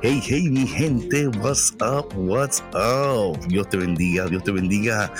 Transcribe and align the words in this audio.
Hey, 0.00 0.20
hey, 0.22 0.48
mi 0.48 0.64
gente, 0.64 1.26
what's 1.40 1.72
up, 1.80 2.14
what's 2.14 2.62
up? 2.72 3.36
Dios 3.48 3.68
te 3.68 3.76
bendiga, 3.76 4.26
Dios 4.26 4.44
te 4.44 4.52
bendiga 4.52 5.12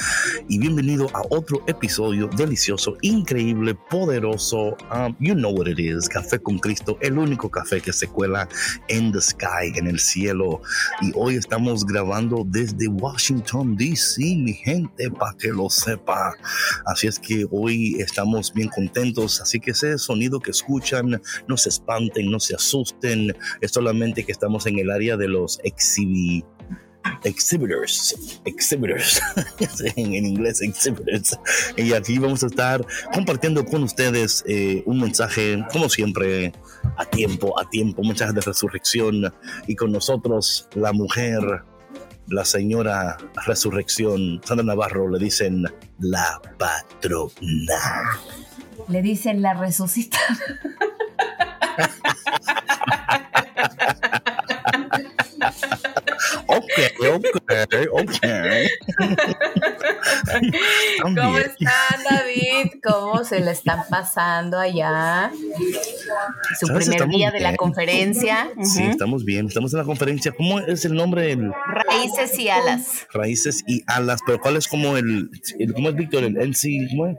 y 0.49 0.57
bienvenido 0.61 1.09
a 1.15 1.23
otro 1.31 1.65
episodio 1.67 2.29
delicioso, 2.37 2.97
increíble, 3.03 3.75
poderoso. 3.91 4.77
Um, 4.93 5.17
you 5.19 5.35
know 5.35 5.51
what 5.51 5.67
it 5.67 5.81
is, 5.81 6.09
Café 6.09 6.39
con 6.39 6.61
Cristo, 6.61 6.97
el 7.01 7.19
único 7.19 7.51
café 7.51 7.81
que 7.81 7.93
se 7.93 8.07
cuela 8.07 8.49
en 8.87 9.13
en 9.75 9.87
el 9.89 9.99
cielo. 9.99 10.61
Y 11.03 11.11
hoy 11.17 11.35
estamos 11.35 11.85
grabando 11.85 12.45
desde 12.47 12.87
Washington, 12.87 13.75
D.C., 13.75 14.23
mi 14.23 14.53
gente, 14.53 15.11
para 15.11 15.37
que 15.37 15.49
lo 15.49 15.69
sepa. 15.71 16.37
Así 16.87 17.09
es 17.09 17.19
que 17.19 17.47
hoy 17.51 17.97
estamos 17.99 18.53
bien 18.55 18.69
contentos, 18.69 19.41
así 19.41 19.59
que 19.59 19.73
ese 19.73 19.99
sonido 19.99 20.39
que 20.39 20.53
escuchan, 20.53 21.21
no 21.49 21.57
se 21.57 21.69
espanten, 21.69 22.31
no 22.31 22.39
se 22.39 22.55
asusten, 22.55 23.37
es 23.61 23.73
solamente 23.73 24.23
que 24.23 24.31
estamos 24.31 24.68
en 24.69 24.79
el 24.79 24.91
área 24.91 25.17
de 25.17 25.29
los 25.29 25.61
exhibi 25.65 26.45
exhibitors, 27.25 28.41
exhibitors, 28.45 29.21
en, 29.97 30.15
en, 30.15 30.27
inglés 30.27 30.61
exhibitors. 30.61 31.39
Y 31.77 31.93
aquí 31.93 32.19
vamos 32.19 32.43
a 32.43 32.47
estar 32.47 32.85
compartiendo 33.13 33.65
con 33.65 33.83
ustedes 33.83 34.45
eh, 34.47 34.83
un 34.87 35.01
mensaje, 35.01 35.65
como 35.73 35.89
siempre, 35.89 36.53
a 36.97 37.05
tiempo, 37.05 37.59
a 37.59 37.69
tiempo, 37.69 38.03
un 38.03 38.09
mensaje 38.09 38.33
de 38.33 38.41
resurrección. 38.41 39.33
Y 39.67 39.77
con 39.77 39.93
nosotros 39.93 40.69
la 40.75 40.93
mujer, 40.93 41.43
la 42.29 42.45
señora 42.45 43.17
resurrección, 43.47 44.41
Sandra 44.45 44.65
Navarro, 44.65 45.09
le 45.09 45.19
dicen 45.19 45.65
la 45.99 46.41
patrona. 46.59 48.21
Le 48.89 49.03
dicen 49.03 49.43
la 49.43 49.55
resucita. 49.55 50.19
ok, 56.49 56.73
ok. 57.13 57.75
¿Cómo 61.03 61.39
están, 61.39 62.05
David? 62.09 62.81
¿Cómo 62.83 63.25
se 63.25 63.41
le 63.41 63.53
están 63.53 63.85
pasando 63.89 64.59
allá? 64.59 65.31
Su 66.59 66.67
primer 66.67 67.09
día 67.09 67.31
de 67.31 67.41
la 67.41 67.57
conferencia. 67.57 68.51
Sí, 68.63 68.83
estamos 68.85 69.25
bien. 69.25 69.47
Estamos 69.47 69.73
en 69.73 69.79
la 69.79 69.85
conferencia. 69.85 70.33
¿Cómo 70.33 70.61
es 70.61 70.85
el 70.85 70.95
nombre? 70.95 71.33
El... 71.33 71.53
Raíces 71.67 72.39
y 72.39 72.49
alas. 72.49 73.07
Raíces 73.13 73.65
y 73.67 73.83
alas. 73.87 74.21
Pero 74.27 74.41
¿cuál 74.41 74.57
es 74.57 74.69
como 74.69 74.97
el, 74.97 75.31
el 75.59 75.73
¿cómo 75.75 75.91
es 75.91 75.95
Víctor? 75.95 76.25
El 76.25 76.37
NC, 76.37 76.91
¿cómo 76.91 77.07
es? 77.09 77.17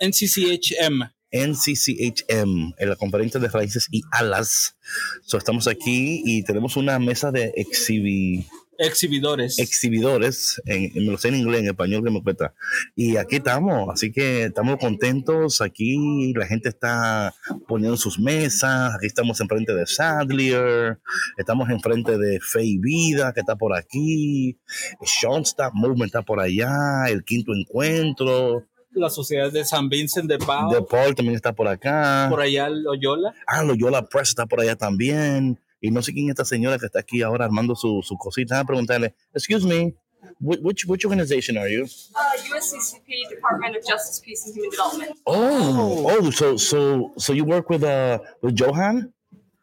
NCCHM. 0.00 1.13
NCCHM, 1.34 2.74
en 2.78 2.88
la 2.88 2.96
conferencia 2.96 3.40
de 3.40 3.48
raíces 3.48 3.88
y 3.90 4.02
alas. 4.12 4.76
So, 5.22 5.36
estamos 5.36 5.66
aquí 5.66 6.22
y 6.24 6.44
tenemos 6.44 6.76
una 6.76 6.98
mesa 7.00 7.32
de 7.32 7.52
exhibi 7.56 8.46
exhibidores. 8.78 9.58
Exhibidores, 9.58 10.60
en, 10.66 10.92
me 10.94 11.12
lo 11.12 11.18
sé 11.18 11.28
en 11.28 11.36
inglés, 11.36 11.60
en 11.60 11.68
español 11.68 12.04
que 12.04 12.10
me 12.10 12.22
cuesta. 12.22 12.54
Y 12.94 13.16
aquí 13.16 13.36
estamos, 13.36 13.88
así 13.92 14.12
que 14.12 14.44
estamos 14.44 14.78
contentos. 14.78 15.60
Aquí 15.60 16.32
la 16.34 16.46
gente 16.46 16.68
está 16.68 17.34
poniendo 17.66 17.96
sus 17.96 18.18
mesas. 18.18 18.94
Aquí 18.94 19.06
estamos 19.06 19.40
enfrente 19.40 19.74
de 19.74 19.86
Sadlier, 19.86 20.98
estamos 21.36 21.68
enfrente 21.70 22.18
de 22.18 22.40
Fe 22.40 22.76
Vida, 22.80 23.32
que 23.32 23.40
está 23.40 23.56
por 23.56 23.76
aquí. 23.76 24.58
Schoenstatt 25.04 25.72
Movement 25.74 26.06
está 26.06 26.22
por 26.22 26.40
allá. 26.40 27.06
El 27.08 27.24
quinto 27.24 27.52
encuentro 27.54 28.66
la 28.94 29.10
sociedad 29.10 29.50
de 29.52 29.64
San 29.64 29.88
Vincent 29.88 30.28
de 30.28 30.38
Paul. 30.38 30.72
De 30.72 30.82
Paul 30.82 31.14
también 31.14 31.34
está 31.36 31.52
por 31.52 31.68
acá. 31.68 32.26
Por 32.30 32.40
allá 32.40 32.68
Loyola. 32.68 33.34
Ah, 33.46 33.62
Loyola 33.62 34.06
Press 34.06 34.30
está 34.30 34.46
por 34.46 34.60
allá 34.60 34.76
también. 34.76 35.58
Y 35.80 35.90
no 35.90 36.02
sé 36.02 36.12
quién 36.12 36.26
es 36.26 36.30
esta 36.30 36.44
señora 36.44 36.78
que 36.78 36.86
está 36.86 37.00
aquí 37.00 37.22
ahora 37.22 37.44
armando 37.44 37.74
su, 37.74 38.00
su 38.02 38.16
cosita. 38.16 38.60
A 38.60 38.64
preguntarle, 38.64 39.14
excuse 39.34 39.66
me, 39.66 39.94
which, 40.40 40.86
which 40.86 41.04
organization 41.04 41.56
are 41.56 41.68
you? 41.68 41.84
Uh, 42.14 42.56
USCCP 42.56 43.28
Department 43.30 43.76
of 43.76 43.86
Justice, 43.86 44.20
Peace 44.20 44.46
and 44.46 44.54
Human 44.54 44.70
Development. 44.70 45.18
Oh, 45.26 46.06
oh, 46.08 46.30
so 46.30 46.56
so 46.56 47.12
so 47.16 47.32
you 47.32 47.44
work 47.44 47.68
with 47.70 47.84
uh 47.84 48.18
with 48.42 48.54
Johan? 48.56 49.12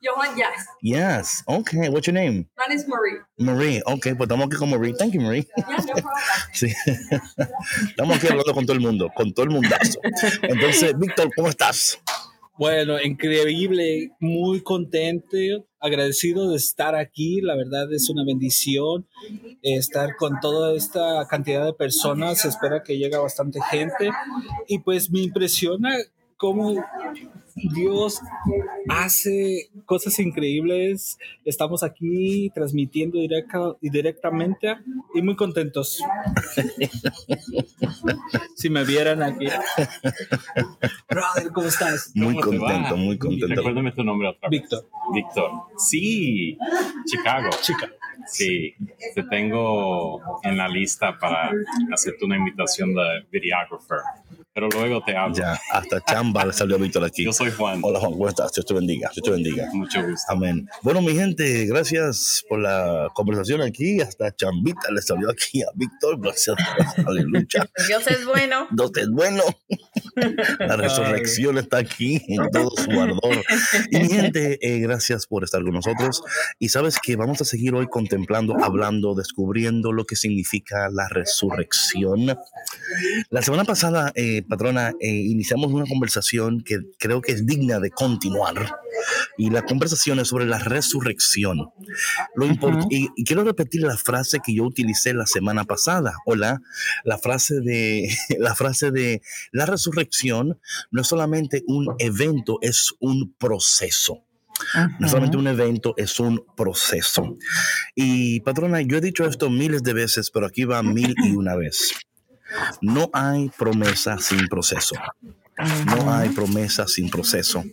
Johan, 0.04 0.36
yes. 0.36 0.66
Yes. 0.82 1.44
Okay. 1.48 1.90
What's 1.90 2.08
your 2.08 2.16
name? 2.16 2.48
My 2.58 2.66
name 2.68 2.78
is 2.78 2.88
Marie. 2.88 3.20
Marie. 3.38 3.82
Okay, 3.86 4.16
pues 4.16 4.28
estamos 4.28 4.48
aquí 4.48 4.58
con 4.58 4.70
Marie. 4.72 4.94
Thank 4.94 5.14
you, 5.14 5.22
Marie. 5.22 5.46
Yeah, 5.56 5.78
no 5.78 5.94
problem. 5.94 6.04
Sí. 6.54 6.74
Estamos 7.90 8.18
aquí 8.18 8.28
hablando 8.28 8.54
con 8.54 8.66
todo 8.66 8.74
el 8.76 8.82
mundo, 8.82 9.10
con 9.16 9.32
todo 9.34 9.46
el 9.46 9.52
mundazo. 9.52 10.00
Entonces, 10.42 10.98
Víctor, 10.98 11.30
¿cómo 11.36 11.50
estás? 11.50 12.00
Bueno, 12.58 13.02
increíble, 13.02 14.12
muy 14.20 14.62
contento, 14.62 15.38
agradecido 15.80 16.50
de 16.50 16.58
estar 16.58 16.96
aquí. 16.96 17.42
La 17.42 17.56
verdad 17.56 17.92
es 17.94 18.10
una 18.10 18.24
bendición 18.26 19.08
estar 19.62 20.16
con 20.16 20.40
toda 20.40 20.76
esta 20.76 21.28
cantidad 21.28 21.66
de 21.66 21.74
personas. 21.74 22.42
Se 22.42 22.50
espera 22.50 22.84
que 22.84 22.98
llegue 22.98 23.18
bastante 23.18 23.60
gente. 23.62 24.12
Y 24.68 24.80
pues 24.80 25.10
me 25.12 25.22
impresiona 25.22 25.96
cómo 26.38 26.84
Dios 27.56 28.22
hace 28.90 29.70
cosas 29.86 30.18
increíbles. 30.20 31.18
Estamos 31.46 31.84
aquí 31.84 32.52
transmitiendo 32.54 33.20
directa, 33.20 33.76
directamente 33.82 34.78
y 35.14 35.22
muy 35.22 35.36
contentos. 35.36 36.00
si 38.56 38.70
me 38.70 38.84
vieran 38.84 39.24
aquí. 39.24 39.48
Brother, 41.10 41.52
¿cómo 41.54 41.68
estás? 41.68 42.12
Muy 42.16 42.40
contento, 42.40 42.98
muy 42.98 43.18
contento. 43.18 43.48
Recuérdame 43.48 43.92
tu 43.92 44.04
nombre 44.04 44.30
otra 44.30 44.50
vez. 44.50 44.62
Víctor. 44.62 44.90
Víctor. 45.14 45.52
Sí, 45.78 46.58
Chicago. 47.06 47.50
Chica. 47.62 47.90
Sí, 48.28 48.76
te 49.16 49.24
tengo 49.24 50.22
en 50.44 50.58
la 50.58 50.68
lista 50.68 51.18
para 51.18 51.52
hacerte 51.92 52.26
una 52.26 52.38
invitación 52.38 52.94
de 52.94 53.26
videographer 53.32 54.00
pero 54.54 54.68
luego 54.70 55.02
te 55.06 55.16
hablo. 55.16 55.36
Ya, 55.36 55.60
hasta 55.72 56.02
chamba 56.02 56.46
le 56.46 56.54
salió 56.54 56.78
Víctor 56.78 57.06
aquí. 57.06 57.24
Yo 57.24 57.32
soy 57.32 57.52
Juan. 57.52 57.80
Hola 57.84 58.00
Juan, 58.00 58.12
¿cómo 58.12 58.28
estás? 58.28 58.52
Dios 58.54 58.66
te 58.66 58.74
bendiga, 58.74 59.10
Dios 59.14 59.24
te 59.24 59.32
bendiga. 59.32 59.68
Mucho 59.72 60.02
gusto. 60.04 60.26
Amén. 60.30 60.68
Bueno, 60.82 61.02
mi 61.02 61.14
gente, 61.14 61.66
gracias 61.68 62.44
por 62.50 62.60
la 62.60 63.10
conversación 63.14 63.62
aquí. 63.62 64.02
Hasta 64.02 64.36
chambita 64.36 64.92
le 64.92 65.02
salió 65.02 65.30
aquí 65.30 65.62
a 65.62 65.68
Víctor. 65.74 66.20
Gracias. 66.20 66.58
Aleluya. 67.06 67.70
Dios 67.88 68.08
es 68.08 68.26
bueno. 68.26 68.68
Dios 68.72 68.92
es 68.98 69.10
bueno. 69.10 69.44
La 70.60 70.76
resurrección 70.76 71.58
está 71.58 71.78
aquí 71.78 72.22
en 72.28 72.50
todo 72.52 72.72
su 72.76 72.92
ardor. 72.92 73.44
Y 73.90 74.00
mi 74.00 74.10
gente, 74.10 74.60
eh, 74.62 74.80
gracias 74.80 75.28
por 75.28 75.46
estar 75.46 75.64
con 75.64 75.74
nosotros. 75.74 76.24
Y 76.60 76.70
sabes 76.70 77.00
que 77.00 77.16
vamos 77.16 77.40
a 77.42 77.46
seguir 77.46 77.74
hoy 77.74 77.88
contemplando, 77.88 78.56
hablando, 78.62 79.16
descubriendo 79.16 79.94
lo 79.94 80.06
que 80.06 80.18
significa 80.18 80.90
la 80.90 81.08
resurrección. 81.08 82.38
La 83.30 83.42
semana 83.42 83.64
pasada, 83.64 84.12
eh, 84.16 84.41
patrona, 84.48 84.94
eh, 85.00 85.10
iniciamos 85.10 85.72
una 85.72 85.86
conversación 85.86 86.62
que 86.62 86.80
creo 86.98 87.22
que 87.22 87.32
es 87.32 87.46
digna 87.46 87.80
de 87.80 87.92
continuar. 87.92 88.76
Y 89.38 89.50
la 89.50 89.64
conversación 89.64 90.20
es 90.20 90.28
sobre 90.28 90.46
la 90.46 90.60
resurrección. 90.60 91.70
Lo 92.36 92.46
y, 92.90 93.10
y, 93.16 93.24
quiero 93.24 93.44
repetir 93.44 93.82
la 93.82 93.98
frase 93.98 94.40
que 94.46 94.54
yo 94.54 94.64
utilicé 94.64 95.14
la 95.14 95.26
semana 95.26 95.64
pasada. 95.64 96.14
Hola, 96.26 96.62
la 97.04 97.18
frase 97.18 97.62
de 97.62 98.10
la 98.40 98.56
frase 98.56 98.92
de 98.92 99.22
la 99.52 99.66
resurrección 99.66 100.60
no 100.92 101.02
es 101.02 101.08
solamente 101.08 101.64
un 101.68 101.96
evento, 102.00 102.60
es 102.62 102.94
un 103.00 103.34
proceso. 103.38 104.24
No 105.00 105.08
solamente 105.08 105.38
un 105.38 105.48
evento, 105.48 105.94
es 105.98 106.20
un 106.20 106.46
proceso. 106.56 107.38
Y 107.96 108.42
patrona, 108.42 108.82
yo 108.82 108.98
he 108.98 109.02
dicho 109.02 109.26
esto 109.26 109.50
miles 109.50 109.82
de 109.84 109.94
veces, 109.94 110.30
pero 110.32 110.46
aquí 110.46 110.66
va 110.66 110.84
mil 110.84 111.16
y 111.24 111.32
una 111.32 111.56
vez. 111.56 111.94
No 112.82 113.10
hay 113.14 113.50
promesa 113.58 114.18
sin 114.18 114.48
proceso. 114.48 114.96
No 115.58 116.12
hay 116.14 116.30
promesa 116.30 116.88
sin 116.88 117.10
proceso. 117.10 117.64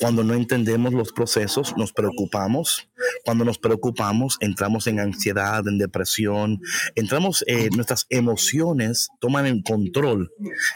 Cuando 0.00 0.24
no 0.24 0.34
entendemos 0.34 0.92
los 0.92 1.12
procesos, 1.12 1.76
nos 1.76 1.92
preocupamos. 1.92 2.88
Cuando 3.24 3.44
nos 3.44 3.58
preocupamos, 3.58 4.36
entramos 4.40 4.86
en 4.86 5.00
ansiedad, 5.00 5.66
en 5.68 5.78
depresión, 5.78 6.60
entramos, 6.94 7.44
eh, 7.46 7.68
nuestras 7.74 8.06
emociones 8.08 9.08
toman 9.20 9.46
el 9.46 9.62
control 9.62 10.32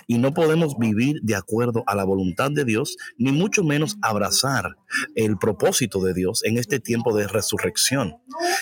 y 0.06 0.18
no 0.18 0.34
podemos 0.34 0.76
vivir 0.78 1.20
de 1.22 1.34
acuerdo 1.34 1.82
a 1.86 1.94
la 1.94 2.04
voluntad 2.04 2.50
de 2.50 2.64
Dios, 2.64 2.96
ni 3.16 3.32
mucho 3.32 3.64
menos 3.64 3.96
abrazar 4.02 4.76
el 5.14 5.38
propósito 5.38 6.02
de 6.02 6.14
Dios 6.14 6.44
en 6.44 6.58
este 6.58 6.78
tiempo 6.80 7.16
de 7.16 7.26
resurrección. 7.26 8.16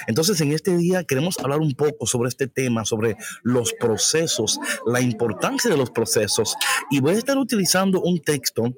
Entonces, 0.07 0.41
en 0.41 0.53
este 0.53 0.77
día 0.77 1.05
queremos 1.05 1.39
hablar 1.39 1.61
un 1.61 1.75
poco 1.75 2.07
sobre 2.07 2.29
este 2.29 2.47
tema, 2.47 2.85
sobre 2.85 3.17
los 3.43 3.73
procesos, 3.73 4.59
la 4.87 5.01
importancia 5.01 5.71
de 5.71 5.77
los 5.77 5.91
procesos, 5.91 6.55
y 6.91 7.01
voy 7.01 7.15
a 7.15 7.19
estar 7.19 7.39
utilizando 7.39 7.88
un 7.97 8.21
texto 8.21 8.73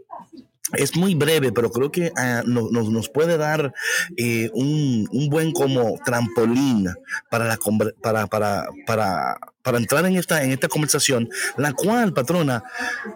es 0.74 0.96
muy 0.96 1.14
breve, 1.14 1.52
pero 1.52 1.70
creo 1.70 1.90
que 1.90 2.12
ah, 2.16 2.42
nos, 2.46 3.08
puede 3.08 3.36
dar 3.36 3.72
eh, 4.16 4.50
un, 4.54 5.08
buen 5.30 5.52
como 5.52 5.98
trampolín 6.04 6.88
para, 7.30 7.46
la, 7.46 7.58
para, 8.00 8.26
para, 8.26 8.68
para, 8.86 9.38
para 9.62 9.78
entrar 9.78 10.06
en 10.06 10.16
esta, 10.16 10.42
en 10.42 10.52
esta 10.52 10.68
conversación, 10.68 11.28
la 11.56 11.72
cual, 11.72 12.12
patrona, 12.12 12.62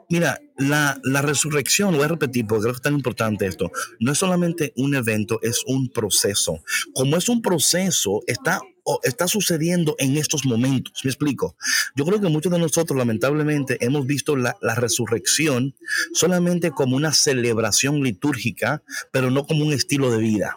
mira, 0.08 0.40
la, 0.56 0.98
la 1.02 1.22
resurrección, 1.22 1.94
voy 1.94 2.04
a 2.04 2.08
repetir 2.08 2.46
porque 2.46 2.62
creo 2.62 2.72
que 2.72 2.78
es 2.78 2.82
tan 2.82 2.94
importante 2.94 3.46
esto, 3.46 3.70
no 4.00 4.12
es 4.12 4.18
solamente 4.18 4.72
un 4.76 4.94
evento, 4.94 5.38
es 5.42 5.62
un 5.66 5.88
proceso. 5.90 6.62
Como 6.94 7.16
es 7.16 7.28
un 7.28 7.42
proceso, 7.42 8.22
está 8.26 8.60
está 9.02 9.28
sucediendo 9.28 9.94
en 9.98 10.16
estos 10.16 10.44
momentos. 10.44 11.04
Me 11.04 11.10
explico. 11.10 11.56
Yo 11.94 12.04
creo 12.04 12.20
que 12.20 12.28
muchos 12.28 12.52
de 12.52 12.58
nosotros, 12.58 12.96
lamentablemente, 12.96 13.78
hemos 13.84 14.06
visto 14.06 14.36
la, 14.36 14.56
resurrección 14.74 15.74
solamente 16.12 16.70
como 16.70 16.96
una 16.96 17.12
celebración 17.12 18.02
litúrgica, 18.02 18.82
pero 19.12 19.30
no 19.30 19.46
como 19.46 19.64
un 19.64 19.72
estilo 19.72 20.10
de 20.10 20.18
vida. 20.18 20.56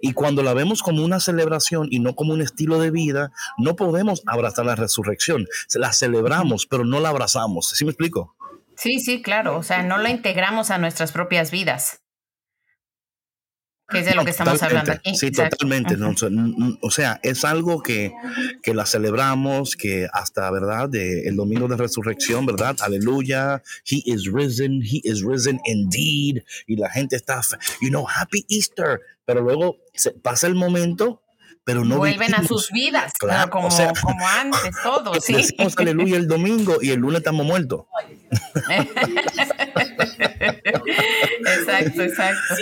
Y 0.00 0.12
cuando 0.12 0.42
la 0.42 0.54
vemos 0.54 0.82
como 0.82 1.04
una 1.04 1.20
celebración 1.20 1.88
y 1.90 2.00
no 2.00 2.14
como 2.14 2.32
un 2.32 2.40
estilo 2.40 2.78
de 2.78 2.90
vida, 2.90 3.32
no 3.58 3.76
podemos 3.76 4.22
abrazar 4.26 4.66
la 4.66 4.74
resurrección. 4.74 5.46
La 5.74 5.92
celebramos, 5.92 6.66
pero 6.66 6.84
no 6.84 7.00
la 7.00 7.10
abrazamos. 7.10 7.68
¿Sí 7.70 7.84
me 7.84 7.90
explico? 7.90 8.34
Sí, 8.76 8.98
sí, 8.98 9.22
claro. 9.22 9.56
O 9.56 9.62
sea, 9.62 9.82
no 9.82 9.98
la 9.98 10.10
integramos 10.10 10.70
a 10.70 10.78
nuestras 10.78 11.12
propias 11.12 11.50
vidas. 11.50 12.01
Que 13.92 13.98
es 14.00 14.06
de 14.06 14.14
lo 14.14 14.24
que 14.24 14.30
estamos 14.30 14.62
hablando 14.62 14.92
aquí. 14.92 15.14
Sí, 15.14 15.30
totalmente. 15.30 15.96
O 16.80 16.90
sea, 16.90 17.20
es 17.22 17.44
algo 17.44 17.82
que, 17.82 18.12
que, 18.62 18.74
la 18.74 18.86
celebramos, 18.86 19.76
que 19.76 20.08
hasta, 20.12 20.50
¿verdad? 20.50 20.88
De, 20.88 21.28
el 21.28 21.36
domingo 21.36 21.68
de 21.68 21.76
resurrección, 21.76 22.46
¿verdad? 22.46 22.76
Aleluya. 22.80 23.62
He 23.84 24.02
is 24.06 24.30
risen, 24.32 24.82
he 24.82 25.00
is 25.04 25.22
risen 25.22 25.60
indeed. 25.66 26.42
Y 26.66 26.76
la 26.76 26.90
gente 26.90 27.16
está, 27.16 27.40
you 27.80 27.88
know, 27.88 28.06
happy 28.06 28.44
Easter. 28.48 29.00
Pero 29.24 29.42
luego 29.42 29.76
se 29.94 30.10
pasa 30.10 30.46
el 30.46 30.54
momento 30.54 31.22
pero 31.64 31.84
no 31.84 31.98
vuelven 31.98 32.34
a 32.34 32.42
sus 32.42 32.70
vidas, 32.70 33.12
claro, 33.18 33.50
como, 33.50 33.68
como, 33.68 34.28
antes, 34.28 34.74
todos. 34.82 35.24
¿sí? 35.24 35.34
Decimos 35.34 35.74
aleluya 35.78 36.16
el 36.16 36.26
domingo 36.26 36.78
y 36.80 36.90
el 36.90 37.00
lunes 37.00 37.18
estamos 37.18 37.46
muertos. 37.46 37.82
exacto, 41.40 42.02
exacto. 42.02 42.54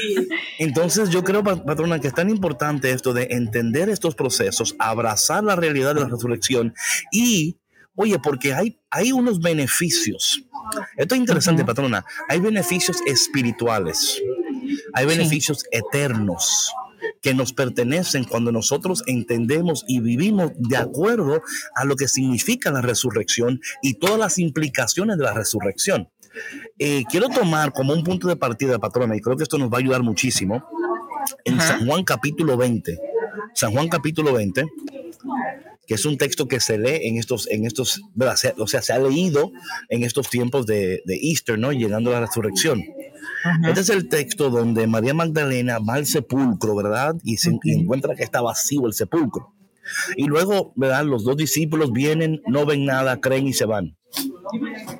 Entonces 0.58 1.08
yo 1.08 1.24
creo, 1.24 1.42
patrona, 1.42 1.98
que 2.00 2.08
es 2.08 2.14
tan 2.14 2.28
importante 2.28 2.90
esto 2.90 3.14
de 3.14 3.28
entender 3.30 3.88
estos 3.88 4.14
procesos, 4.14 4.76
abrazar 4.78 5.44
la 5.44 5.56
realidad 5.56 5.94
de 5.94 6.02
la 6.02 6.08
resurrección 6.08 6.74
y, 7.10 7.58
oye, 7.94 8.18
porque 8.18 8.52
hay, 8.52 8.78
hay 8.90 9.12
unos 9.12 9.40
beneficios. 9.40 10.44
Esto 10.96 11.14
es 11.14 11.20
interesante, 11.20 11.64
patrona. 11.64 12.04
Hay 12.28 12.38
beneficios 12.38 12.98
espirituales, 13.06 14.20
hay 14.92 15.06
beneficios 15.06 15.64
eternos 15.72 16.70
que 17.22 17.34
nos 17.34 17.52
pertenecen 17.52 18.24
cuando 18.24 18.52
nosotros 18.52 19.02
entendemos 19.06 19.84
y 19.86 20.00
vivimos 20.00 20.52
de 20.56 20.76
acuerdo 20.76 21.42
a 21.74 21.84
lo 21.84 21.96
que 21.96 22.08
significa 22.08 22.70
la 22.70 22.80
resurrección 22.80 23.60
y 23.82 23.94
todas 23.94 24.18
las 24.18 24.38
implicaciones 24.38 25.18
de 25.18 25.24
la 25.24 25.34
resurrección. 25.34 26.08
Eh, 26.78 27.04
quiero 27.10 27.28
tomar 27.28 27.72
como 27.72 27.92
un 27.92 28.04
punto 28.04 28.28
de 28.28 28.36
partida, 28.36 28.78
patrona, 28.78 29.16
y 29.16 29.20
creo 29.20 29.36
que 29.36 29.42
esto 29.42 29.58
nos 29.58 29.70
va 29.70 29.76
a 29.76 29.80
ayudar 29.80 30.02
muchísimo, 30.02 30.64
en 31.44 31.60
San 31.60 31.86
Juan 31.86 32.04
capítulo 32.04 32.56
20. 32.56 32.98
San 33.54 33.72
Juan 33.72 33.88
capítulo 33.88 34.32
20 34.32 34.64
que 35.90 35.94
es 35.94 36.04
un 36.04 36.18
texto 36.18 36.46
que 36.46 36.60
se 36.60 36.78
lee 36.78 37.00
en 37.08 37.16
estos, 37.16 37.50
en 37.50 37.66
estos, 37.66 38.00
o 38.58 38.66
sea, 38.68 38.80
se 38.80 38.92
ha 38.92 38.98
leído 39.00 39.50
en 39.88 40.04
estos 40.04 40.30
tiempos 40.30 40.64
de, 40.64 41.02
de 41.04 41.18
Easter, 41.20 41.58
¿no? 41.58 41.72
Llegando 41.72 42.10
a 42.10 42.20
la 42.20 42.26
resurrección. 42.26 42.84
Este 43.66 43.80
es 43.80 43.88
el 43.88 44.08
texto 44.08 44.50
donde 44.50 44.86
María 44.86 45.14
Magdalena 45.14 45.78
va 45.78 45.94
al 45.94 46.06
sepulcro, 46.06 46.76
¿verdad? 46.76 47.16
Y 47.22 47.38
se 47.38 47.56
encuentra 47.64 48.14
que 48.14 48.22
está 48.22 48.40
vacío 48.40 48.86
el 48.86 48.92
sepulcro. 48.92 49.54
Y 50.16 50.26
luego, 50.26 50.72
¿verdad? 50.76 51.04
Los 51.04 51.24
dos 51.24 51.36
discípulos 51.36 51.92
vienen, 51.92 52.40
no 52.46 52.66
ven 52.66 52.84
nada, 52.84 53.20
creen 53.20 53.46
y 53.46 53.52
se 53.52 53.64
van. 53.64 53.96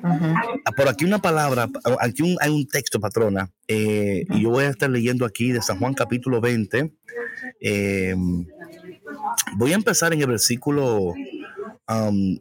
Ah, 0.03 0.71
por 0.75 0.87
aquí 0.87 1.05
una 1.05 1.19
palabra, 1.19 1.67
aquí 1.99 2.35
hay 2.39 2.49
un 2.49 2.67
texto, 2.67 2.99
patrona, 2.99 3.51
eh, 3.67 4.25
y 4.29 4.41
yo 4.41 4.49
voy 4.49 4.65
a 4.65 4.69
estar 4.69 4.89
leyendo 4.89 5.25
aquí 5.25 5.51
de 5.51 5.61
San 5.61 5.79
Juan 5.79 5.93
capítulo 5.93 6.39
20. 6.39 6.93
Eh, 7.59 8.15
voy 9.57 9.71
a 9.71 9.75
empezar 9.75 10.13
en 10.13 10.21
el 10.21 10.27
versículo 10.27 11.13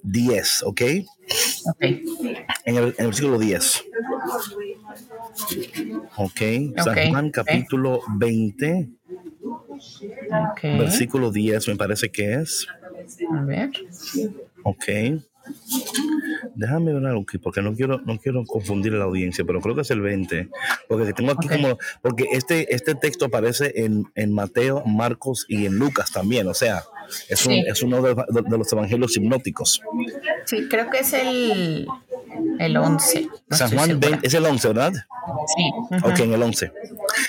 10, 0.02 0.62
um, 0.62 0.68
¿ok? 0.68 0.80
En, 2.64 2.76
el, 2.76 2.94
versículo 2.98 3.38
10. 3.38 3.84
Ok, 6.16 6.40
San 6.84 7.10
Juan 7.10 7.30
capítulo 7.30 8.00
20, 8.18 8.88
versículo 10.62 11.30
10 11.30 11.68
me 11.68 11.76
parece 11.76 12.10
que 12.10 12.34
es. 12.34 12.66
A 13.32 13.42
ver. 13.42 13.70
Ok. 14.64 14.84
Déjame 16.54 16.92
ver 16.92 17.06
algo 17.06 17.22
aquí, 17.22 17.38
porque 17.38 17.62
no 17.62 17.74
quiero, 17.74 18.00
no 18.00 18.18
quiero 18.18 18.44
confundir 18.44 18.92
la 18.92 19.04
audiencia, 19.04 19.44
pero 19.44 19.60
creo 19.60 19.74
que 19.74 19.82
es 19.82 19.90
el 19.90 20.00
20. 20.00 20.48
Porque 20.88 21.12
tengo 21.12 21.32
aquí 21.32 21.48
como, 21.48 21.78
porque 22.02 22.26
este, 22.32 22.74
este 22.74 22.94
texto 22.94 23.26
aparece 23.26 23.72
en, 23.76 24.10
en, 24.14 24.32
Mateo, 24.32 24.82
Marcos 24.86 25.46
y 25.48 25.66
en 25.66 25.78
Lucas 25.78 26.12
también, 26.12 26.46
o 26.48 26.54
sea, 26.54 26.84
es, 27.28 27.46
un, 27.46 27.52
es 27.52 27.82
uno 27.82 28.02
de, 28.02 28.14
los 28.50 28.72
evangelios 28.72 29.16
hipnóticos. 29.16 29.80
Sí, 30.44 30.68
creo 30.68 30.90
que 30.90 30.98
es 30.98 31.12
el, 31.12 31.86
el 32.58 32.76
11. 32.76 33.28
San 33.50 33.70
Juan 33.70 34.00
es 34.22 34.34
el 34.34 34.46
11, 34.46 34.68
¿verdad? 34.68 34.92
Sí. 35.56 35.98
Ok, 36.04 36.20
en 36.20 36.32
el 36.32 36.42
11. 36.42 36.72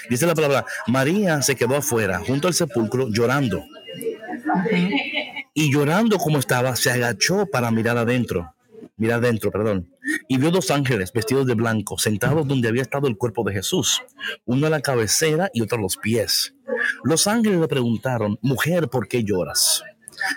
Dice 0.09 0.25
la 0.25 0.35
palabra, 0.35 0.65
María 0.87 1.41
se 1.41 1.55
quedó 1.55 1.77
afuera, 1.77 2.19
junto 2.19 2.47
al 2.47 2.53
sepulcro, 2.53 3.09
llorando 3.09 3.63
y 5.53 5.71
llorando 5.71 6.17
como 6.17 6.39
estaba, 6.39 6.75
se 6.75 6.91
agachó 6.91 7.45
para 7.45 7.71
mirar 7.71 7.97
adentro, 7.97 8.53
mirar 8.97 9.19
adentro, 9.19 9.51
perdón, 9.51 9.89
y 10.27 10.37
vio 10.37 10.51
dos 10.51 10.71
ángeles 10.71 11.11
vestidos 11.11 11.45
de 11.47 11.55
blanco, 11.55 11.97
sentados 11.97 12.47
donde 12.47 12.67
había 12.67 12.81
estado 12.81 13.07
el 13.07 13.17
cuerpo 13.17 13.43
de 13.43 13.53
Jesús, 13.53 14.01
uno 14.45 14.67
a 14.67 14.69
la 14.69 14.81
cabecera 14.81 15.49
y 15.53 15.61
otro 15.61 15.77
a 15.77 15.81
los 15.81 15.97
pies. 15.97 16.55
Los 17.03 17.27
ángeles 17.27 17.59
le 17.59 17.67
preguntaron, 17.67 18.39
mujer, 18.41 18.87
¿por 18.89 19.07
qué 19.07 19.23
lloras? 19.23 19.83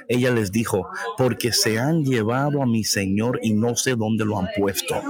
Ella 0.09 0.31
les 0.31 0.53
dijo, 0.53 0.89
porque 1.17 1.53
se 1.53 1.79
han 1.79 2.05
llevado 2.05 2.63
a 2.63 2.67
mi 2.67 2.85
Señor 2.85 3.41
y 3.43 3.55
no 3.55 3.77
sé 3.77 3.95
dónde 3.97 4.25
lo 4.25 4.39
han 4.39 4.49
puesto. 4.57 5.01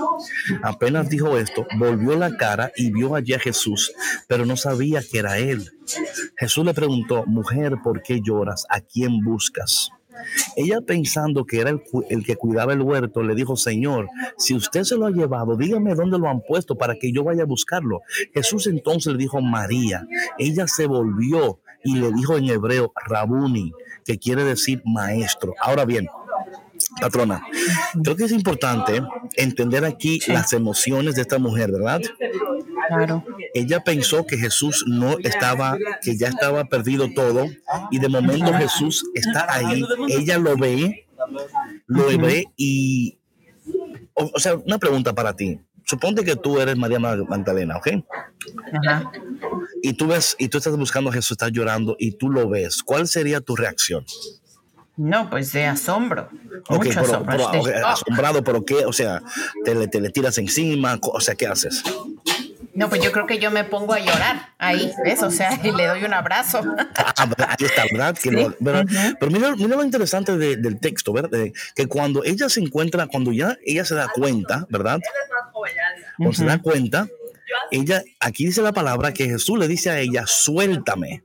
Apenas 0.62 1.09
dijo 1.09 1.37
esto, 1.37 1.66
volvió 1.78 2.16
la 2.16 2.37
cara 2.37 2.73
y 2.76 2.90
vio 2.90 3.14
allí 3.14 3.35
a 3.35 3.38
Jesús, 3.38 3.93
pero 4.28 4.47
no 4.47 4.57
sabía 4.57 5.02
que 5.02 5.19
era 5.19 5.38
él. 5.38 5.71
Jesús 6.37 6.64
le 6.64 6.75
preguntó, 6.75 7.25
mujer, 7.26 7.76
¿por 7.83 8.02
qué 8.02 8.21
lloras? 8.23 8.66
¿A 8.69 8.81
quién 8.81 9.23
buscas? 9.23 9.90
Ella 10.57 10.81
pensando 10.81 11.45
que 11.45 11.61
era 11.61 11.71
el, 11.71 11.83
el, 12.09 12.25
que 12.25 12.37
cuidaba 12.37 12.73
el 12.73 12.81
huerto, 12.81 13.23
le 13.23 13.35
dijo, 13.35 13.57
Señor, 13.57 14.09
si 14.38 14.54
usted 14.54 14.85
se 14.85 14.97
lo 14.97 15.07
ha 15.07 15.11
llevado, 15.11 15.57
dígame 15.57 15.95
dónde 15.95 16.19
lo 16.19 16.28
han 16.28 16.40
puesto 16.40 16.76
para 16.76 16.95
que 16.95 17.12
yo 17.12 17.25
vaya 17.25 17.43
a 17.43 17.47
buscarlo. 17.47 18.00
Jesús 18.33 18.66
entonces 18.66 19.12
le 19.12 19.19
dijo, 19.19 19.40
María. 19.40 20.07
Ella 20.38 20.66
se 20.66 20.87
volvió 20.87 21.61
y 21.83 21.97
le 21.97 22.12
dijo 22.12 22.37
en 22.37 22.49
hebreo, 22.49 22.93
Rabuni, 23.07 23.73
que 24.04 24.18
quiere 24.18 24.44
decir 24.44 24.82
maestro. 24.84 25.54
Ahora 25.61 25.84
bien, 25.84 26.08
patrona, 27.00 27.42
creo 28.02 28.16
que 28.16 28.25
es 28.25 28.32
importante 28.32 29.02
entender 29.37 29.84
aquí 29.84 30.20
las 30.28 30.52
emociones 30.52 31.14
de 31.14 31.23
esta 31.23 31.38
mujer, 31.38 31.73
¿verdad? 31.73 32.00
Claro. 32.88 33.25
Ella 33.54 33.80
pensó 33.80 34.26
que 34.26 34.37
Jesús 34.37 34.84
no 34.87 35.16
estaba, 35.18 35.78
que 36.02 36.16
ya 36.16 36.28
estaba 36.28 36.64
perdido 36.64 37.12
todo, 37.14 37.46
y 37.90 37.99
de 37.99 38.08
momento 38.08 38.52
Jesús 38.54 39.04
está 39.14 39.46
ahí. 39.52 39.84
Ella 40.08 40.38
lo 40.38 40.56
ve, 40.56 41.06
lo 41.87 42.06
ve 42.18 42.46
y, 42.56 43.18
o, 44.14 44.38
sea, 44.38 44.56
una 44.56 44.78
pregunta 44.78 45.14
para 45.14 45.34
ti. 45.34 45.61
Suponte 45.95 46.25
que 46.25 46.35
tú 46.35 46.61
eres 46.61 46.77
María 46.77 46.99
Magdalena, 46.99 47.77
¿ok? 47.77 47.87
Ajá. 48.73 49.13
Y 49.81 49.93
tú 49.93 50.09
ves, 50.09 50.35
y 50.41 50.49
tú 50.49 50.59
estás 50.59 50.77
buscando 50.77 51.11
a 51.11 51.13
Jesús, 51.13 51.33
estás 51.33 51.53
llorando 51.53 51.95
y 52.01 52.17
tú 52.17 52.31
lo 52.31 52.49
ves. 52.49 52.83
¿Cuál 52.83 53.07
sería 53.07 53.41
tu 53.41 53.55
reacción? 53.55 54.05
No, 54.97 55.31
pues 55.31 55.53
de 55.53 55.67
asombro. 55.67 56.31
Mucho 56.69 56.99
asombro. 56.99 57.49
asombrado, 57.87 58.43
pero 58.43 58.65
¿qué? 58.65 58.85
O 58.87 58.93
sea, 58.93 59.23
te 59.65 59.77
le, 59.77 59.87
te 59.87 60.01
le 60.01 60.11
tiras 60.11 60.37
encima, 60.39 60.99
o 61.01 61.21
sea, 61.21 61.37
¿qué 61.37 61.47
haces? 61.47 61.81
No, 62.75 62.89
pues 62.89 63.01
yo 63.03 63.13
creo 63.13 63.27
que 63.27 63.39
yo 63.39 63.53
me 63.53 63.63
pongo 63.63 63.95
a 63.95 64.01
llorar 64.01 64.49
ahí, 64.59 64.93
¿ves? 65.05 65.23
O 65.23 65.31
sea, 65.31 65.61
y 65.63 65.71
le 65.71 65.87
doy 65.87 66.03
un 66.05 66.13
abrazo. 66.13 66.61
Ah, 66.97 67.15
ahí 67.49 67.67
está, 67.67 67.85
¿verdad? 67.93 68.17
Pero 69.21 69.31
mira, 69.31 69.55
mira, 69.55 69.77
lo 69.77 69.85
interesante 69.85 70.37
del 70.37 70.81
texto, 70.81 71.13
¿verdad? 71.13 71.31
que 71.75 71.87
cuando 71.87 72.25
ella 72.25 72.49
se 72.49 72.61
encuentra, 72.61 73.07
cuando 73.07 73.33
ya 73.33 73.57
ella 73.65 73.85
se 73.85 73.95
da 73.95 74.09
cuenta, 74.13 74.67
¿verdad? 74.69 74.99
Se 76.33 76.44
da 76.44 76.61
cuenta, 76.61 77.09
ella, 77.71 78.02
aquí 78.21 78.47
dice 78.47 78.62
la 78.62 78.73
palabra 78.73 79.12
que 79.12 79.26
Jesús 79.26 79.59
le 79.59 79.68
dice 79.68 79.90
a 79.90 80.00
ella, 80.00 80.25
suéltame. 80.26 81.25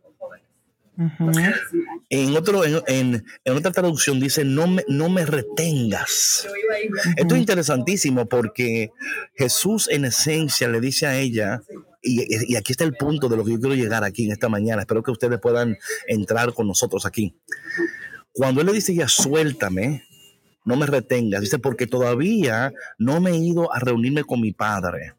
En, 2.09 2.35
otro, 2.35 2.63
en, 2.65 3.23
otra 3.45 3.71
traducción 3.71 4.19
dice, 4.19 4.43
no 4.43 4.67
me, 4.67 4.83
no 4.87 5.09
me 5.09 5.25
retengas. 5.25 6.47
Esto 7.15 7.35
es 7.35 7.39
interesantísimo 7.39 8.27
porque 8.27 8.91
Jesús 9.35 9.87
en 9.89 10.05
esencia 10.05 10.67
le 10.67 10.81
dice 10.81 11.07
a 11.07 11.17
ella, 11.17 11.61
y, 12.01 12.55
aquí 12.55 12.71
está 12.71 12.83
el 12.83 12.95
punto 12.95 13.29
de 13.29 13.37
lo 13.37 13.45
que 13.45 13.51
yo 13.51 13.59
quiero 13.59 13.75
llegar 13.75 14.03
aquí 14.03 14.25
en 14.25 14.31
esta 14.31 14.49
mañana, 14.49 14.81
espero 14.81 15.03
que 15.03 15.11
ustedes 15.11 15.39
puedan 15.39 15.77
entrar 16.07 16.53
con 16.53 16.67
nosotros 16.67 17.05
aquí. 17.05 17.35
Cuando 18.31 18.61
él 18.61 18.67
le 18.67 18.73
dice 18.73 18.93
ya 18.93 19.07
suéltame, 19.07 20.03
no 20.69 20.75
me 20.75 20.85
retengas, 20.85 21.41
dice 21.41 21.57
porque 21.57 21.87
todavía 21.87 22.71
no 22.99 23.19
me 23.19 23.31
he 23.31 23.37
ido 23.37 23.73
a 23.73 23.79
reunirme 23.79 24.23
con 24.23 24.39
mi 24.39 24.53
padre. 24.53 25.15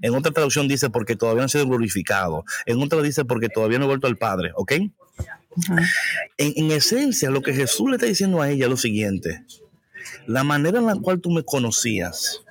En 0.00 0.14
otra 0.14 0.32
traducción 0.32 0.68
dice 0.68 0.88
porque 0.88 1.16
todavía 1.16 1.42
no 1.42 1.46
he 1.46 1.50
sido 1.50 1.66
glorificado. 1.66 2.44
En 2.64 2.82
otra 2.82 3.02
dice 3.02 3.26
porque 3.26 3.50
todavía 3.50 3.78
no 3.78 3.84
he 3.84 3.88
vuelto 3.88 4.06
al 4.06 4.16
Padre, 4.16 4.52
¿ok? 4.54 4.72
En, 6.38 6.70
esencia, 6.70 7.28
lo 7.28 7.42
que 7.42 7.52
Jesús 7.52 7.90
le 7.90 7.96
está 7.96 8.06
diciendo 8.06 8.40
a 8.40 8.50
ella 8.50 8.64
es 8.64 8.70
lo 8.70 8.76
siguiente. 8.78 9.44
La 10.26 10.44
manera 10.44 10.78
en 10.78 10.86
la 10.86 10.96
cual 10.96 11.20
tú 11.20 11.30
me 11.30 11.42
conocías, 11.42 12.42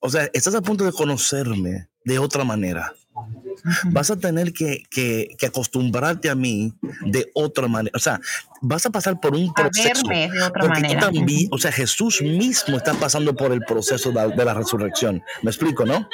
o 0.00 0.10
sea, 0.10 0.28
estás 0.34 0.54
a 0.54 0.60
punto 0.60 0.84
de 0.84 0.92
conocerme 0.92 1.88
de 2.04 2.18
otra 2.18 2.44
manera. 2.44 2.92
Vas 3.84 4.10
a 4.10 4.16
tener 4.16 4.52
que, 4.52 5.36
acostumbrarte 5.46 6.30
a 6.30 6.34
mí 6.34 6.72
de 7.06 7.30
otra 7.34 7.68
manera. 7.68 7.92
O 7.94 7.98
sea, 7.98 8.20
vas 8.60 8.86
a 8.86 8.90
pasar 8.90 9.20
por 9.20 9.34
un 9.34 9.52
proceso. 9.52 10.02
de 10.08 10.30
otra 10.42 10.68
manera. 10.68 11.10
o 11.50 11.58
sea, 11.58 11.72
Jesús 11.72 12.22
mismo 12.22 12.76
está 12.76 12.94
pasando 12.94 13.34
por 13.34 13.52
el 13.52 13.60
proceso 13.60 14.10
de, 14.12 14.44
la 14.44 14.54
resurrección. 14.54 15.22
¿Me 15.42 15.50
explico, 15.50 15.84
no? 15.84 16.08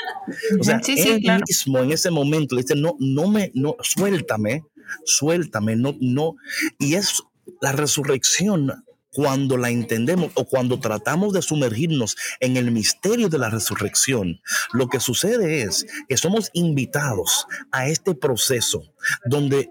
O 0.61 0.65
sea, 0.65 0.81
él 0.87 1.23
mismo 1.47 1.79
en 1.79 1.93
ese 1.93 2.11
momento 2.11 2.57
dice, 2.57 2.75
no, 2.75 2.97
no 2.99 3.29
me, 3.29 3.50
no, 3.55 3.77
suéltame, 3.81 4.65
suéltame, 5.05 5.77
no, 5.77 5.95
no. 6.00 6.37
Y 6.79 6.95
es 6.95 7.23
la 7.61 7.73
resurrección 7.73 8.85
cuando 9.12 9.57
la 9.57 9.71
entendemos 9.71 10.33
o 10.35 10.45
cuando 10.45 10.81
tratamos 10.81 11.33
de 11.33 11.43
sumergirnos 11.43 12.17
en 12.41 12.57
el 12.57 12.71
misterio 12.71 13.29
de 13.29 13.38
la 13.38 13.50
resurrección, 13.50 14.41
lo 14.73 14.88
que 14.88 15.00
sucede 15.00 15.62
es 15.62 15.87
que 16.09 16.17
somos 16.17 16.50
invitados 16.53 17.47
a 17.73 17.88
este 17.88 18.15
proceso 18.15 18.83
donde 19.25 19.71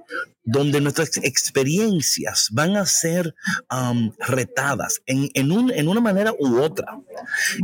donde 0.49 0.79
nuestras 0.79 1.17
experiencias 1.17 2.47
van 2.53 2.77
a 2.77 2.85
ser 2.85 3.35
retadas 4.17 5.01
en, 5.05 5.29
en, 5.33 5.51
un, 5.51 5.71
en, 5.71 5.89
una 5.89 5.99
manera 5.99 6.33
u 6.39 6.59
otra. 6.61 7.01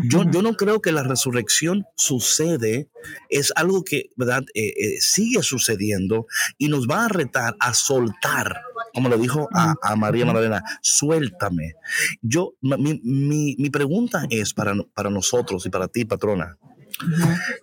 Yo, 0.09 0.29
yo, 0.29 0.41
no 0.41 0.55
creo 0.55 0.81
que 0.81 0.91
la 0.91 1.01
resurrección 1.01 1.85
sucede, 1.95 2.89
es 3.29 3.53
algo 3.55 3.85
que 3.85 4.11
¿verdad? 4.17 4.43
Eh, 4.53 4.73
eh, 4.77 4.97
sigue 4.99 5.41
sucediendo 5.43 6.27
y 6.57 6.67
nos 6.67 6.85
va 6.85 7.05
a 7.05 7.07
retar 7.07 7.55
a 7.61 7.73
soltar, 7.73 8.61
como 8.93 9.09
le 9.09 9.17
dijo 9.17 9.49
a, 9.53 9.95
María 9.95 10.25
Magdalena, 10.25 10.63
suéltame. 10.81 11.73
Yo, 12.21 12.53
mi, 12.61 13.01
mi, 13.03 13.55
mi, 13.57 13.69
pregunta 13.69 14.25
es 14.29 14.53
para, 14.53 14.75
para 14.93 15.09
nosotros 15.09 15.65
y 15.65 15.69
para 15.69 15.87
ti, 15.87 16.05
patrona, 16.05 16.57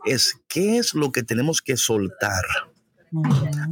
es 0.05 0.41
¿qué 0.49 0.79
es 0.79 0.95
lo 0.95 1.13
que 1.13 1.23
tenemos 1.23 1.63
que 1.63 1.77
soltar? 1.77 2.45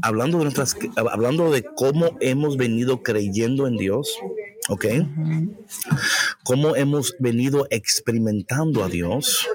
hablando 0.03 0.38
de 0.38 0.45
nuestras, 0.45 0.77
hablando 0.97 1.50
de 1.50 1.62
cómo 1.62 2.17
hemos 2.21 2.57
venido 2.57 3.03
creyendo 3.03 3.67
en 3.67 3.77
Dios, 3.77 4.19
¿ok? 4.69 4.87
Cómo 6.45 6.77
hemos 6.77 7.15
venido 7.19 7.67
experimentando 7.71 8.83
a 8.85 8.88
Dios. 8.88 9.47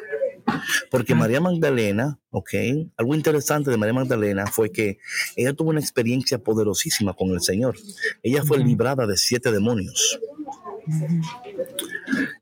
Porque 0.90 1.16
María 1.16 1.42
Magdalena, 1.42 2.20
¿ok? 2.30 2.50
Algo 2.98 3.16
interesante 3.16 3.72
de 3.72 3.78
María 3.78 3.94
Magdalena 3.94 4.48
fue 4.48 4.72
que 4.72 5.00
ella 5.36 5.54
tuvo 5.54 5.70
una 5.70 5.80
experiencia 5.80 6.38
poderosísima 6.38 7.14
con 7.14 7.30
el 7.32 7.42
Señor. 7.42 7.76
Ella 8.22 8.44
fue 8.44 8.60
librada 8.60 9.08
de 9.08 9.18
siete 9.18 9.52
demonios. 9.52 10.20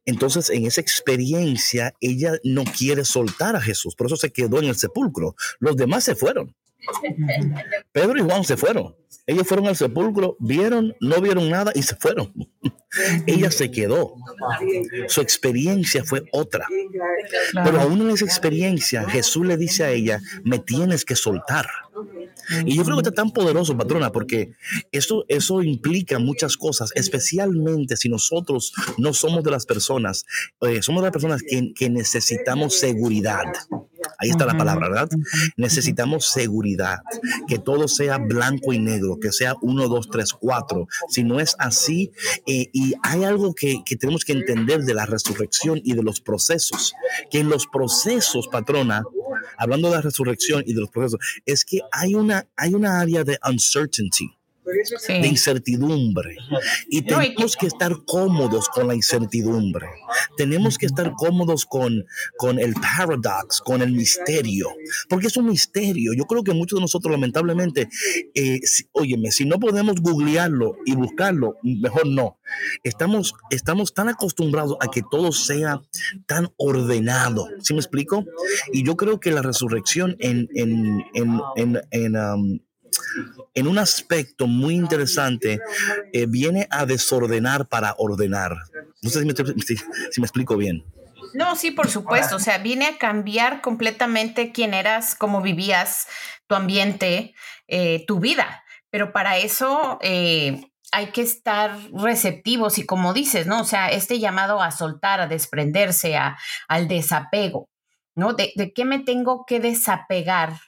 Entonces, 0.05 0.49
en 0.49 0.65
esa 0.65 0.81
experiencia, 0.81 1.93
ella 2.01 2.33
no 2.43 2.63
quiere 2.63 3.05
soltar 3.05 3.55
a 3.55 3.61
Jesús, 3.61 3.95
por 3.95 4.07
eso 4.07 4.17
se 4.17 4.31
quedó 4.31 4.59
en 4.59 4.65
el 4.65 4.75
sepulcro. 4.75 5.35
Los 5.59 5.75
demás 5.75 6.03
se 6.03 6.15
fueron. 6.15 6.55
Pedro 7.91 8.17
y 8.17 8.21
Juan 8.21 8.43
se 8.43 8.57
fueron. 8.57 8.95
Ellos 9.27 9.47
fueron 9.47 9.67
al 9.67 9.75
sepulcro, 9.75 10.35
vieron, 10.39 10.95
no 10.99 11.21
vieron 11.21 11.49
nada 11.49 11.71
y 11.75 11.83
se 11.83 11.95
fueron. 11.95 12.33
Ella 13.27 13.51
se 13.51 13.71
quedó. 13.71 14.15
Su 15.07 15.21
experiencia 15.21 16.03
fue 16.03 16.23
otra. 16.31 16.67
Pero 17.63 17.79
aún 17.79 18.01
en 18.01 18.09
esa 18.09 18.25
experiencia, 18.25 19.07
Jesús 19.09 19.45
le 19.45 19.55
dice 19.57 19.83
a 19.83 19.91
ella, 19.91 20.19
me 20.43 20.59
tienes 20.59 21.05
que 21.05 21.15
soltar. 21.15 21.67
Y 22.65 22.75
yo 22.75 22.83
creo 22.83 22.97
que 22.97 23.01
está 23.07 23.11
tan 23.11 23.31
poderoso, 23.31 23.77
patrona, 23.77 24.11
porque 24.11 24.55
eso, 24.91 25.23
eso 25.29 25.61
implica 25.61 26.19
muchas 26.19 26.57
cosas, 26.57 26.91
especialmente 26.95 27.95
si 27.95 28.09
nosotros 28.09 28.73
no 28.97 29.13
somos 29.13 29.43
de 29.43 29.51
las 29.51 29.65
personas, 29.65 30.25
eh, 30.61 30.81
somos 30.81 31.01
de 31.01 31.07
las 31.07 31.13
personas 31.13 31.43
que, 31.43 31.73
que 31.73 31.89
necesitamos 31.89 32.77
seguridad. 32.77 33.45
Ahí 34.19 34.29
está 34.29 34.45
la 34.45 34.57
palabra, 34.57 34.89
¿verdad? 34.89 35.09
Necesitamos 35.57 36.25
seguridad, 36.25 36.99
que 37.47 37.59
todo 37.59 37.87
sea 37.87 38.17
blanco 38.17 38.73
y 38.73 38.79
negro, 38.79 39.17
que 39.19 39.31
sea 39.31 39.55
uno, 39.61 39.87
dos, 39.87 40.09
tres, 40.09 40.33
cuatro. 40.33 40.87
Si 41.09 41.23
no 41.23 41.39
es 41.39 41.55
así, 41.59 42.11
eh, 42.47 42.69
y 42.73 42.93
hay 43.03 43.23
algo 43.23 43.53
que, 43.53 43.83
que 43.85 43.95
tenemos 43.95 44.25
que 44.25 44.33
entender 44.33 44.83
de 44.83 44.93
la 44.93 45.05
resurrección 45.05 45.79
y 45.83 45.93
de 45.93 46.03
los 46.03 46.21
procesos, 46.21 46.93
que 47.29 47.39
en 47.39 47.49
los 47.49 47.67
procesos, 47.67 48.47
patrona, 48.47 49.03
hablando 49.57 49.89
de 49.89 49.95
la 49.95 50.01
resurrección 50.01 50.63
y 50.65 50.73
de 50.73 50.81
los 50.81 50.89
procesos, 50.89 51.19
es 51.45 51.65
que 51.65 51.81
hay 51.91 52.15
una, 52.15 52.47
hay 52.55 52.73
una 52.73 52.99
área 52.99 53.23
de 53.23 53.37
uncertainty 53.47 54.40
de 55.07 55.27
incertidumbre. 55.27 56.35
Y 56.89 57.01
tenemos 57.01 57.55
que 57.55 57.67
estar 57.67 57.93
cómodos 58.05 58.69
con 58.69 58.87
la 58.87 58.95
incertidumbre. 58.95 59.87
Tenemos 60.37 60.77
que 60.77 60.85
estar 60.85 61.11
cómodos 61.13 61.65
con, 61.65 62.05
con 62.37 62.59
el 62.59 62.73
paradox, 62.73 63.61
con 63.61 63.81
el 63.81 63.91
misterio, 63.91 64.69
porque 65.09 65.27
es 65.27 65.37
un 65.37 65.47
misterio. 65.47 66.13
Yo 66.13 66.25
creo 66.25 66.43
que 66.43 66.53
muchos 66.53 66.77
de 66.77 66.81
nosotros, 66.81 67.11
lamentablemente, 67.11 67.89
eh, 68.35 68.59
óyeme, 68.91 69.31
si 69.31 69.45
no 69.45 69.59
podemos 69.59 70.01
googlearlo 70.01 70.77
y 70.85 70.95
buscarlo, 70.95 71.57
mejor 71.63 72.07
no. 72.07 72.37
Estamos, 72.83 73.33
estamos 73.49 73.93
tan 73.93 74.09
acostumbrados 74.09 74.77
a 74.81 74.87
que 74.89 75.01
todo 75.09 75.31
sea 75.31 75.81
tan 76.25 76.49
ordenado. 76.57 77.47
¿Sí 77.61 77.73
me 77.73 77.79
explico? 77.79 78.25
Y 78.73 78.83
yo 78.83 78.95
creo 78.97 79.19
que 79.19 79.31
la 79.31 79.41
resurrección 79.41 80.15
en, 80.19 80.49
en, 80.53 81.03
en, 81.13 81.81
en, 81.91 82.15
um, 82.15 82.59
en 83.53 83.67
un 83.67 83.77
aspecto 83.77 84.47
muy 84.47 84.75
interesante, 84.75 85.59
eh, 86.13 86.25
viene 86.27 86.67
a 86.69 86.85
desordenar 86.85 87.67
para 87.67 87.95
ordenar. 87.97 88.55
No 89.01 89.09
sé 89.09 89.19
si 89.19 89.25
me, 89.25 89.33
si, 89.33 90.21
me 90.21 90.25
explico 90.25 90.57
bien. 90.57 90.83
No, 91.33 91.55
sí, 91.55 91.71
por 91.71 91.89
supuesto. 91.89 92.35
O 92.35 92.39
sea, 92.39 92.57
viene 92.57 92.87
a 92.87 92.97
cambiar 92.97 93.61
completamente 93.61 94.51
quién 94.51 94.73
eras, 94.73 95.15
cómo 95.15 95.41
vivías, 95.41 96.07
tu 96.47 96.55
ambiente, 96.55 97.33
eh, 97.67 98.05
tu 98.05 98.19
vida. 98.19 98.63
Pero 98.89 99.13
para 99.13 99.37
eso 99.37 99.97
eh, 100.01 100.61
hay 100.91 101.07
que 101.07 101.21
estar 101.21 101.77
receptivos 101.93 102.77
y 102.77 102.85
como 102.85 103.13
dices, 103.13 103.47
¿no? 103.47 103.61
O 103.61 103.65
sea, 103.65 103.89
este 103.89 104.19
llamado 104.19 104.61
a 104.61 104.71
soltar, 104.71 105.21
a 105.21 105.27
desprenderse, 105.27 106.17
a, 106.17 106.37
al 106.67 106.89
desapego, 106.89 107.69
¿no? 108.15 108.33
¿De, 108.33 108.51
¿De 108.55 108.73
qué 108.73 108.83
me 108.83 108.99
tengo 108.99 109.45
que 109.47 109.61
desapegar 109.61 110.59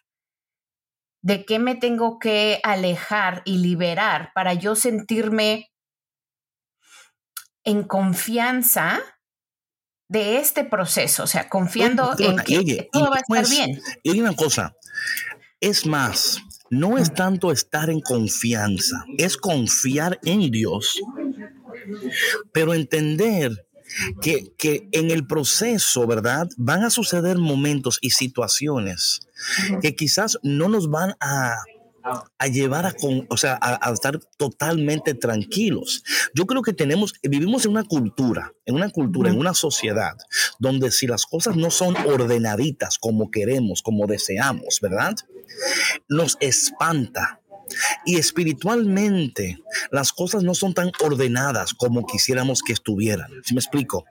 de 1.23 1.45
qué 1.45 1.57
me 1.57 1.75
tengo 1.75 2.19
que 2.19 2.59
alejar 2.63 3.41
y 3.45 3.57
liberar 3.57 4.31
para 4.35 4.53
yo 4.53 4.75
sentirme 4.75 5.71
en 7.63 7.83
confianza 7.83 8.99
de 10.09 10.37
este 10.37 10.65
proceso, 10.65 11.23
o 11.23 11.27
sea, 11.27 11.49
confiando 11.49 12.13
en 12.19 12.37
que 12.39 12.89
todo 12.91 13.09
va 13.09 13.15
a 13.15 13.19
estar 13.19 13.49
bien. 13.49 13.81
Y 14.03 14.19
una 14.19 14.35
cosa, 14.35 14.75
es 15.61 15.85
más, 15.85 16.41
no 16.69 16.97
es 16.97 17.13
tanto 17.13 17.53
estar 17.53 17.89
en 17.89 18.01
confianza, 18.01 19.05
es 19.17 19.37
confiar 19.37 20.19
en 20.23 20.51
Dios, 20.51 20.99
pero 22.51 22.73
entender 22.73 23.65
que, 24.21 24.53
que, 24.57 24.87
en 24.91 25.11
el 25.11 25.27
proceso, 25.27 26.07
¿verdad? 26.07 26.47
Van 26.57 26.83
a 26.83 26.89
suceder 26.89 27.37
momentos 27.37 27.99
y 28.01 28.11
situaciones 28.11 29.27
que 29.81 29.95
quizás 29.95 30.37
no 30.43 30.69
nos 30.69 30.89
van 30.89 31.15
a 31.19 31.55
a 32.37 32.47
llevar 32.47 32.85
a, 32.85 32.93
con, 32.93 33.25
o 33.29 33.37
sea, 33.37 33.57
a, 33.61 33.89
a, 33.89 33.93
estar 33.93 34.19
totalmente 34.37 35.13
tranquilos. 35.13 36.03
Yo 36.33 36.45
creo 36.45 36.61
que 36.61 36.73
tenemos, 36.73 37.13
vivimos 37.23 37.65
en 37.65 37.71
una 37.71 37.83
cultura, 37.83 38.51
en 38.65 38.75
una 38.75 38.89
cultura, 38.89 39.29
en 39.29 39.39
una 39.39 39.53
sociedad, 39.53 40.17
donde 40.59 40.91
si 40.91 41.07
las 41.07 41.25
cosas 41.25 41.55
no 41.55 41.71
son 41.71 41.95
ordenaditas 42.05 42.97
como 42.97 43.31
queremos, 43.31 43.81
como 43.81 44.05
deseamos, 44.05 44.79
¿verdad? 44.81 45.15
Nos 46.09 46.37
espanta 46.41 47.39
y 48.05 48.17
espiritualmente 48.17 49.59
las 49.91 50.11
cosas 50.11 50.43
no 50.43 50.53
son 50.53 50.73
tan 50.73 50.91
ordenadas 51.03 51.73
como 51.73 52.05
quisiéramos 52.05 52.61
que 52.61 52.73
estuvieran. 52.73 53.31
¿Sí 53.43 53.53
me 53.53 53.59
explico? 53.59 54.05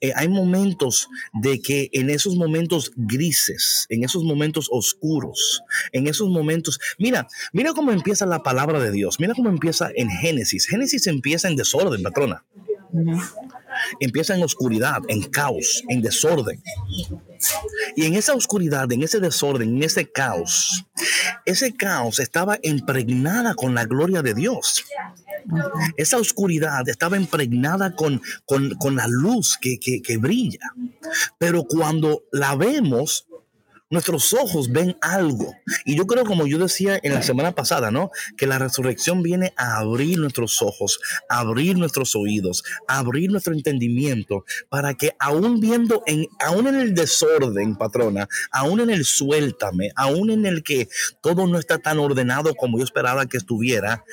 Eh, 0.00 0.12
hay 0.14 0.28
momentos 0.28 1.08
de 1.32 1.60
que 1.60 1.90
en 1.92 2.10
esos 2.10 2.36
momentos 2.36 2.92
grises, 2.96 3.86
en 3.88 4.04
esos 4.04 4.24
momentos 4.24 4.68
oscuros, 4.70 5.62
en 5.92 6.06
esos 6.06 6.28
momentos, 6.28 6.78
mira, 6.98 7.28
mira 7.52 7.72
cómo 7.72 7.92
empieza 7.92 8.26
la 8.26 8.42
palabra 8.42 8.80
de 8.80 8.90
Dios, 8.90 9.20
mira 9.20 9.34
cómo 9.34 9.48
empieza 9.48 9.90
en 9.94 10.10
Génesis. 10.10 10.66
Génesis 10.66 11.06
empieza 11.06 11.48
en 11.48 11.56
desorden, 11.56 12.02
patrona. 12.02 12.44
Empieza 14.00 14.34
en 14.34 14.42
oscuridad, 14.42 15.02
en 15.08 15.22
caos, 15.22 15.82
en 15.88 16.02
desorden. 16.02 16.62
Y 17.94 18.06
en 18.06 18.14
esa 18.14 18.34
oscuridad, 18.34 18.90
en 18.92 19.02
ese 19.02 19.20
desorden, 19.20 19.76
en 19.76 19.82
ese 19.82 20.10
caos, 20.10 20.84
ese 21.44 21.74
caos 21.74 22.18
estaba 22.18 22.58
impregnada 22.62 23.54
con 23.54 23.74
la 23.74 23.84
gloria 23.84 24.22
de 24.22 24.34
Dios. 24.34 24.84
Esa 25.96 26.18
oscuridad 26.18 26.88
estaba 26.88 27.16
impregnada 27.16 27.94
con, 27.94 28.20
con, 28.44 28.96
la 28.96 29.06
luz 29.06 29.58
que, 29.60 29.78
que 29.78 30.16
brilla. 30.16 30.72
Pero 31.38 31.64
cuando 31.64 32.24
la 32.32 32.56
vemos, 32.56 33.26
nuestros 33.90 34.32
ojos 34.34 34.70
ven 34.72 34.96
algo. 35.00 35.54
Y 35.84 35.96
yo 35.96 36.06
creo, 36.06 36.24
como 36.24 36.46
yo 36.46 36.58
decía 36.58 36.98
en 37.02 37.14
la 37.14 37.22
semana 37.22 37.54
pasada, 37.54 37.90
¿no? 37.90 38.10
Que 38.36 38.46
la 38.46 38.58
resurrección 38.58 39.22
viene 39.22 39.52
a 39.56 39.78
abrir 39.78 40.18
nuestros 40.18 40.60
ojos, 40.62 40.98
a 41.28 41.40
abrir 41.40 41.78
nuestros 41.78 42.16
oídos, 42.16 42.64
a 42.88 42.98
abrir 42.98 43.30
nuestro 43.30 43.54
entendimiento, 43.54 44.44
para 44.68 44.94
que 44.94 45.12
aún 45.18 45.60
viendo, 45.60 46.02
en, 46.06 46.26
aún 46.40 46.66
en 46.66 46.76
el 46.76 46.94
desorden, 46.94 47.76
patrona, 47.76 48.28
aún 48.50 48.80
en 48.80 48.90
el 48.90 49.04
suéltame, 49.04 49.90
aún 49.94 50.30
en 50.30 50.46
el 50.46 50.62
que 50.62 50.88
todo 51.22 51.46
no 51.46 51.58
está 51.58 51.78
tan 51.78 51.98
ordenado 51.98 52.54
como 52.54 52.78
yo 52.78 52.84
esperaba 52.84 53.26
que 53.26 53.36
estuviera, 53.36 54.04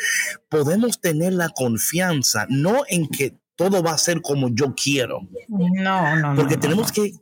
podemos 0.50 1.02
tener 1.02 1.34
la 1.34 1.50
confianza, 1.50 2.46
no 2.50 2.84
en 2.88 3.08
que 3.08 3.43
todo 3.56 3.84
va 3.84 3.92
a 3.92 3.98
ser 3.98 4.22
como 4.22 4.50
yo 4.50 4.74
quiero. 4.76 5.22
No, 5.48 6.16
no, 6.16 6.36
Porque 6.36 6.58
tenemos 6.58 6.92
que, 6.92 7.14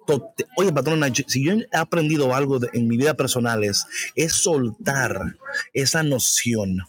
oye, 0.58 0.72
patrona, 0.72 1.08
si 1.28 1.44
yo 1.44 1.54
he 1.54 1.68
aprendido 1.78 2.34
algo 2.34 2.60
en 2.74 2.88
mi 2.88 2.98
vida 2.98 3.14
personal 3.16 3.64
es, 3.64 3.86
soltar 4.34 5.36
esa 5.74 6.04
noción. 6.04 6.80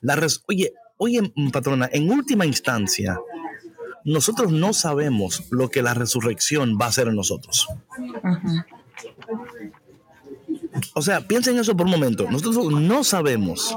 La 0.00 0.18
oye, 0.46 0.72
oye, 0.96 1.32
patrona, 1.52 1.88
en 1.92 2.10
última 2.10 2.46
instancia, 2.46 3.18
nosotros 4.04 4.50
no 4.50 4.72
sabemos 4.72 5.44
lo 5.50 5.68
que 5.68 5.82
la 5.82 5.94
resurrección 5.94 6.78
va 6.80 6.86
a 6.86 6.88
hacer 6.88 7.08
en 7.08 7.16
nosotros. 7.16 7.68
O 10.94 11.02
sea, 11.02 11.26
piensen 11.26 11.58
eso 11.58 11.76
por 11.76 11.86
un 11.86 11.92
momento. 11.92 12.30
Nosotros 12.30 12.72
no 12.72 13.04
sabemos 13.04 13.74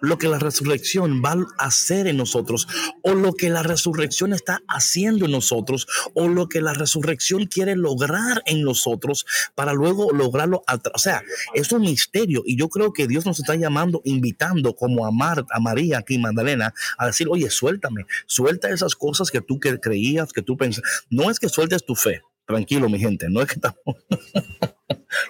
lo 0.00 0.18
que 0.18 0.28
la 0.28 0.38
resurrección 0.38 1.22
va 1.24 1.32
a 1.32 1.66
hacer 1.66 2.06
en 2.06 2.16
nosotros 2.16 2.66
o 3.02 3.14
lo 3.14 3.34
que 3.34 3.50
la 3.50 3.62
resurrección 3.62 4.32
está 4.32 4.62
haciendo 4.68 5.26
en 5.26 5.32
nosotros 5.32 5.86
o 6.14 6.28
lo 6.28 6.48
que 6.48 6.60
la 6.60 6.74
resurrección 6.74 7.46
quiere 7.46 7.76
lograr 7.76 8.42
en 8.46 8.62
nosotros 8.62 9.26
para 9.54 9.72
luego 9.72 10.12
lograrlo. 10.12 10.62
O 10.94 10.98
sea, 10.98 11.22
es 11.54 11.70
un 11.72 11.82
misterio 11.82 12.42
y 12.44 12.56
yo 12.56 12.68
creo 12.68 12.92
que 12.92 13.06
Dios 13.06 13.26
nos 13.26 13.38
está 13.38 13.54
llamando, 13.54 14.00
invitando 14.04 14.74
como 14.74 15.06
a 15.06 15.10
Marta, 15.10 15.46
a 15.50 15.60
María 15.60 15.98
aquí, 15.98 16.18
Magdalena, 16.18 16.74
a 16.98 17.06
decir, 17.06 17.28
oye, 17.30 17.50
suéltame, 17.50 18.06
suelta 18.26 18.70
esas 18.70 18.94
cosas 18.94 19.30
que 19.30 19.40
tú 19.40 19.58
creías, 19.60 20.32
que 20.32 20.42
tú 20.42 20.56
pensas. 20.56 20.82
No 21.10 21.30
es 21.30 21.38
que 21.38 21.48
sueltes 21.48 21.84
tu 21.84 21.94
fe, 21.94 22.22
tranquilo, 22.46 22.88
mi 22.88 22.98
gente, 22.98 23.28
no 23.28 23.40
es 23.40 23.48
que 23.48 23.54
estamos... 23.54 23.96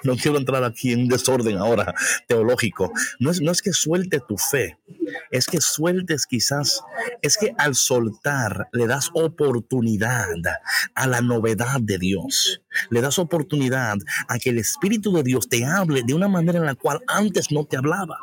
no 0.02 0.16
quiero 0.16 0.38
entrar 0.38 0.64
aquí 0.64 0.92
en 0.92 1.08
desorden 1.08 1.58
ahora 1.58 1.94
teológico. 2.26 2.92
No 3.18 3.30
es, 3.30 3.40
no 3.40 3.52
es 3.52 3.62
que 3.62 3.72
suelte 3.72 4.20
tu 4.26 4.36
fe, 4.36 4.78
es 5.30 5.46
que 5.46 5.60
sueltes 5.60 6.26
quizás, 6.26 6.82
es 7.22 7.36
que 7.36 7.54
al 7.58 7.74
soltar 7.74 8.68
le 8.72 8.86
das 8.86 9.10
oportunidad 9.14 10.26
a 10.94 11.06
la 11.06 11.20
novedad 11.20 11.80
de 11.80 11.98
Dios. 11.98 12.62
Le 12.90 13.00
das 13.00 13.18
oportunidad 13.18 13.96
a 14.28 14.38
que 14.38 14.50
el 14.50 14.58
Espíritu 14.58 15.12
de 15.12 15.22
Dios 15.22 15.48
te 15.48 15.64
hable 15.64 16.02
de 16.04 16.14
una 16.14 16.28
manera 16.28 16.58
en 16.58 16.66
la 16.66 16.74
cual 16.74 17.00
antes 17.06 17.52
no 17.52 17.64
te 17.64 17.76
hablaba. 17.76 18.18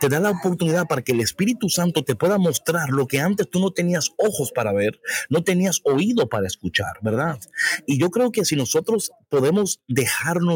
Te 0.00 0.08
da 0.08 0.18
la 0.18 0.30
oportunidad 0.30 0.86
para 0.86 1.02
que 1.02 1.12
el 1.12 1.20
Espíritu 1.20 1.68
Santo 1.68 2.02
te 2.02 2.16
pueda 2.16 2.38
mostrar 2.38 2.90
lo 2.90 3.06
que 3.06 3.20
antes 3.20 3.48
tú 3.48 3.60
no 3.60 3.70
tenías 3.70 4.10
ojos 4.16 4.50
para 4.52 4.72
ver, 4.72 5.00
no 5.28 5.44
tenías 5.44 5.80
oído 5.84 6.28
para 6.28 6.46
escuchar, 6.46 6.98
¿verdad? 7.02 7.38
Y 7.86 7.98
yo 7.98 8.10
creo 8.10 8.32
que 8.32 8.44
si 8.44 8.56
nosotros 8.56 9.12
podemos 9.28 9.80
dejarnos 9.88 10.55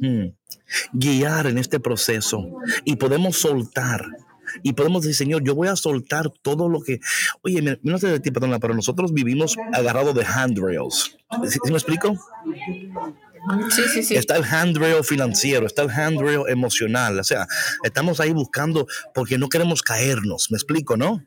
hmm, 0.00 0.26
guiar 0.92 1.46
en 1.46 1.58
este 1.58 1.80
proceso 1.80 2.46
y 2.84 2.96
podemos 2.96 3.36
soltar 3.36 4.04
y 4.62 4.72
podemos 4.72 5.02
decir, 5.02 5.16
Señor, 5.16 5.42
yo 5.44 5.54
voy 5.54 5.68
a 5.68 5.76
soltar 5.76 6.30
todo 6.42 6.68
lo 6.68 6.82
que, 6.82 7.00
oye, 7.42 7.78
no 7.82 7.98
sé 7.98 8.08
de 8.08 8.20
ti, 8.20 8.30
perdona, 8.30 8.58
pero 8.58 8.74
nosotros 8.74 9.12
vivimos 9.12 9.56
agarrados 9.72 10.14
de 10.14 10.24
handrails. 10.24 11.16
¿Sí, 11.48 11.58
me 11.66 11.74
explico? 11.74 12.18
Sí, 13.70 13.82
sí, 13.92 14.02
sí. 14.02 14.14
Está 14.16 14.36
el 14.36 14.44
handrail 14.44 15.02
financiero, 15.02 15.66
está 15.66 15.82
el 15.82 15.90
handrail 15.90 16.42
emocional. 16.48 17.18
O 17.18 17.24
sea, 17.24 17.46
estamos 17.84 18.20
ahí 18.20 18.32
buscando 18.32 18.86
porque 19.14 19.38
no 19.38 19.48
queremos 19.48 19.82
caernos. 19.82 20.50
¿Me 20.50 20.56
explico, 20.56 20.96
no? 20.96 21.24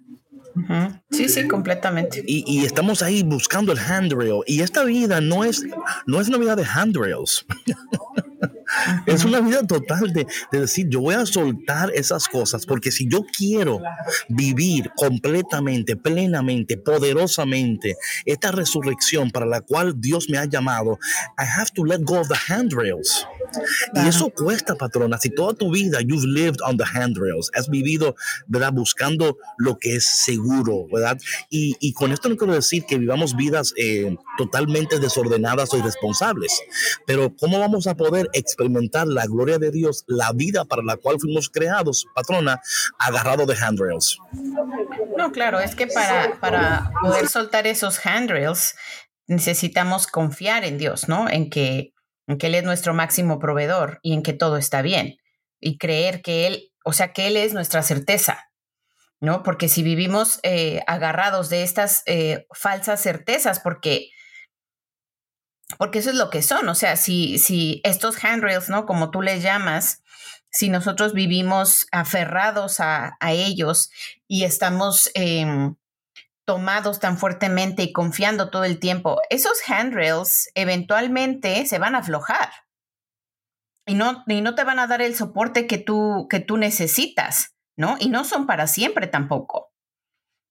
Sí, 1.11 1.29
sí, 1.29 1.47
completamente. 1.47 2.23
Y, 2.27 2.43
y, 2.47 2.65
estamos 2.65 3.01
ahí 3.01 3.23
buscando 3.23 3.71
el 3.71 3.79
handrail. 3.79 4.41
Y 4.45 4.61
esta 4.61 4.83
vida 4.83 5.21
no 5.21 5.43
es, 5.43 5.65
no 6.05 6.21
es 6.21 6.27
una 6.27 6.37
de 6.55 6.65
handrails. 6.65 7.45
Es 9.05 9.23
una 9.25 9.39
vida 9.41 9.65
total 9.65 10.13
de, 10.13 10.25
decir, 10.51 10.87
yo 10.89 11.01
voy 11.01 11.15
a 11.15 11.25
soltar 11.25 11.91
esas 11.93 12.27
cosas, 12.27 12.65
porque 12.65 12.91
si 12.91 13.07
yo 13.07 13.25
quiero 13.37 13.81
vivir 14.29 14.91
completamente, 14.95 15.95
plenamente, 15.95 16.77
poderosamente 16.77 17.95
esta 18.25 18.51
resurrección 18.51 19.31
para 19.31 19.45
la 19.45 19.61
cual 19.61 19.99
Dios 19.99 20.29
me 20.29 20.37
ha 20.37 20.45
llamado, 20.45 20.97
I 21.37 21.43
have 21.43 21.71
to 21.75 21.85
let 21.85 21.99
go 22.03 22.19
of 22.19 22.27
the 22.27 22.53
handrails. 22.53 23.27
Y 23.93 24.07
eso 24.07 24.29
cuesta, 24.29 24.75
patrona. 24.75 25.17
Si 25.19 25.29
toda 25.29 25.53
tu 25.53 25.71
vida 25.71 25.99
you've 26.01 26.25
lived 26.25 26.59
on 26.65 26.77
the 26.77 26.85
handrails, 26.85 27.51
has 27.53 27.69
vivido, 27.69 28.15
¿verdad? 28.47 28.73
Buscando 28.73 29.37
lo 29.57 29.77
que 29.77 29.95
es 29.95 30.05
seguro, 30.05 30.87
¿verdad? 30.91 31.17
Y, 31.49 31.75
y 31.79 31.93
con 31.93 32.11
esto 32.11 32.29
no 32.29 32.37
quiero 32.37 32.53
decir 32.53 32.85
que 32.85 32.97
vivamos 32.97 33.35
vidas 33.35 33.73
eh, 33.77 34.15
totalmente 34.37 34.99
desordenadas 34.99 35.73
o 35.73 35.77
irresponsables, 35.77 36.51
pero 37.05 37.35
¿cómo 37.35 37.59
vamos 37.59 37.87
a 37.87 37.95
poder 37.95 38.29
experimentar 38.33 39.07
la 39.07 39.25
gloria 39.25 39.59
de 39.59 39.71
Dios, 39.71 40.03
la 40.07 40.31
vida 40.33 40.65
para 40.65 40.83
la 40.83 40.97
cual 40.97 41.19
fuimos 41.19 41.49
creados, 41.49 42.05
patrona, 42.13 42.61
agarrado 42.99 43.45
de 43.45 43.55
handrails? 43.55 44.17
No, 45.17 45.31
claro, 45.31 45.59
es 45.59 45.75
que 45.75 45.87
para, 45.87 46.39
para 46.39 46.91
poder 47.01 47.27
soltar 47.27 47.67
esos 47.67 48.05
handrails 48.05 48.75
necesitamos 49.27 50.07
confiar 50.07 50.65
en 50.65 50.77
Dios, 50.77 51.07
¿no? 51.07 51.29
En 51.29 51.49
que, 51.49 51.93
en 52.27 52.37
que 52.37 52.47
Él 52.47 52.55
es 52.55 52.63
nuestro 52.63 52.93
máximo 52.93 53.39
proveedor 53.39 53.99
y 54.01 54.13
en 54.13 54.23
que 54.23 54.33
todo 54.33 54.57
está 54.57 54.81
bien. 54.81 55.17
Y 55.59 55.77
creer 55.77 56.21
que 56.21 56.47
Él, 56.47 56.71
o 56.83 56.93
sea, 56.93 57.13
que 57.13 57.27
Él 57.27 57.37
es 57.37 57.53
nuestra 57.53 57.83
certeza, 57.83 58.49
¿no? 59.19 59.43
Porque 59.43 59.69
si 59.69 59.83
vivimos 59.83 60.39
eh, 60.43 60.81
agarrados 60.87 61.49
de 61.49 61.63
estas 61.63 62.03
eh, 62.05 62.45
falsas 62.51 63.01
certezas, 63.01 63.59
porque 63.59 64.09
porque 65.77 65.99
eso 65.99 66.09
es 66.09 66.15
lo 66.15 66.29
que 66.29 66.41
son, 66.41 66.67
o 66.69 66.75
sea, 66.75 66.95
si, 66.95 67.37
si 67.39 67.81
estos 67.83 68.23
handrails, 68.23 68.69
¿no? 68.69 68.85
Como 68.85 69.11
tú 69.11 69.21
les 69.21 69.41
llamas, 69.43 70.03
si 70.51 70.69
nosotros 70.69 71.13
vivimos 71.13 71.87
aferrados 71.91 72.79
a, 72.79 73.17
ellos 73.21 73.89
y 74.27 74.43
estamos 74.43 75.09
em, 75.15 75.75
tomados 76.45 76.99
tan 76.99 77.17
fuertemente 77.17 77.83
y 77.83 77.91
confiando 77.91 78.49
todo 78.49 78.63
el 78.63 78.79
tiempo, 78.79 79.19
esos 79.29 79.57
handrails 79.67 80.49
eventualmente 80.53 81.65
se 81.65 81.79
van 81.79 81.95
a 81.95 81.99
aflojar 81.99 82.49
y 83.85 83.95
no, 83.95 84.23
y 84.27 84.41
no 84.41 84.55
te 84.55 84.63
van 84.63 84.79
a 84.79 84.87
dar 84.87 85.01
el 85.01 85.15
soporte 85.15 85.67
que 85.67 85.77
tú, 85.77 86.27
que 86.29 86.39
tú 86.39 86.57
necesitas, 86.57 87.55
¿no? 87.75 87.97
Y 87.99 88.09
no 88.09 88.23
son 88.23 88.45
para 88.45 88.67
siempre 88.67 89.07
tampoco. 89.07 89.72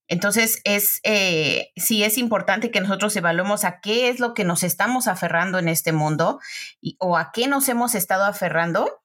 Entonces, 0.08 0.60
es, 0.64 1.00
eh, 1.04 1.72
sí 1.76 2.04
es 2.04 2.18
importante 2.18 2.70
que 2.70 2.80
nosotros 2.80 3.16
evaluemos 3.16 3.64
a 3.64 3.80
qué 3.80 4.08
es 4.08 4.20
lo 4.20 4.34
que 4.34 4.44
nos 4.44 4.62
estamos 4.62 5.08
aferrando 5.08 5.58
en 5.58 5.68
este 5.68 5.92
mundo 5.92 6.40
o 6.98 7.16
a 7.16 7.30
qué 7.32 7.48
nos 7.48 7.68
hemos 7.68 7.94
estado 7.94 8.24
aferrando 8.24 9.02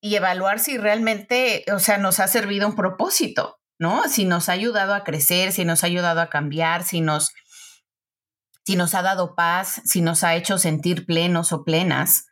y 0.00 0.14
evaluar 0.14 0.58
si 0.58 0.78
realmente, 0.78 1.64
o 1.72 1.78
sea, 1.78 1.98
nos 1.98 2.20
ha 2.20 2.28
servido 2.28 2.66
un 2.66 2.76
propósito, 2.76 3.60
¿no? 3.78 4.04
Si 4.08 4.24
nos 4.24 4.48
ha 4.48 4.52
ayudado 4.52 4.94
a 4.94 5.04
crecer, 5.04 5.52
si 5.52 5.64
nos 5.64 5.82
ha 5.82 5.86
ayudado 5.86 6.20
a 6.20 6.30
cambiar, 6.30 6.84
si 6.84 7.00
nos, 7.00 7.32
si 8.64 8.76
nos 8.76 8.94
ha 8.94 9.02
dado 9.02 9.34
paz, 9.34 9.82
si 9.84 10.00
nos 10.00 10.24
ha 10.24 10.34
hecho 10.34 10.58
sentir 10.58 11.04
plenos 11.06 11.52
o 11.52 11.64
plenas, 11.64 12.26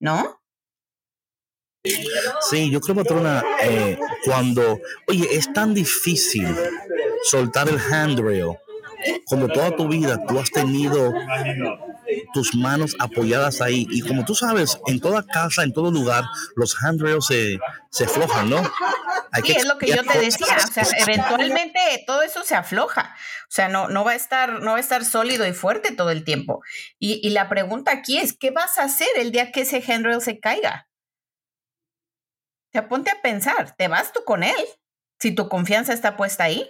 ¿no? 0.00 0.41
Sí, 1.84 2.70
yo 2.70 2.80
creo, 2.80 2.94
patrona, 2.94 3.42
eh, 3.62 3.98
cuando, 4.24 4.80
oye, 5.08 5.28
es 5.32 5.52
tan 5.52 5.74
difícil 5.74 6.46
soltar 7.24 7.68
el 7.68 7.78
handrail, 7.78 8.56
cuando 9.26 9.48
toda 9.48 9.74
tu 9.74 9.88
vida 9.88 10.24
tú 10.28 10.38
has 10.38 10.50
tenido 10.50 11.12
tus 12.32 12.54
manos 12.54 12.94
apoyadas 13.00 13.60
ahí. 13.60 13.86
Y 13.90 14.02
como 14.02 14.24
tú 14.24 14.34
sabes, 14.34 14.78
en 14.86 15.00
toda 15.00 15.26
casa, 15.26 15.64
en 15.64 15.72
todo 15.72 15.90
lugar, 15.90 16.24
los 16.54 16.80
handrails 16.80 17.26
se, 17.26 17.58
se 17.90 18.04
aflojan, 18.04 18.50
¿no? 18.50 18.62
Hay 19.32 19.42
sí, 19.42 19.52
es 19.52 19.66
lo 19.66 19.78
que 19.78 19.88
yo 19.88 20.04
te 20.04 20.18
decía. 20.18 20.58
O 20.62 20.72
sea, 20.72 20.86
eventualmente 20.98 21.80
todo 22.06 22.22
eso 22.22 22.44
se 22.44 22.54
afloja. 22.54 23.16
O 23.48 23.54
sea, 23.54 23.68
no, 23.68 23.88
no, 23.88 24.04
va 24.04 24.12
a 24.12 24.16
estar, 24.16 24.60
no 24.60 24.72
va 24.72 24.76
a 24.76 24.80
estar 24.80 25.04
sólido 25.04 25.46
y 25.46 25.52
fuerte 25.52 25.90
todo 25.92 26.10
el 26.10 26.22
tiempo. 26.22 26.60
Y, 26.98 27.20
y 27.26 27.30
la 27.30 27.48
pregunta 27.48 27.92
aquí 27.92 28.18
es, 28.18 28.36
¿qué 28.38 28.50
vas 28.50 28.78
a 28.78 28.84
hacer 28.84 29.08
el 29.16 29.32
día 29.32 29.50
que 29.50 29.62
ese 29.62 29.82
handrail 29.82 30.20
se 30.20 30.38
caiga? 30.38 30.86
Te 32.72 32.82
ponte 32.82 33.10
a 33.10 33.20
pensar, 33.20 33.74
¿te 33.76 33.86
vas 33.86 34.12
tú 34.12 34.24
con 34.24 34.42
él? 34.42 34.56
Si 35.20 35.30
tu 35.32 35.48
confianza 35.48 35.92
está 35.92 36.16
puesta 36.16 36.44
ahí. 36.44 36.68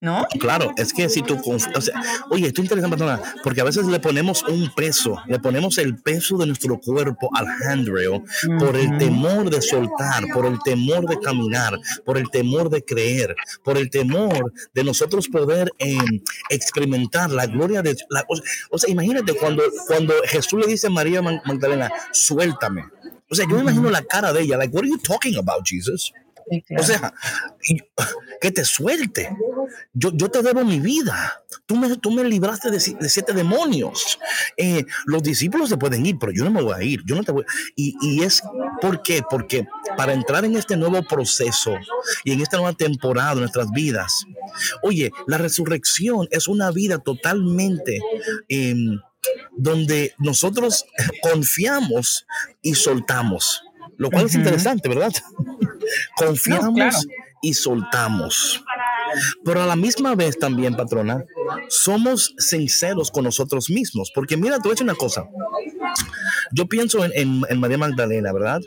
¿No? 0.00 0.28
Claro, 0.38 0.72
es 0.76 0.92
que 0.92 1.08
si 1.08 1.22
tú, 1.22 1.36
o 1.44 1.58
sea, 1.58 2.00
oye, 2.30 2.46
esto 2.46 2.62
es 2.62 2.70
interesante, 2.70 3.04
porque 3.42 3.62
a 3.62 3.64
veces 3.64 3.84
le 3.86 3.98
ponemos 3.98 4.44
un 4.44 4.72
peso, 4.72 5.20
le 5.26 5.40
ponemos 5.40 5.76
el 5.78 6.00
peso 6.00 6.38
de 6.38 6.46
nuestro 6.46 6.78
cuerpo 6.78 7.28
al 7.34 7.48
handrail 7.48 8.22
por 8.60 8.76
el 8.76 8.96
temor 8.98 9.50
de 9.50 9.60
soltar, 9.60 10.22
por 10.32 10.46
el 10.46 10.60
temor 10.60 11.04
de 11.08 11.18
caminar, 11.18 11.76
por 12.04 12.16
el 12.16 12.30
temor 12.30 12.70
de 12.70 12.84
creer, 12.84 13.34
por 13.64 13.76
el 13.76 13.90
temor 13.90 14.52
de 14.72 14.84
nosotros 14.84 15.26
poder 15.26 15.72
eh, 15.80 15.98
experimentar 16.48 17.30
la 17.30 17.46
gloria 17.46 17.82
de 17.82 17.96
la, 18.08 18.24
o, 18.70 18.78
sea, 18.78 18.88
imagínate 18.88 19.34
cuando, 19.34 19.64
cuando 19.88 20.14
Jesús 20.26 20.60
le 20.60 20.68
dice 20.68 20.86
a 20.86 20.90
María 20.90 21.22
Magdalena, 21.22 21.90
suéltame. 22.12 22.84
O 23.30 23.34
sea, 23.34 23.46
yo 23.48 23.56
me 23.56 23.62
imagino 23.62 23.90
la 23.90 24.02
cara 24.02 24.32
de 24.32 24.42
ella, 24.42 24.56
like, 24.56 24.74
what 24.74 24.82
are 24.82 24.88
you 24.88 24.98
talking 24.98 25.36
about, 25.36 25.64
Jesus? 25.64 26.12
O 26.78 26.82
sea, 26.82 27.12
que 28.40 28.50
te 28.50 28.64
suelte. 28.64 29.36
Yo, 29.92 30.10
yo 30.14 30.30
te 30.30 30.42
debo 30.42 30.64
mi 30.64 30.80
vida. 30.80 31.42
Tú 31.66 31.76
me, 31.76 31.96
tú 31.96 32.10
me 32.10 32.24
libraste 32.24 32.70
de, 32.70 32.80
siete 32.80 33.32
demonios. 33.32 34.18
Eh, 34.56 34.84
los 35.06 35.22
discípulos 35.22 35.68
se 35.68 35.76
pueden 35.76 36.06
ir, 36.06 36.16
pero 36.18 36.32
yo 36.32 36.44
no 36.44 36.50
me 36.50 36.62
voy 36.62 36.74
a 36.74 36.82
ir. 36.82 37.02
Yo 37.04 37.16
no 37.16 37.22
te 37.22 37.32
voy. 37.32 37.44
Y, 37.76 37.94
y 38.00 38.22
es 38.22 38.42
¿por 38.80 39.02
qué? 39.02 39.22
Porque 39.28 39.66
para 39.96 40.12
entrar 40.12 40.44
en 40.44 40.56
este 40.56 40.76
nuevo 40.76 41.02
proceso 41.02 41.74
y 42.24 42.32
en 42.32 42.40
esta 42.40 42.56
nueva 42.56 42.72
temporada 42.72 43.34
de 43.34 43.40
nuestras 43.40 43.70
vidas, 43.70 44.24
oye, 44.82 45.10
la 45.26 45.38
resurrección 45.38 46.28
es 46.30 46.48
una 46.48 46.70
vida 46.70 46.98
totalmente 46.98 48.00
em, 48.48 49.00
donde 49.56 50.14
nosotros 50.18 50.84
confiamos 51.22 52.26
y 52.62 52.74
soltamos. 52.74 53.62
Lo 53.96 54.10
cual 54.10 54.26
es 54.26 54.34
interesante, 54.34 54.88
¿verdad? 54.88 55.12
Confiamos 56.16 57.06
y 57.42 57.54
soltamos. 57.54 58.62
Pero 59.44 59.62
a 59.62 59.66
la 59.66 59.76
misma 59.76 60.14
vez 60.14 60.38
también, 60.38 60.76
patrona, 60.76 61.24
somos 61.68 62.34
sinceros 62.38 63.10
con 63.10 63.24
nosotros 63.24 63.70
mismos. 63.70 64.12
Porque 64.14 64.36
mira, 64.36 64.56
te 64.56 64.62
voy 64.62 64.70
a 64.70 64.74
decir 64.74 64.84
una 64.84 64.94
cosa. 64.94 65.24
Yo 66.52 66.66
pienso 66.66 67.04
en, 67.04 67.40
María 67.58 67.78
Magdalena, 67.78 68.32
¿verdad? 68.32 68.60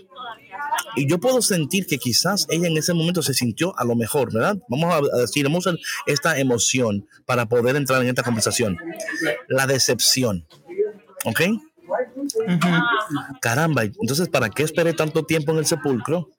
Y 0.95 1.07
yo 1.07 1.19
puedo 1.19 1.41
sentir 1.41 1.85
que 1.85 1.97
quizás 1.97 2.47
ella 2.49 2.67
en 2.67 2.77
ese 2.77 2.93
momento 2.93 3.21
se 3.21 3.33
sintió 3.33 3.77
a 3.77 3.85
lo 3.85 3.95
mejor, 3.95 4.33
¿verdad? 4.33 4.57
Vamos 4.67 5.09
a 5.13 5.17
decir, 5.17 5.43
vamos 5.45 5.67
a 5.67 5.73
esta 6.05 6.37
emoción 6.37 7.07
para 7.25 7.47
poder 7.47 7.75
entrar 7.75 8.01
en 8.01 8.09
esta 8.09 8.23
conversación. 8.23 8.77
La 9.47 9.67
decepción. 9.67 10.45
¿Ok? 11.25 11.41
Caramba, 13.41 13.83
entonces, 13.83 14.29
¿para 14.29 14.49
qué 14.49 14.63
esperé 14.63 14.93
tanto 14.93 15.23
tiempo 15.23 15.51
en 15.51 15.59
el 15.59 15.65
sepulcro? 15.65 16.29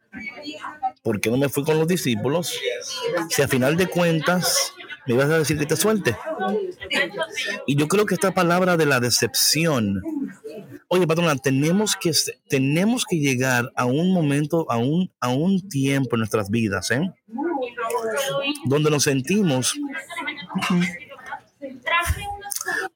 ¿Por 1.02 1.20
qué 1.20 1.30
no 1.30 1.36
me 1.36 1.48
fui 1.48 1.64
con 1.64 1.78
los 1.78 1.88
discípulos? 1.88 2.54
Si 3.28 3.42
a 3.42 3.48
final 3.48 3.76
de 3.76 3.86
cuentas 3.86 4.72
me 5.06 5.14
ibas 5.14 5.30
a 5.30 5.38
decir 5.38 5.58
que 5.58 5.66
te 5.66 5.76
suelte. 5.76 6.16
Y 7.66 7.76
yo 7.76 7.88
creo 7.88 8.06
que 8.06 8.14
esta 8.14 8.32
palabra 8.32 8.76
de 8.76 8.86
la 8.86 9.00
decepción, 9.00 10.00
oye, 10.92 11.06
patrona, 11.06 11.34
tenemos 11.36 11.96
que, 11.96 12.12
tenemos 12.50 13.06
que 13.06 13.16
llegar 13.16 13.72
a 13.76 13.86
un 13.86 14.12
momento, 14.12 14.70
a 14.70 14.76
un, 14.76 15.10
a 15.20 15.30
un 15.30 15.66
tiempo 15.66 16.16
en 16.16 16.18
nuestras 16.18 16.50
vidas, 16.50 16.90
¿eh? 16.90 17.10
Donde 18.66 18.90
nos 18.90 19.04
sentimos 19.04 19.74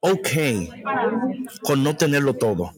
ok 0.01 0.29
con 1.63 1.83
no 1.83 1.97
tenerlo 1.97 2.35
todo. 2.35 2.73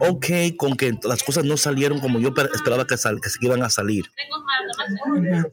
Ok 0.00 0.56
con 0.56 0.76
que 0.76 0.92
las 1.04 1.22
cosas 1.22 1.44
no 1.44 1.56
salieron 1.56 2.00
como 2.00 2.18
yo 2.18 2.34
esperaba 2.52 2.88
que, 2.88 2.96
sal, 2.96 3.20
que 3.20 3.30
se 3.30 3.38
iban 3.40 3.62
a 3.62 3.70
salir. 3.70 4.06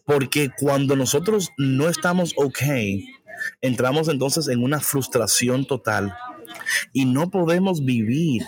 Porque 0.06 0.50
cuando 0.58 0.96
nosotros 0.96 1.52
no 1.60 1.88
estamos 1.88 2.34
ok, 2.36 2.64
entramos 3.62 4.08
entonces 4.08 4.48
en 4.48 4.64
una 4.64 4.80
frustración 4.80 5.66
total 5.68 6.16
y 6.94 7.06
no 7.06 7.30
podemos 7.30 7.84
vivir 7.84 8.46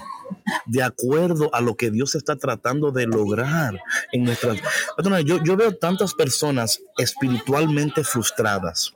de 0.65 0.83
acuerdo 0.83 1.53
a 1.53 1.61
lo 1.61 1.75
que 1.75 1.91
Dios 1.91 2.15
está 2.15 2.35
tratando 2.35 2.91
de 2.91 3.05
lograr 3.05 3.79
en 4.11 4.23
nuestras... 4.23 4.59
Yo, 5.25 5.43
yo 5.43 5.57
veo 5.57 5.75
tantas 5.75 6.13
personas 6.13 6.81
espiritualmente 6.97 8.03
frustradas 8.03 8.93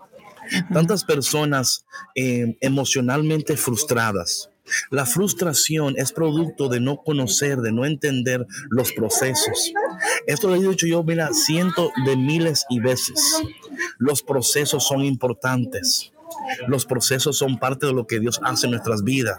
tantas 0.72 1.04
personas 1.04 1.86
eh, 2.16 2.58
emocionalmente 2.62 3.58
frustradas. 3.58 4.50
La 4.90 5.06
frustración 5.06 5.94
es 5.98 6.12
producto 6.12 6.70
de 6.70 6.80
no 6.80 6.98
conocer, 6.98 7.60
de 7.60 7.72
no 7.72 7.86
entender 7.86 8.48
los 8.70 8.92
procesos. 8.94 9.72
Esto 10.26 10.48
lo 10.48 10.56
he 10.56 10.68
dicho 10.68 10.88
yo, 10.88 11.04
mira, 11.04 11.30
cientos 11.34 11.92
de 12.06 12.18
miles 12.18 12.66
y 12.70 12.80
veces. 12.80 13.44
Los 14.00 14.24
procesos 14.24 14.88
son 14.88 15.04
importantes. 15.04 16.12
Los 16.68 16.86
procesos 16.86 17.38
son 17.38 17.58
parte 17.58 17.86
de 17.86 17.94
lo 17.94 18.08
que 18.08 18.20
Dios 18.20 18.40
hace 18.44 18.68
en 18.68 18.72
nuestras 18.72 19.04
vidas. 19.04 19.38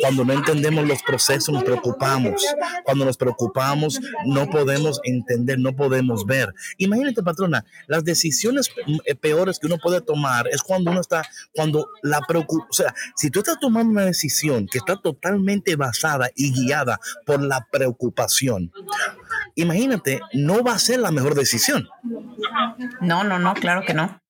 Cuando 0.00 0.24
no 0.24 0.32
entendemos 0.32 0.86
los 0.86 1.02
procesos 1.02 1.52
nos 1.52 1.64
preocupamos. 1.64 2.42
Cuando 2.84 3.04
nos 3.04 3.16
preocupamos 3.16 4.00
no 4.26 4.48
podemos 4.48 5.00
entender, 5.04 5.58
no 5.58 5.74
podemos 5.74 6.26
ver. 6.26 6.54
Imagínate, 6.78 7.22
patrona, 7.22 7.64
las 7.86 8.04
decisiones 8.04 8.70
eh, 9.04 9.14
peores 9.14 9.58
que 9.58 9.66
uno 9.66 9.78
puede 9.78 10.00
tomar 10.00 10.48
es 10.48 10.62
cuando 10.62 10.90
uno 10.90 11.00
está, 11.00 11.22
cuando 11.54 11.88
la 12.02 12.20
preocupación, 12.20 12.68
o 12.70 12.74
sea, 12.74 12.94
si 13.16 13.30
tú 13.30 13.40
estás 13.40 13.58
tomando 13.60 13.90
una 13.90 14.04
decisión 14.04 14.66
que 14.66 14.78
está 14.78 14.96
totalmente 14.96 15.76
basada 15.76 16.30
y 16.34 16.52
guiada 16.52 17.00
por 17.26 17.42
la 17.42 17.66
preocupación, 17.70 18.72
imagínate, 19.54 20.20
no 20.34 20.62
va 20.62 20.72
a 20.72 20.78
ser 20.78 21.00
la 21.00 21.10
mejor 21.10 21.34
decisión. 21.34 21.88
No, 23.00 23.24
no, 23.24 23.38
no, 23.38 23.54
claro 23.54 23.82
que 23.86 23.94
no. 23.94 24.20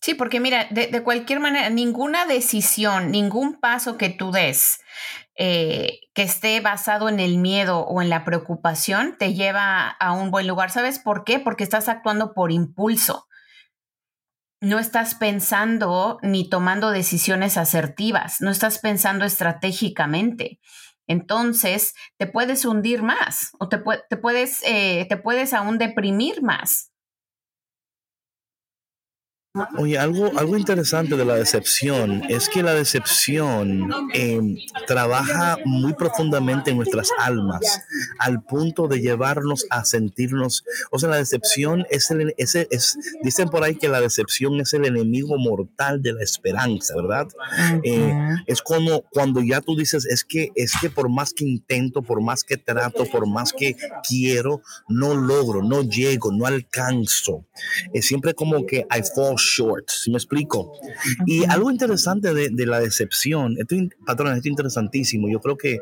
Sí, 0.00 0.14
porque 0.14 0.40
mira, 0.40 0.66
de, 0.70 1.02
cualquier 1.02 1.40
manera, 1.40 1.68
ninguna 1.68 2.24
decisión, 2.24 3.10
ningún 3.10 3.60
paso 3.60 3.98
que 3.98 4.08
tú 4.08 4.32
des 4.32 4.80
eh, 5.36 6.00
que 6.14 6.22
esté 6.22 6.60
basado 6.60 7.08
en 7.08 7.20
el 7.20 7.38
miedo 7.38 7.80
o 7.80 8.00
en 8.00 8.08
la 8.08 8.24
preocupación 8.24 9.16
te 9.18 9.34
lleva 9.34 9.88
a 9.88 10.12
un 10.12 10.30
buen 10.30 10.46
lugar. 10.46 10.70
¿Sabes 10.70 10.98
por 10.98 11.24
qué? 11.24 11.38
Porque 11.38 11.64
estás 11.64 11.88
actuando 11.88 12.32
por 12.32 12.50
impulso. 12.50 13.26
No 14.62 14.78
estás 14.78 15.14
pensando 15.14 16.18
ni 16.22 16.48
tomando 16.48 16.90
decisiones 16.90 17.56
asertivas, 17.56 18.40
no 18.40 18.50
estás 18.50 18.78
pensando 18.78 19.24
estratégicamente. 19.24 20.60
Entonces, 21.06 21.94
te 22.18 22.26
puedes 22.26 22.64
hundir 22.64 23.02
más 23.02 23.52
o 23.58 23.68
te, 23.68 23.82
te 24.08 24.16
puedes, 24.16 24.62
eh, 24.64 25.06
te 25.08 25.16
puedes 25.16 25.52
aún 25.54 25.78
deprimir 25.78 26.42
más. 26.42 26.89
Oye, 29.78 29.98
algo, 29.98 30.30
algo 30.38 30.56
interesante 30.56 31.16
de 31.16 31.24
la 31.24 31.34
decepción 31.34 32.22
es 32.28 32.48
que 32.48 32.62
la 32.62 32.72
decepción 32.72 33.90
em, 34.14 34.56
trabaja 34.86 35.58
muy 35.64 35.92
profundamente 35.94 36.70
en 36.70 36.76
nuestras 36.76 37.08
almas, 37.18 37.60
al 38.20 38.44
punto 38.44 38.86
de 38.86 39.00
llevarnos 39.00 39.66
a 39.70 39.84
sentirnos. 39.84 40.62
O 40.92 41.00
sea, 41.00 41.08
la 41.08 41.16
decepción 41.16 41.84
es 41.90 42.12
el, 42.12 42.32
ese, 42.36 42.68
es, 42.70 42.96
dicen 43.24 43.48
por 43.48 43.64
ahí 43.64 43.74
que 43.74 43.88
la 43.88 44.00
decepción 44.00 44.60
es 44.60 44.72
el 44.72 44.84
enemigo 44.84 45.36
mortal 45.36 46.00
de 46.00 46.12
la 46.12 46.22
esperanza, 46.22 46.94
¿verdad? 46.94 47.26
Eh, 47.82 48.14
es 48.46 48.62
como 48.62 49.02
cuando 49.10 49.42
ya 49.42 49.60
tú 49.60 49.74
dices, 49.74 50.06
es 50.06 50.22
que, 50.22 50.52
es 50.54 50.74
que 50.80 50.90
por 50.90 51.08
más 51.08 51.34
que 51.34 51.44
intento, 51.44 52.02
por 52.02 52.22
más 52.22 52.44
que 52.44 52.56
trato, 52.56 53.04
por 53.06 53.26
más 53.26 53.52
que 53.52 53.74
quiero, 54.08 54.62
no 54.88 55.16
logro, 55.16 55.60
no 55.64 55.82
llego, 55.82 56.30
no 56.30 56.46
alcanzo. 56.46 57.48
Es 57.92 58.06
siempre 58.06 58.34
como 58.34 58.64
que 58.64 58.86
I 58.96 59.02
fall 59.40 59.60
short, 59.60 59.90
si 59.90 60.10
me 60.10 60.16
explico? 60.16 60.72
Y 61.26 61.44
algo 61.44 61.70
interesante 61.70 62.34
de, 62.34 62.50
de 62.50 62.66
la 62.66 62.80
decepción, 62.80 63.56
esto, 63.58 63.76
patrón, 64.04 64.28
esto 64.28 64.40
es 64.40 64.46
interesantísimo. 64.46 65.28
Yo 65.28 65.40
creo 65.40 65.56
que, 65.56 65.80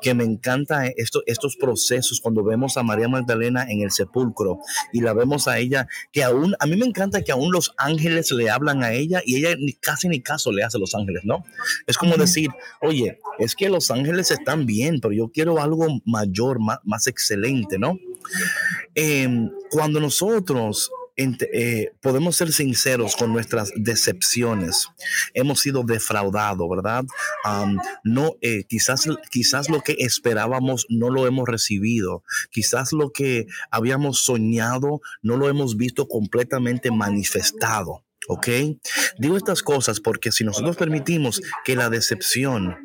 que 0.00 0.14
me 0.14 0.24
encanta 0.24 0.86
esto, 0.86 1.22
estos 1.26 1.56
procesos 1.56 2.20
cuando 2.20 2.44
vemos 2.44 2.76
a 2.76 2.82
María 2.82 3.08
Magdalena 3.08 3.64
en 3.68 3.82
el 3.82 3.90
sepulcro 3.90 4.58
y 4.92 5.00
la 5.00 5.12
vemos 5.12 5.48
a 5.48 5.58
ella, 5.58 5.86
que 6.12 6.22
aún, 6.22 6.54
a 6.58 6.66
mí 6.66 6.76
me 6.76 6.86
encanta 6.86 7.22
que 7.22 7.32
aún 7.32 7.52
los 7.52 7.74
ángeles 7.76 8.30
le 8.32 8.50
hablan 8.50 8.82
a 8.82 8.92
ella 8.92 9.22
y 9.24 9.36
ella 9.36 9.54
ni, 9.58 9.72
casi 9.72 10.08
ni 10.08 10.20
caso 10.20 10.52
le 10.52 10.62
hace 10.62 10.76
a 10.76 10.80
los 10.80 10.94
ángeles, 10.94 11.22
¿no? 11.24 11.44
Es 11.86 11.96
como 11.96 12.16
decir, 12.16 12.50
oye, 12.80 13.18
es 13.38 13.54
que 13.54 13.68
los 13.68 13.90
ángeles 13.90 14.30
están 14.30 14.66
bien, 14.66 15.00
pero 15.00 15.12
yo 15.12 15.28
quiero 15.28 15.60
algo 15.60 15.86
mayor, 16.04 16.60
más, 16.60 16.78
más 16.84 17.06
excelente, 17.06 17.78
¿no? 17.78 17.98
Em, 18.94 19.50
cuando 19.70 20.00
nosotros 20.00 20.90
eh, 21.16 21.92
podemos 22.00 22.36
ser 22.36 22.52
sinceros 22.52 23.16
con 23.16 23.32
nuestras 23.32 23.72
decepciones. 23.76 24.88
Hemos 25.34 25.60
sido 25.60 25.82
defraudados, 25.82 26.68
¿verdad? 26.68 27.04
no, 28.04 28.36
eh, 28.40 28.64
quizás, 28.64 29.06
quizás 29.30 29.68
lo 29.68 29.80
que 29.80 29.96
esperábamos 29.98 30.86
no 30.88 31.10
lo 31.10 31.26
hemos 31.26 31.48
recibido. 31.48 32.22
Quizás 32.50 32.92
lo 32.92 33.10
que 33.10 33.46
habíamos 33.70 34.20
soñado 34.24 35.00
no 35.22 35.36
lo 35.36 35.48
hemos 35.48 35.76
visto 35.76 36.08
completamente 36.08 36.90
manifestado. 36.90 38.04
¿Ok? 38.32 38.46
Digo 39.18 39.36
estas 39.36 39.60
cosas 39.60 39.98
porque 39.98 40.30
si 40.30 40.44
nosotros 40.44 40.76
permitimos 40.76 41.42
que 41.64 41.74
la 41.74 41.90
decepción 41.90 42.76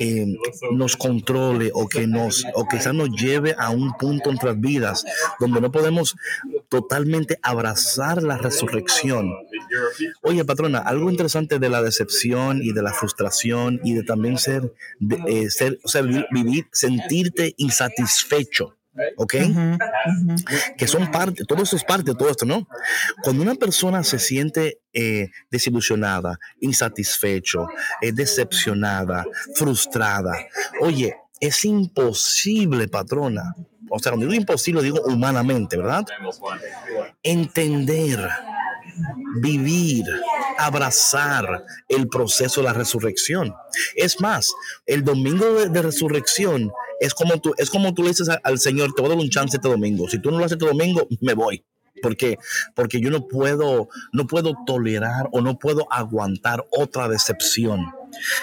eh, 0.00 0.26
nos 0.72 0.96
controle 0.96 1.70
o 1.72 1.86
que 1.88 2.08
nos, 2.08 2.44
o 2.54 2.66
quizás 2.66 2.94
nos 2.94 3.10
lleve 3.10 3.54
a 3.56 3.70
un 3.70 3.92
punto 3.96 4.28
en 4.28 4.34
nuestras 4.34 4.60
vidas 4.60 5.04
donde 5.38 5.60
no 5.60 5.70
podemos 5.70 6.16
totalmente 6.68 7.38
abrazar 7.42 8.24
la 8.24 8.38
resurrección. 8.38 9.32
Oye, 10.22 10.44
patrona, 10.44 10.80
algo 10.80 11.08
interesante 11.10 11.60
de 11.60 11.68
la 11.68 11.80
decepción 11.80 12.60
y 12.60 12.72
de 12.72 12.82
la 12.82 12.92
frustración 12.92 13.80
y 13.84 13.94
de 13.94 14.02
también 14.02 14.36
ser, 14.36 14.74
eh, 15.28 15.48
ser 15.48 15.78
o 15.84 15.88
sea, 15.88 16.02
vivir, 16.02 16.66
sentirte 16.72 17.54
insatisfecho. 17.56 18.77
¿Ok? 19.16 19.34
Que 20.76 20.86
son 20.86 21.10
parte, 21.10 21.44
todo 21.44 21.62
eso 21.62 21.76
es 21.76 21.84
parte 21.84 22.12
de 22.12 22.16
todo 22.16 22.30
esto, 22.30 22.46
¿no? 22.46 22.68
Cuando 23.22 23.42
una 23.42 23.54
persona 23.54 24.02
se 24.04 24.18
siente 24.18 24.80
eh, 24.92 25.30
desilusionada, 25.50 26.38
insatisfecho, 26.60 27.68
eh, 28.00 28.12
decepcionada, 28.12 29.24
frustrada, 29.54 30.34
oye, 30.80 31.16
es 31.40 31.64
imposible, 31.64 32.88
patrona. 32.88 33.54
O 33.90 33.98
sea, 33.98 34.12
cuando 34.12 34.26
digo 34.26 34.38
imposible, 34.38 34.82
digo 34.82 35.00
humanamente, 35.06 35.76
¿verdad? 35.76 36.04
Entender 37.22 38.28
vivir, 39.40 40.04
abrazar 40.58 41.64
el 41.88 42.08
proceso 42.08 42.60
de 42.60 42.66
la 42.66 42.72
resurrección. 42.72 43.54
Es 43.94 44.20
más, 44.20 44.52
el 44.86 45.04
domingo 45.04 45.68
de, 45.68 45.82
resurrección 45.82 46.72
es 47.00 47.14
como 47.14 47.40
tú, 47.40 47.54
es 47.58 47.70
como 47.70 47.94
tú 47.94 48.02
le 48.02 48.10
dices 48.10 48.28
al 48.42 48.58
Señor, 48.58 48.92
te 48.94 49.02
voy 49.02 49.12
a 49.12 49.14
dar 49.14 49.22
un 49.22 49.30
chance 49.30 49.56
este 49.56 49.68
domingo. 49.68 50.08
Si 50.08 50.20
tú 50.20 50.30
no 50.30 50.38
lo 50.38 50.44
haces 50.44 50.56
este 50.56 50.66
domingo, 50.66 51.06
me 51.20 51.34
voy. 51.34 51.64
Porque, 52.00 52.38
porque 52.76 53.00
yo 53.00 53.10
no 53.10 53.26
puedo, 53.26 53.88
no 54.12 54.26
puedo 54.26 54.54
tolerar 54.66 55.28
o 55.32 55.40
no 55.40 55.58
puedo 55.58 55.92
aguantar 55.92 56.64
otra 56.70 57.08
decepción. 57.08 57.86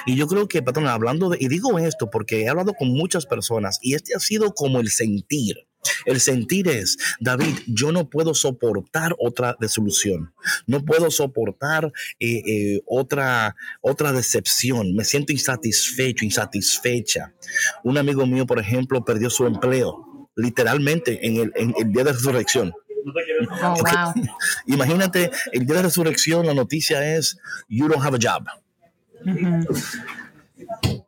Y 0.05 0.15
yo 0.15 0.27
creo 0.27 0.47
que, 0.47 0.61
patrón, 0.61 0.87
hablando 0.87 1.29
de, 1.29 1.37
y 1.39 1.47
digo 1.47 1.79
esto 1.79 2.09
porque 2.09 2.41
he 2.41 2.49
hablado 2.49 2.73
con 2.73 2.89
muchas 2.89 3.25
personas 3.25 3.79
y 3.81 3.95
este 3.95 4.15
ha 4.15 4.19
sido 4.19 4.53
como 4.53 4.79
el 4.79 4.89
sentir. 4.89 5.67
El 6.05 6.19
sentir 6.19 6.67
es, 6.67 6.97
David, 7.19 7.55
yo 7.67 7.91
no 7.91 8.09
puedo 8.09 8.33
soportar 8.33 9.15
otra 9.19 9.55
desolución, 9.59 10.33
no 10.67 10.83
puedo 10.83 11.11
soportar 11.11 11.91
eh, 12.19 12.41
eh, 12.45 12.81
otra, 12.85 13.55
otra 13.81 14.11
decepción, 14.11 14.95
me 14.95 15.03
siento 15.03 15.31
insatisfecho, 15.31 16.25
insatisfecha. 16.25 17.33
Un 17.83 17.97
amigo 17.97 18.25
mío, 18.25 18.45
por 18.45 18.59
ejemplo, 18.59 19.03
perdió 19.03 19.29
su 19.29 19.45
empleo, 19.45 20.29
literalmente 20.35 21.25
en 21.25 21.51
el, 21.55 21.91
día 21.91 22.03
de 22.03 22.13
resurrección. 22.13 22.73
Oh, 23.61 23.75
Imagínate, 24.65 25.29
el 25.51 25.67
día 25.67 25.75
de 25.75 25.83
resurrección, 25.83 26.47
la 26.47 26.55
noticia 26.55 27.15
es, 27.15 27.37
you 27.69 27.87
don't 27.87 28.03
have 28.03 28.15
a 28.15 28.19
job. 28.19 28.47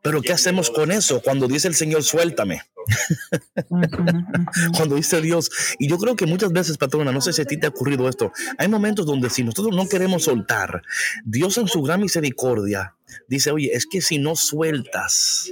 Pero 0.07 0.21
¿qué 0.21 0.31
hacemos 0.31 0.69
con 0.69 0.89
eso 0.93 1.21
cuando 1.21 1.49
dice 1.49 1.67
el 1.67 1.75
Señor, 1.75 2.01
suéltame? 2.01 2.61
cuando 4.77 4.95
dice 4.95 5.19
Dios, 5.19 5.51
y 5.79 5.89
yo 5.89 5.97
creo 5.97 6.15
que 6.15 6.25
muchas 6.25 6.53
veces, 6.53 6.77
patrona, 6.77 7.11
no 7.11 7.19
sé 7.19 7.33
si 7.33 7.41
a 7.41 7.45
ti 7.45 7.57
te 7.57 7.65
ha 7.65 7.71
ocurrido 7.71 8.07
esto, 8.07 8.31
hay 8.57 8.69
momentos 8.69 9.05
donde 9.05 9.29
si 9.29 9.43
nosotros 9.43 9.75
no 9.75 9.89
queremos 9.89 10.23
soltar, 10.23 10.81
Dios 11.25 11.57
en 11.57 11.67
su 11.67 11.81
gran 11.81 11.99
misericordia 11.99 12.95
dice, 13.27 13.51
oye, 13.51 13.71
es 13.73 13.85
que 13.85 14.01
si 14.01 14.17
no 14.17 14.35
sueltas, 14.35 15.51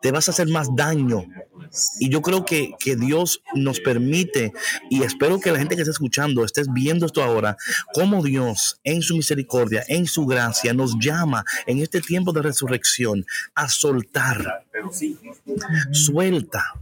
te 0.00 0.10
vas 0.10 0.28
a 0.28 0.30
hacer 0.32 0.48
más 0.48 0.68
daño. 0.74 1.24
Y 1.98 2.10
yo 2.10 2.22
creo 2.22 2.44
que, 2.44 2.72
que 2.78 2.96
Dios 2.96 3.42
nos 3.54 3.80
permite, 3.80 4.52
y 4.90 5.02
espero 5.02 5.40
que 5.40 5.52
la 5.52 5.58
gente 5.58 5.74
que 5.74 5.82
está 5.82 5.92
escuchando, 5.92 6.44
estés 6.44 6.72
viendo 6.72 7.06
esto 7.06 7.22
ahora, 7.22 7.56
como 7.94 8.22
Dios 8.22 8.80
en 8.84 9.02
su 9.02 9.16
misericordia, 9.16 9.84
en 9.88 10.06
su 10.06 10.26
gracia, 10.26 10.74
nos 10.74 10.98
llama 10.98 11.44
en 11.66 11.78
este 11.78 12.00
tiempo 12.00 12.32
de 12.32 12.42
resurrección 12.42 13.24
a 13.54 13.68
soltar. 13.68 14.66
Suelta 15.92 16.74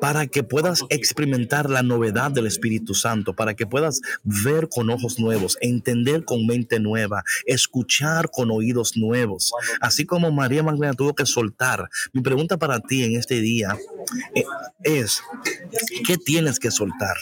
para 0.00 0.26
que 0.26 0.42
puedas 0.42 0.84
experimentar 0.88 1.68
la 1.68 1.82
novedad 1.82 2.30
del 2.30 2.46
Espíritu 2.46 2.94
Santo, 2.94 3.34
para 3.34 3.54
que 3.54 3.66
puedas 3.66 4.00
ver 4.22 4.68
con 4.68 4.90
ojos 4.90 5.18
nuevos, 5.18 5.58
entender 5.60 6.24
con 6.24 6.46
mente 6.46 6.80
nueva, 6.80 7.22
escuchar 7.46 8.30
con 8.30 8.50
oídos 8.50 8.96
nuevos, 8.96 9.52
así 9.80 10.06
como 10.06 10.30
María 10.30 10.62
Magdalena 10.62 10.94
tuvo 10.94 11.14
que 11.14 11.26
soltar. 11.26 11.88
Mi 12.12 12.22
pregunta 12.22 12.56
para 12.56 12.80
ti 12.80 13.04
en 13.04 13.16
este 13.16 13.40
día 13.40 13.76
eh, 14.34 14.44
es, 14.82 15.22
¿qué 16.06 16.16
tienes 16.16 16.58
que 16.58 16.70
soltar? 16.70 17.16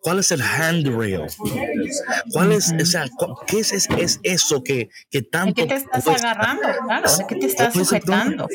¿Cuál 0.00 0.18
es 0.20 0.30
el 0.30 0.42
handrail? 0.42 1.26
¿Cuál 2.32 2.52
es, 2.52 2.72
o 2.72 2.86
sea, 2.86 3.06
qué 3.46 3.60
es, 3.60 3.72
es, 3.72 4.20
eso 4.22 4.62
que, 4.62 4.90
que 5.10 5.22
tanto... 5.22 5.62
¿De 5.62 5.68
qué 5.68 5.74
te 5.74 5.80
estás 5.80 6.06
agarrando? 6.06 6.62
Claro, 6.86 7.16
¿de 7.16 7.26
qué 7.26 7.36
te 7.36 7.46
estás 7.46 7.74
sujetando? 7.74 8.46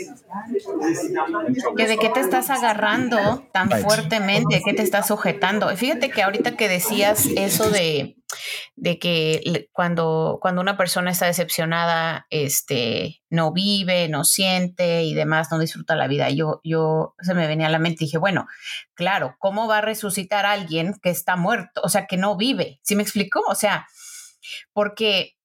¿De 1.76 1.98
qué 1.98 2.10
te 2.10 2.20
estás 2.20 2.50
agarrando 2.50 3.48
tan 3.52 3.70
fuertemente? 3.70 4.56
¿De 4.56 4.62
qué 4.64 4.74
te 4.74 4.84
estás 4.84 5.08
sujetando? 5.08 5.76
Fíjate 5.76 6.10
que 6.10 6.22
ahorita 6.22 6.56
que 6.56 6.68
decías 6.68 7.26
eso 7.36 7.70
de 7.70 8.21
de 8.76 9.00
que 9.00 9.68
cuando, 9.72 10.40
cuando 10.42 10.62
una 10.62 10.78
persona 10.78 11.12
está 11.12 11.26
decepcionada, 11.26 12.28
este, 12.30 13.22
no 13.30 13.52
vive, 13.52 14.08
no 14.10 14.24
siente 14.24 15.04
y 15.04 15.14
demás, 15.14 15.52
no 15.52 15.60
disfruta 15.60 15.96
la 15.96 16.08
vida. 16.08 16.30
Yo, 16.30 16.62
yo 16.64 17.16
se 17.20 17.34
me 17.34 17.48
venía 17.48 17.68
a 17.68 17.72
la 17.72 17.80
mente 17.80 18.04
y 18.04 18.08
dije, 18.08 18.18
bueno, 18.18 18.48
claro, 18.94 19.36
¿cómo 19.40 19.68
va 19.68 19.80
a 19.80 19.82
resucitar 19.82 20.46
alguien 20.46 20.96
que 21.02 21.10
está 21.10 21.36
muerto? 21.36 21.82
O 21.84 21.90
sea, 21.90 22.08
que 22.08 22.18
no 22.18 22.38
vive. 22.38 22.80
¿Sí 22.84 22.96
me 22.96 23.04
explicó? 23.04 23.42
O 23.48 23.56
sea, 23.56 23.88
porque 24.74 25.38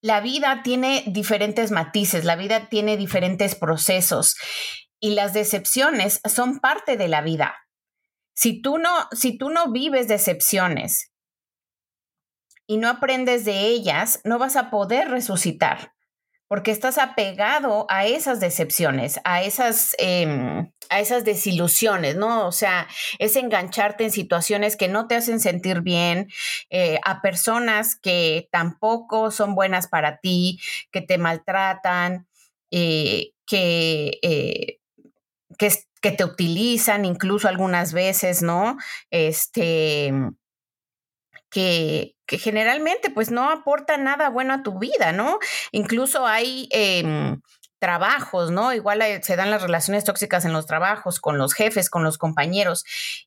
la 0.00 0.20
vida 0.20 0.62
tiene 0.62 1.04
diferentes 1.06 1.70
matices, 1.70 2.24
la 2.24 2.36
vida 2.36 2.68
tiene 2.68 2.96
diferentes 2.96 3.54
procesos 3.54 4.36
y 5.00 5.10
las 5.10 5.32
decepciones 5.32 6.20
son 6.24 6.60
parte 6.60 6.96
de 6.96 7.08
la 7.08 7.20
vida. 7.20 7.56
Si 8.34 8.62
tú 8.62 8.78
no, 8.78 9.08
si 9.12 9.36
tú 9.36 9.50
no 9.50 9.72
vives 9.72 10.06
decepciones, 10.06 11.12
y 12.68 12.76
no 12.76 12.88
aprendes 12.88 13.44
de 13.46 13.62
ellas, 13.62 14.20
no 14.24 14.38
vas 14.38 14.54
a 14.54 14.70
poder 14.70 15.08
resucitar, 15.08 15.94
porque 16.48 16.70
estás 16.70 16.98
apegado 16.98 17.86
a 17.88 18.06
esas 18.06 18.40
decepciones, 18.40 19.20
a 19.24 19.42
esas, 19.42 19.96
em, 19.98 20.70
a 20.90 21.00
esas 21.00 21.24
desilusiones, 21.24 22.16
¿no? 22.16 22.46
O 22.46 22.52
sea, 22.52 22.86
es 23.18 23.36
engancharte 23.36 24.04
en 24.04 24.10
situaciones 24.10 24.76
que 24.76 24.88
no 24.88 25.08
te 25.08 25.16
hacen 25.16 25.40
sentir 25.40 25.80
bien, 25.80 26.28
eh, 26.68 27.00
a 27.04 27.22
personas 27.22 27.96
que 27.96 28.48
tampoco 28.52 29.30
son 29.30 29.54
buenas 29.54 29.88
para 29.88 30.18
ti, 30.18 30.60
que 30.92 31.00
te 31.00 31.16
maltratan, 31.16 32.28
eh, 32.70 33.30
que, 33.46 34.18
eh, 34.22 34.78
que, 35.58 35.70
que 36.02 36.12
te 36.12 36.24
utilizan 36.24 37.06
incluso 37.06 37.48
algunas 37.48 37.94
veces, 37.94 38.42
¿no? 38.42 38.76
Este 39.10 40.12
que, 41.50 42.14
generalmente 42.26 43.10
pues 43.10 43.30
no 43.30 43.50
aporta 43.50 43.96
nada 43.96 44.28
bueno 44.28 44.52
a 44.54 44.62
tu 44.62 44.78
vida, 44.78 45.12
¿no? 45.12 45.38
Incluso 45.72 46.26
hay 46.26 46.68
em, 46.72 47.40
trabajos, 47.78 48.50
¿no? 48.50 48.74
Igual 48.74 49.02
se 49.22 49.36
dan 49.36 49.50
las 49.50 49.62
relaciones 49.62 50.04
tóxicas 50.04 50.44
en 50.44 50.52
los 50.52 50.66
trabajos, 50.66 51.20
con 51.20 51.38
los 51.38 51.54
jefes, 51.54 51.88
con 51.88 52.04
los 52.04 52.18
compañeros. 52.18 52.84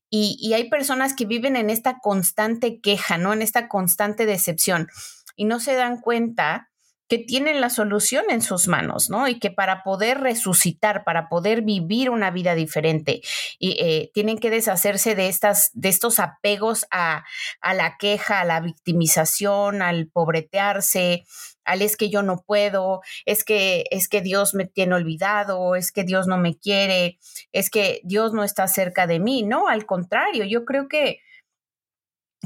Y, 0.10 0.38
y 0.40 0.54
hay 0.54 0.70
personas 0.70 1.16
que 1.16 1.26
viven 1.26 1.56
en 1.56 1.70
esta 1.70 1.98
constante 2.00 2.80
queja, 2.80 3.18
¿no? 3.18 3.34
En 3.34 3.42
esta 3.42 3.68
constante 3.68 4.26
decepción 4.26 4.88
y 5.36 5.46
no 5.46 5.60
se 5.60 5.74
dan 5.74 6.00
cuenta 6.00 6.71
que 7.12 7.18
tienen 7.18 7.60
la 7.60 7.70
solución 7.70 8.24
en 8.30 8.42
sus 8.42 8.70
manos, 8.70 9.10
¿no? 9.10 9.28
Y 9.28 9.38
que 9.38 9.52
para 9.52 9.84
poder 9.84 10.22
resucitar, 10.22 11.04
para 11.04 11.28
poder 11.28 11.62
vivir 11.62 12.10
una 12.10 12.32
vida 12.32 12.56
diferente, 12.56 13.20
y, 13.60 13.72
eh, 13.82 14.12
tienen 14.14 14.38
que 14.38 14.50
deshacerse 14.50 15.14
de, 15.14 15.28
estas, 15.28 15.72
de 15.74 15.90
estos 15.90 16.22
apegos 16.22 16.86
a, 16.90 17.26
a 17.60 17.74
la 17.74 17.98
queja, 17.98 18.40
a 18.40 18.46
la 18.46 18.62
victimización, 18.62 19.82
al 19.82 20.08
pobretearse, 20.08 21.26
al 21.66 21.82
es 21.82 21.98
que 21.98 22.10
yo 22.10 22.24
no 22.24 22.46
puedo, 22.48 23.02
es 23.26 23.44
que 23.44 23.84
es 23.92 24.08
que 24.08 24.22
Dios 24.22 24.54
me 24.54 24.66
tiene 24.66 24.96
olvidado, 24.96 25.76
es 25.76 25.92
que 25.92 26.06
Dios 26.06 26.28
no 26.28 26.38
me 26.38 26.58
quiere, 26.58 27.20
es 27.52 27.70
que 27.70 28.00
Dios 28.06 28.32
no 28.32 28.46
está 28.46 28.70
cerca 28.70 29.06
de 29.06 29.20
mí, 29.20 29.44
no, 29.44 29.68
al 29.68 29.86
contrario, 29.86 30.46
yo 30.46 30.64
creo 30.64 30.88
que 30.88 31.20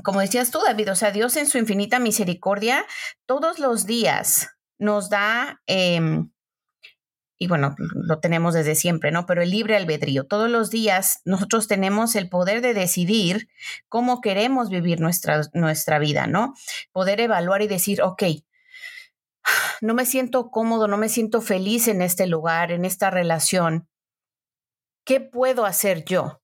como 0.03 0.21
decías 0.21 0.51
tú, 0.51 0.59
David, 0.65 0.91
o 0.91 0.95
sea, 0.95 1.11
Dios 1.11 1.37
en 1.37 1.47
su 1.47 1.57
infinita 1.57 1.99
misericordia 1.99 2.85
todos 3.25 3.59
los 3.59 3.85
días 3.85 4.54
nos 4.77 5.09
da, 5.09 5.61
em, 5.67 6.29
y 7.37 7.47
bueno, 7.47 7.75
lo 7.77 8.19
tenemos 8.19 8.53
desde 8.53 8.75
siempre, 8.75 9.11
¿no? 9.11 9.25
Pero 9.25 9.41
el 9.41 9.51
libre 9.51 9.75
albedrío. 9.75 10.25
Todos 10.25 10.49
los 10.49 10.69
días 10.69 11.21
nosotros 11.25 11.67
tenemos 11.67 12.15
el 12.15 12.29
poder 12.29 12.61
de 12.61 12.73
decidir 12.73 13.49
cómo 13.89 14.21
queremos 14.21 14.69
vivir 14.69 15.01
nuestra, 15.01 15.41
nuestra 15.53 15.99
vida, 15.99 16.27
¿no? 16.27 16.53
Poder 16.93 17.19
evaluar 17.19 17.61
y 17.61 17.67
decir, 17.67 18.01
ok, 18.01 18.23
no 19.81 19.93
me 19.93 20.05
siento 20.05 20.49
cómodo, 20.49 20.87
no 20.87 20.97
me 20.97 21.09
siento 21.09 21.41
feliz 21.41 21.87
en 21.87 22.01
este 22.01 22.27
lugar, 22.27 22.71
en 22.71 22.85
esta 22.85 23.09
relación. 23.09 23.87
¿Qué 25.05 25.19
puedo 25.19 25.65
hacer 25.65 26.03
yo? 26.05 26.41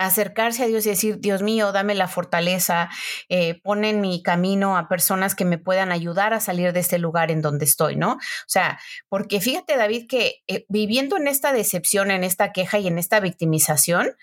Acercarse 0.00 0.64
a 0.64 0.66
Dios 0.66 0.86
y 0.86 0.90
decir, 0.90 1.20
Dios 1.20 1.42
mío, 1.42 1.72
dame 1.72 1.94
la 1.94 2.08
fortaleza, 2.08 2.88
eh, 3.28 3.60
pon 3.62 3.84
en 3.84 4.00
mi 4.00 4.22
camino 4.22 4.78
a 4.78 4.88
personas 4.88 5.34
que 5.34 5.44
me 5.44 5.58
puedan 5.58 5.92
ayudar 5.92 6.32
a 6.32 6.40
salir 6.40 6.72
de 6.72 6.80
este 6.80 6.98
lugar 6.98 7.30
en 7.30 7.42
donde 7.42 7.66
estoy, 7.66 7.96
¿no? 7.96 8.12
O 8.14 8.18
sea, 8.48 8.80
porque 9.08 9.40
fíjate, 9.40 9.76
David, 9.76 10.06
que 10.08 10.42
eh, 10.48 10.64
viviendo 10.68 11.18
en 11.18 11.28
esta 11.28 11.52
decepción, 11.52 12.10
en 12.10 12.24
esta 12.24 12.52
queja 12.52 12.78
y 12.78 12.88
en 12.88 12.98
esta 12.98 13.20
victimización, 13.20 14.16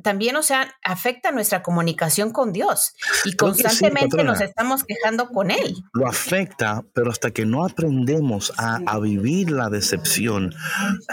también, 0.00 0.36
o 0.36 0.44
sea, 0.44 0.72
afecta 0.84 1.32
nuestra 1.32 1.64
comunicación 1.64 2.30
con 2.30 2.52
Dios 2.52 2.94
y 3.24 3.32
constantemente 3.32 4.22
nos 4.22 4.40
estamos 4.40 4.84
quejando 4.84 5.28
con 5.30 5.50
Él. 5.50 5.74
Lo 5.92 6.06
afecta, 6.06 6.84
pero 6.94 7.10
hasta 7.10 7.32
que 7.32 7.46
no 7.46 7.64
aprendemos 7.64 8.52
a, 8.56 8.78
vivir 9.00 9.50
la 9.50 9.68
decepción 9.68 10.54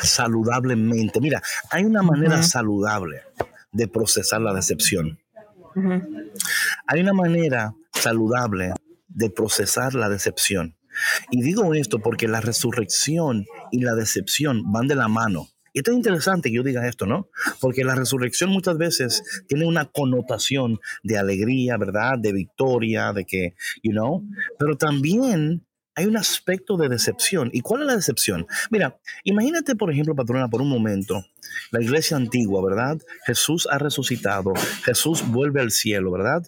saludablemente. 0.01 1.19
Mira, 1.19 1.41
hay 1.71 1.85
una 1.85 2.03
manera 2.03 2.43
saludable 2.43 3.23
de 3.73 3.87
procesar 3.87 4.41
la 4.41 4.53
decepción. 4.53 5.19
Hay 6.87 7.01
una 7.01 7.13
manera 7.13 7.73
saludable 7.91 8.73
de 9.07 9.29
procesar 9.29 9.93
la 9.95 10.09
decepción. 10.09 10.75
Y 11.31 11.41
digo 11.41 11.73
esto 11.73 11.99
porque 11.99 12.27
la 12.27 12.41
resurrección 12.41 13.45
y 13.71 13.81
la 13.81 13.95
decepción 13.95 14.71
van 14.71 14.87
de 14.87 14.95
la 14.95 15.07
mano. 15.07 15.47
Y 15.73 15.79
esto 15.79 15.89
es 15.89 15.97
interesante 15.97 16.49
que 16.49 16.55
yo 16.55 16.63
diga 16.63 16.87
esto, 16.87 17.07
¿no? 17.07 17.29
Porque 17.59 17.83
la 17.83 17.95
resurrección 17.95 18.51
muchas 18.51 18.77
veces 18.77 19.23
tiene 19.47 19.65
una 19.65 19.85
connotación 19.85 20.79
de 21.01 21.17
alegría, 21.17 21.77
¿verdad? 21.77 22.19
De 22.19 22.31
victoria, 22.31 23.11
de 23.11 23.25
que, 23.25 23.55
you 23.81 23.91
know, 23.91 24.23
pero 24.59 24.77
también 24.77 25.65
hay 25.95 26.05
un 26.05 26.17
aspecto 26.17 26.77
de 26.77 26.89
decepción. 26.89 27.49
¿Y 27.53 27.61
cuál 27.61 27.81
es 27.81 27.87
la 27.87 27.95
decepción? 27.95 28.47
Mira, 28.69 28.99
imagínate, 29.23 29.75
por 29.75 29.91
ejemplo, 29.91 30.15
patrona, 30.15 30.49
por 30.49 30.61
un 30.61 30.69
momento, 30.69 31.23
la 31.71 31.81
iglesia 31.81 32.17
antigua, 32.17 32.63
¿verdad? 32.63 32.97
Jesús 33.25 33.67
ha 33.69 33.77
resucitado, 33.77 34.53
Jesús 34.83 35.23
vuelve 35.27 35.61
al 35.61 35.71
cielo, 35.71 36.11
¿verdad? 36.11 36.43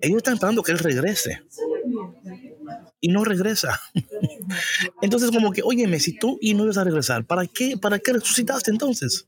Ellos 0.00 0.18
están 0.18 0.34
esperando 0.34 0.62
que 0.62 0.72
Él 0.72 0.78
regrese. 0.78 1.42
Y 3.00 3.08
no 3.08 3.24
regresa. 3.24 3.80
Entonces, 5.02 5.30
como 5.30 5.52
que, 5.52 5.62
óyeme, 5.62 6.00
si 6.00 6.18
tú 6.18 6.38
y 6.40 6.54
no 6.54 6.64
ibas 6.64 6.78
a 6.78 6.84
regresar, 6.84 7.24
¿para 7.24 7.46
qué, 7.46 7.76
¿para 7.76 7.98
qué 7.98 8.14
resucitaste 8.14 8.70
entonces? 8.70 9.26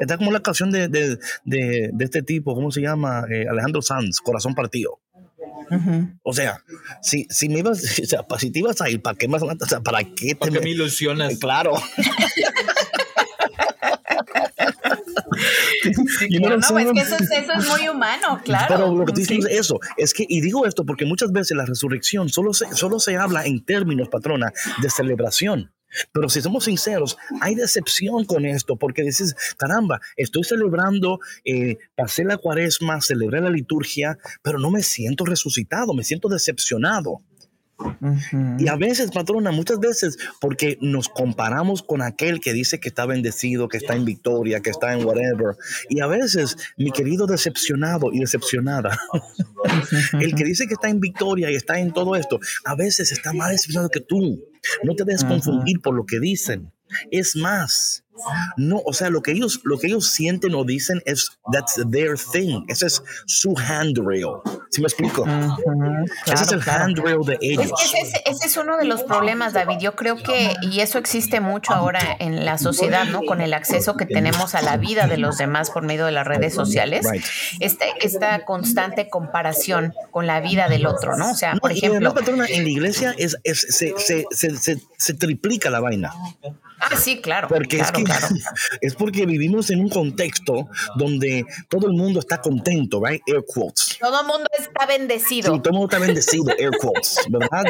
Está 0.00 0.16
como 0.16 0.30
la 0.30 0.40
canción 0.40 0.70
de, 0.70 0.88
de, 0.88 1.18
de, 1.44 1.92
este 2.00 2.22
tipo, 2.22 2.54
¿cómo 2.54 2.70
se 2.70 2.80
llama? 2.80 3.24
Eh, 3.30 3.46
Alejandro 3.48 3.82
Sanz, 3.82 4.20
Corazón 4.20 4.54
Partido. 4.54 5.00
O 6.22 6.32
sea, 6.32 6.62
si, 7.02 7.26
si 7.30 7.48
me 7.48 7.60
ibas, 7.60 7.82
o 8.02 8.06
sea, 8.06 8.24
si 8.38 8.50
te 8.50 8.58
ibas 8.60 8.80
a 8.80 8.90
ir, 8.90 9.02
¿para 9.02 9.16
qué 9.16 9.28
más? 9.28 9.42
O 9.42 9.66
sea, 9.66 9.80
¿para 9.80 10.02
qué 10.04 10.34
te 10.34 10.50
me... 10.50 10.70
ilusionas? 10.70 11.38
Claro. 11.38 11.72
no, 16.40 16.54
es 16.78 16.92
que 16.92 17.00
eso 17.00 17.16
es, 17.16 17.68
muy 17.68 17.88
humano, 17.88 18.40
claro. 18.44 18.66
Pero 18.68 18.94
lo 18.94 19.04
que 19.04 19.12
dices 19.12 19.46
es 19.46 19.60
eso, 19.60 19.80
es 19.96 20.14
que, 20.14 20.24
y 20.28 20.40
digo 20.40 20.66
esto 20.66 20.84
porque 20.84 21.04
muchas 21.04 21.32
veces 21.32 21.56
la 21.56 21.64
resurrección 21.64 22.28
solo 22.28 22.52
se, 22.52 22.72
solo 22.74 23.00
se 23.00 23.16
habla 23.16 23.44
en 23.44 23.64
términos, 23.64 24.08
patrona, 24.08 24.52
de 24.80 24.90
celebración. 24.90 25.72
Pero 26.12 26.28
si 26.28 26.40
somos 26.40 26.64
sinceros, 26.64 27.16
hay 27.40 27.54
decepción 27.54 28.24
con 28.24 28.46
esto, 28.46 28.76
porque 28.76 29.02
dices, 29.02 29.34
caramba, 29.56 30.00
estoy 30.16 30.44
celebrando, 30.44 31.20
eh, 31.44 31.78
pasé 31.94 32.24
la 32.24 32.36
cuaresma, 32.36 33.00
celebré 33.00 33.40
la 33.40 33.50
liturgia, 33.50 34.18
pero 34.42 34.58
no 34.58 34.70
me 34.70 34.82
siento 34.82 35.24
resucitado, 35.24 35.94
me 35.94 36.04
siento 36.04 36.28
decepcionado. 36.28 37.20
Y 38.58 38.68
a 38.68 38.76
veces, 38.76 39.10
patrona, 39.10 39.50
muchas 39.50 39.80
veces, 39.80 40.18
porque 40.40 40.78
nos 40.80 41.08
comparamos 41.08 41.82
con 41.82 42.02
aquel 42.02 42.40
que 42.40 42.52
dice 42.52 42.80
que 42.80 42.88
está 42.88 43.06
bendecido, 43.06 43.68
que 43.68 43.76
está 43.76 43.94
en 43.94 44.04
victoria, 44.04 44.60
que 44.60 44.70
está 44.70 44.92
en 44.92 45.04
whatever. 45.04 45.56
Y 45.88 46.00
a 46.00 46.06
veces, 46.06 46.56
mi 46.76 46.90
querido 46.90 47.26
decepcionado 47.26 48.12
y 48.12 48.20
decepcionada, 48.20 48.98
el 50.20 50.34
que 50.34 50.44
dice 50.44 50.66
que 50.66 50.74
está 50.74 50.88
en 50.88 51.00
victoria 51.00 51.50
y 51.50 51.54
está 51.54 51.78
en 51.78 51.92
todo 51.92 52.16
esto, 52.16 52.38
a 52.64 52.74
veces 52.74 53.12
está 53.12 53.32
más 53.32 53.50
decepcionado 53.50 53.88
que 53.88 54.00
tú. 54.00 54.44
No 54.84 54.94
te 54.94 55.04
dejes 55.04 55.24
confundir 55.24 55.80
por 55.80 55.94
lo 55.94 56.06
que 56.06 56.20
dicen. 56.20 56.72
Es 57.10 57.36
más, 57.36 58.04
no, 58.56 58.82
o 58.84 58.92
sea, 58.92 59.10
lo 59.10 59.22
que 59.22 59.32
ellos, 59.32 59.60
lo 59.64 59.78
que 59.78 59.86
ellos 59.86 60.10
sienten 60.10 60.54
o 60.54 60.64
dicen 60.64 61.02
es 61.06 61.38
that's 61.52 61.80
their 61.90 62.16
thing. 62.18 62.64
Ese 62.68 62.86
es 62.86 63.02
su 63.26 63.54
handrail. 63.56 64.26
¿Sí 64.70 64.80
me 64.80 64.86
explico? 64.86 65.24
ese 66.26 66.44
es 66.44 66.52
el 66.52 66.62
handrail 66.62 67.24
de 67.24 67.38
ellos. 67.40 67.72
ese, 68.24 68.46
es 68.46 68.56
uno 68.56 68.76
de 68.76 68.84
los 68.84 69.02
problemas, 69.02 69.52
David. 69.52 69.78
Yo 69.80 69.96
creo 69.96 70.16
que, 70.16 70.54
y 70.62 70.80
eso 70.80 70.98
existe 70.98 71.40
mucho 71.40 71.72
ahora 71.72 72.00
en 72.18 72.44
la 72.44 72.58
sociedad, 72.58 73.06
¿no? 73.06 73.22
Con 73.22 73.40
el 73.40 73.54
acceso 73.54 73.96
que 73.96 74.06
tenemos 74.06 74.54
a 74.54 74.62
la 74.62 74.76
vida 74.76 75.06
de 75.06 75.18
los 75.18 75.38
demás 75.38 75.70
por 75.70 75.82
medio 75.82 76.06
de 76.06 76.12
las 76.12 76.26
redes 76.26 76.54
sociales. 76.54 77.06
Esta, 77.60 77.84
esta 78.00 78.44
constante 78.44 79.08
comparación 79.08 79.94
con 80.10 80.26
la 80.26 80.40
vida 80.40 80.68
del 80.68 80.86
otro, 80.86 81.16
¿no? 81.16 81.32
O 81.32 81.34
sea, 81.34 81.54
por 81.56 81.72
ejemplo. 81.72 82.14
en 82.48 82.64
la 82.64 82.70
iglesia 82.70 83.14
es, 83.18 83.36
se, 83.42 83.94
se, 83.98 84.26
se, 84.30 84.80
se 84.96 85.14
triplica 85.14 85.70
la 85.70 85.80
vaina. 85.80 86.12
Ah, 86.82 86.96
sí, 86.96 87.20
claro. 87.20 87.46
Porque 87.46 87.78
es, 87.78 87.92
que, 87.92 88.01
es 88.80 88.94
porque 88.94 89.26
vivimos 89.26 89.70
en 89.70 89.80
un 89.80 89.88
contexto 89.88 90.68
donde 90.96 91.44
todo 91.68 91.86
el 91.86 91.92
mundo 91.92 92.20
está 92.20 92.40
contento, 92.40 93.02
right? 93.04 93.22
Air 93.26 93.44
quotes. 93.46 93.98
Todo 94.00 94.20
el 94.20 94.26
mundo 94.26 94.48
está 94.58 94.86
bendecido. 94.86 95.54
Sí, 95.54 95.60
todo 95.60 95.70
el 95.70 95.72
mundo 95.72 95.86
está 95.86 95.98
bendecido, 95.98 96.44
air 96.58 96.70
quotes, 96.78 97.18
¿verdad? 97.28 97.64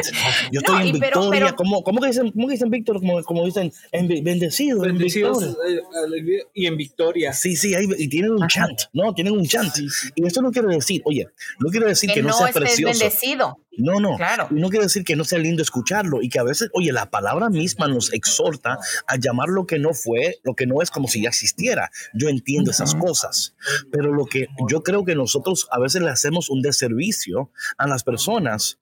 Yo 0.51 0.59
estoy 0.59 0.89
en 0.89 0.93
victoria. 0.93 1.53
¿Cómo, 1.53 1.83
cómo, 1.83 2.05
dicen, 2.05 2.31
¿Cómo 2.31 2.47
dicen 2.49 2.69
Víctor? 2.69 2.99
Como, 2.99 3.23
como 3.23 3.45
dicen, 3.45 3.71
en, 3.91 4.07
bendecido. 4.07 4.81
Bendecidos 4.81 5.43
eh, 5.43 6.43
y 6.53 6.67
en 6.67 6.77
victoria. 6.77 7.33
Sí, 7.33 7.55
sí, 7.55 7.73
y 7.97 8.07
tienen 8.07 8.31
un 8.31 8.47
chant, 8.47 8.81
¿no? 8.93 9.13
Tienen 9.13 9.33
un 9.33 9.45
chant. 9.45 9.73
Y 10.15 10.25
esto 10.25 10.41
no 10.41 10.51
quiere 10.51 10.67
decir, 10.69 11.01
oye, 11.05 11.27
no 11.59 11.69
quiere 11.69 11.87
decir 11.87 12.11
que, 12.11 12.21
no, 12.21 12.33
sea 12.33 12.47
precioso. 12.47 12.99
bendecido. 12.99 13.59
No, 13.77 13.99
no. 13.99 14.17
Claro. 14.17 14.47
No 14.51 14.69
quiere 14.69 14.85
decir 14.85 15.03
que 15.03 15.15
no 15.15 15.23
sea 15.23 15.39
lindo 15.39 15.61
escucharlo 15.61 16.21
y 16.21 16.29
que 16.29 16.39
a 16.39 16.43
veces, 16.43 16.69
oye, 16.73 16.91
la 16.91 17.09
palabra 17.09 17.49
misma 17.49 17.87
nos 17.87 18.13
exhorta 18.13 18.77
a 19.07 19.17
llamar 19.17 19.49
lo 19.49 19.65
que 19.65 19.79
no 19.79 19.93
fue, 19.93 20.39
lo 20.43 20.55
que 20.55 20.67
no 20.67 20.81
es 20.81 20.91
como 20.91 21.07
si 21.07 21.21
ya 21.23 21.29
existiera. 21.29 21.89
Yo 22.13 22.29
entiendo 22.29 22.71
esas 22.71 22.95
cosas, 22.95 23.55
pero 23.91 24.13
lo 24.13 24.25
que 24.25 24.47
yo 24.69 24.83
creo 24.83 25.05
que 25.05 25.15
nosotros 25.15 25.67
a 25.71 25.79
veces 25.79 26.01
le 26.01 26.09
hacemos 26.09 26.49
un 26.49 26.61
deservicio 26.61 27.51
a 27.77 27.87
las 27.87 28.03
personas 28.03 28.79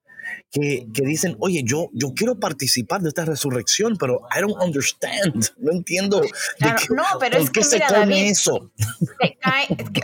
que, 0.51 0.87
que, 0.93 1.03
dicen, 1.03 1.37
oye, 1.39 1.63
yo, 1.65 1.89
yo 1.93 2.13
quiero 2.13 2.39
participar 2.39 3.01
de 3.01 3.09
esta 3.09 3.25
resurrección, 3.25 3.95
pero 3.97 4.21
I 4.35 4.41
don't 4.41 4.61
understand, 4.61 5.45
no 5.57 5.71
entiendo. 5.71 6.21
no, 6.89 7.03
pero 7.19 7.37
es 7.37 7.49
que 7.49 7.63
se 7.63 7.81
come 7.81 8.29
eso? 8.29 8.71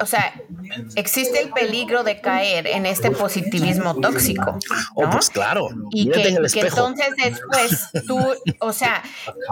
o 0.01 0.05
sea, 0.05 0.41
existe 0.95 1.41
el 1.41 1.51
peligro 1.51 2.03
de 2.03 2.21
caer 2.21 2.67
en 2.67 2.85
este 2.85 3.11
positivismo 3.11 3.95
tóxico. 3.99 4.57
Oh, 4.95 5.09
pues 5.09 5.29
claro. 5.29 5.67
Y 5.91 6.09
que, 6.09 6.29
entonces 6.29 7.07
después 7.23 8.05
tú, 8.07 8.17
o 8.59 8.73
sea, 8.73 9.03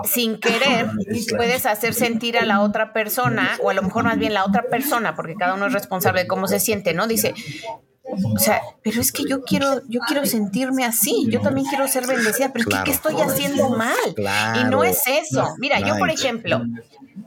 sin 0.06 0.40
querer, 0.40 0.90
puedes 1.36 1.66
hacer 1.66 1.94
sentir 1.94 2.38
a 2.38 2.46
la 2.46 2.62
otra 2.62 2.94
persona, 2.94 3.58
o 3.62 3.70
a 3.70 3.74
lo 3.74 3.84
mejor 3.84 4.06
más 4.06 4.18
bien 4.18 4.34
la 4.34 4.46
otra 4.46 4.64
persona, 4.70 5.16
porque 5.16 5.36
cada 5.36 5.56
uno 5.56 5.68
es 5.68 5.74
responsable 5.74 6.22
de 6.22 6.28
cómo 6.28 6.48
se 6.48 6.60
siente, 6.60 6.94
¿no? 6.94 7.08
Dice, 7.08 7.34
o 8.08 8.40
sea, 8.40 8.62
pero 8.84 9.02
es 9.02 9.12
que 9.12 9.24
yo 9.28 9.42
quiero, 9.44 9.82
yo 9.88 10.00
quiero 10.08 10.26
sentirme 10.26 10.86
así, 10.86 11.28
yo 11.30 11.42
también 11.42 11.66
quiero 11.68 11.88
ser 11.88 12.06
bendecida, 12.06 12.52
pero 12.54 12.70
es 12.70 12.76
que 12.76 12.84
¿qué 12.84 12.92
estoy 12.92 13.20
haciendo 13.20 13.70
mal? 13.70 13.96
y 14.16 14.64
no 14.66 14.84
es 14.84 15.02
eso. 15.08 15.56
Mira, 15.58 15.80
yo 15.80 15.98
por 15.98 16.10
ejemplo, 16.10 16.62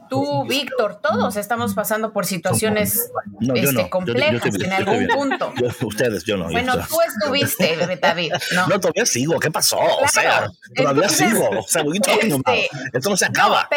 tú, 0.09 0.45
Víctor, 0.45 0.99
todos 1.01 1.35
estamos 1.35 1.73
pasando 1.73 2.11
por 2.13 2.25
situaciones 2.25 3.11
este, 3.55 3.89
complejas 3.89 4.55
en 4.55 4.73
algún 4.73 5.07
punto. 5.07 5.53
ustedes, 5.81 6.23
yo 6.25 6.37
no. 6.37 6.49
Bueno, 6.49 6.73
tú 6.87 6.97
estuviste, 7.01 7.97
David. 8.01 8.33
No, 8.55 8.67
no 8.67 8.79
todavía 8.79 9.05
sigo. 9.05 9.39
¿Qué 9.39 9.51
pasó? 9.51 9.79
o 9.79 10.07
sea, 10.07 10.49
todavía 10.75 11.09
sigo. 11.09 11.49
O 11.49 11.63
sea, 11.63 11.83
este, 11.93 12.69
Esto 12.93 13.09
no 13.09 13.17
se 13.17 13.25
acaba. 13.25 13.67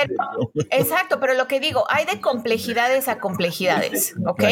exacto, 0.70 1.20
pero 1.20 1.34
lo 1.34 1.46
que 1.46 1.60
digo, 1.60 1.84
hay 1.88 2.04
de 2.04 2.20
complejidades 2.20 3.08
a 3.08 3.18
complejidades, 3.18 4.14
¿ok? 4.26 4.44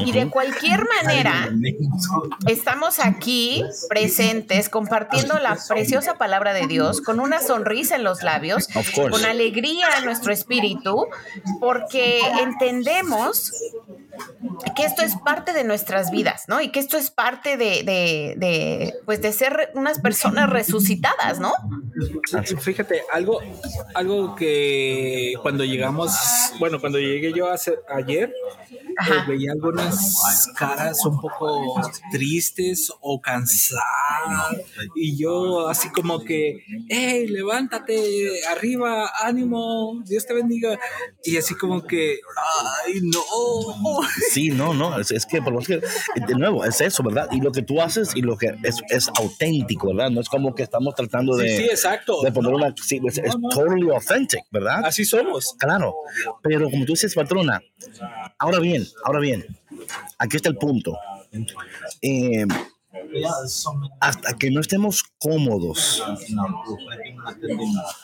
Y 0.00 0.12
de 0.12 0.28
cualquier 0.28 0.84
manera, 1.02 1.50
estamos 2.46 2.98
aquí 2.98 3.64
presentes 3.88 4.68
compartiendo 4.68 5.38
la 5.38 5.56
preciosa 5.68 6.18
palabra 6.18 6.52
de 6.52 6.66
Dios 6.66 7.00
con 7.00 7.20
una 7.20 7.40
sonrisa 7.40 7.96
en 7.96 8.04
los 8.04 8.22
labios, 8.22 8.68
con 8.94 9.24
alegría 9.24 9.86
en 9.98 10.04
nuestro 10.04 10.32
espíritu, 10.32 10.95
porque 11.60 12.20
entendemos 12.40 13.52
que 14.74 14.84
esto 14.84 15.02
es 15.02 15.16
parte 15.24 15.52
de 15.52 15.64
nuestras 15.64 16.10
vidas, 16.10 16.44
¿no? 16.48 16.60
Y 16.60 16.70
que 16.70 16.80
esto 16.80 16.96
es 16.96 17.10
parte 17.10 17.56
de, 17.56 17.82
de, 17.84 18.94
pues 19.04 19.20
de 19.22 19.32
ser 19.32 19.70
unas 19.74 20.00
personas 20.00 20.50
resucitadas, 20.50 21.40
¿no? 21.40 21.52
Fíjate, 22.60 23.02
algo, 23.12 23.40
algo 23.94 24.34
que 24.34 25.34
cuando 25.42 25.64
llegamos, 25.64 26.12
bueno, 26.58 26.80
cuando 26.80 26.98
llegué 26.98 27.32
yo 27.32 27.50
hace, 27.50 27.78
ayer, 27.88 28.32
pues 29.06 29.26
veía 29.26 29.52
algunas 29.52 30.48
caras 30.56 31.04
un 31.04 31.20
poco 31.20 31.80
tristes 32.10 32.90
o 33.00 33.20
cansadas 33.20 34.56
y 34.94 35.16
yo 35.16 35.68
así 35.68 35.90
como 35.90 36.24
que, 36.24 36.64
hey, 36.88 37.26
levántate, 37.28 38.44
arriba, 38.48 39.10
ánimo, 39.22 40.02
Dios 40.04 40.26
te 40.26 40.34
bendiga. 40.34 40.78
Y 41.24 41.36
así 41.36 41.54
como 41.54 41.86
que, 41.86 42.20
ay, 42.84 43.00
no. 43.02 43.20
Sí, 44.30 44.50
no, 44.50 44.74
no, 44.74 44.98
es, 44.98 45.26
que, 45.26 45.42
por 45.42 45.64
que, 45.64 45.80
de 46.14 46.34
nuevo, 46.34 46.64
es 46.64 46.80
eso, 46.80 47.02
¿verdad? 47.02 47.28
Y 47.32 47.40
lo 47.40 47.52
que 47.52 47.62
tú 47.62 47.80
haces 47.80 48.14
y 48.14 48.22
lo 48.22 48.36
que 48.36 48.54
es, 48.62 48.82
es 48.88 49.08
auténtico, 49.18 49.88
¿verdad? 49.88 50.10
No 50.10 50.20
es 50.20 50.28
como 50.28 50.54
que 50.54 50.62
estamos 50.62 50.94
tratando 50.94 51.36
de, 51.36 51.56
sí, 51.56 51.64
exacto. 51.64 52.22
de 52.22 52.32
poner 52.32 52.54
una, 52.54 52.74
sí, 52.82 53.00
es, 53.04 53.20
totally 53.50 53.90
authentic, 53.90 54.44
¿verdad? 54.50 54.84
Así 54.84 55.04
somos. 55.04 55.54
Claro, 55.58 55.94
pero 56.42 56.70
como 56.70 56.84
tú 56.84 56.92
dices, 56.92 57.14
patrona, 57.14 57.60
ahora 58.38 58.58
bien, 58.58 58.86
ahora 59.04 59.20
bien, 59.20 59.46
aquí 60.18 60.36
está 60.36 60.48
el 60.48 60.56
punto. 60.56 60.96
Eh, 62.02 62.46
hasta 64.00 64.34
que 64.34 64.50
no 64.50 64.60
estemos 64.60 65.02
cómodos 65.18 66.02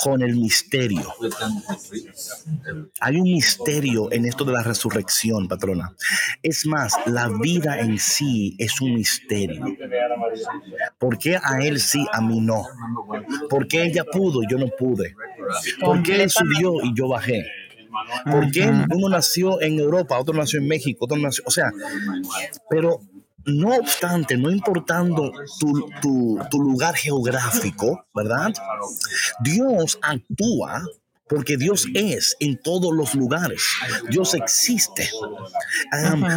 con 0.03 0.23
el 0.23 0.37
misterio. 0.37 1.13
Hay 3.01 3.17
un 3.17 3.25
misterio 3.25 4.11
en 4.13 4.27
esto 4.27 4.45
de 4.45 4.53
la 4.53 4.63
resurrección, 4.63 5.49
patrona. 5.49 5.95
Es 6.43 6.67
más, 6.67 6.95
la 7.07 7.29
vida 7.29 7.81
en 7.81 7.99
sí 7.99 8.57
es 8.59 8.81
un 8.81 8.95
misterio. 8.95 9.65
¿Por 10.99 11.19
qué 11.19 11.39
a 11.43 11.59
él 11.61 11.81
sí, 11.81 12.07
a 12.13 12.21
mí 12.21 12.41
no? 12.41 12.65
¿Por 13.49 13.69
qué 13.69 13.85
ella 13.85 14.05
pudo, 14.05 14.43
y 14.43 14.47
yo 14.51 14.59
no 14.59 14.69
pude? 14.69 15.15
¿Por 15.81 16.03
qué 16.03 16.23
él 16.23 16.31
subió 16.31 16.83
y 16.83 16.95
yo 16.95 17.09
bajé? 17.09 17.47
¿Por 18.31 18.51
qué 18.51 18.71
uno 18.91 19.09
nació 19.09 19.61
en 19.61 19.79
Europa, 19.79 20.19
otro 20.19 20.35
nació 20.35 20.61
en 20.61 20.69
México, 20.69 21.05
otro 21.05 21.19
nació, 21.19 21.45
o 21.47 21.51
sea, 21.51 21.71
pero 22.71 23.01
no 23.47 23.77
obstante, 23.77 24.37
no 24.37 24.51
importando 24.51 25.33
tu, 25.61 26.63
lugar 26.63 26.95
geográfico, 26.95 28.07
¿verdad? 28.15 28.53
Dios 29.41 29.99
actúa 30.03 30.83
porque 31.33 31.57
Dios 31.57 31.87
es 31.95 32.37
en 32.41 32.59
todos 32.59 32.95
los 32.95 33.15
lugares. 33.15 33.63
Dios 34.11 34.35
existe. 34.35 35.09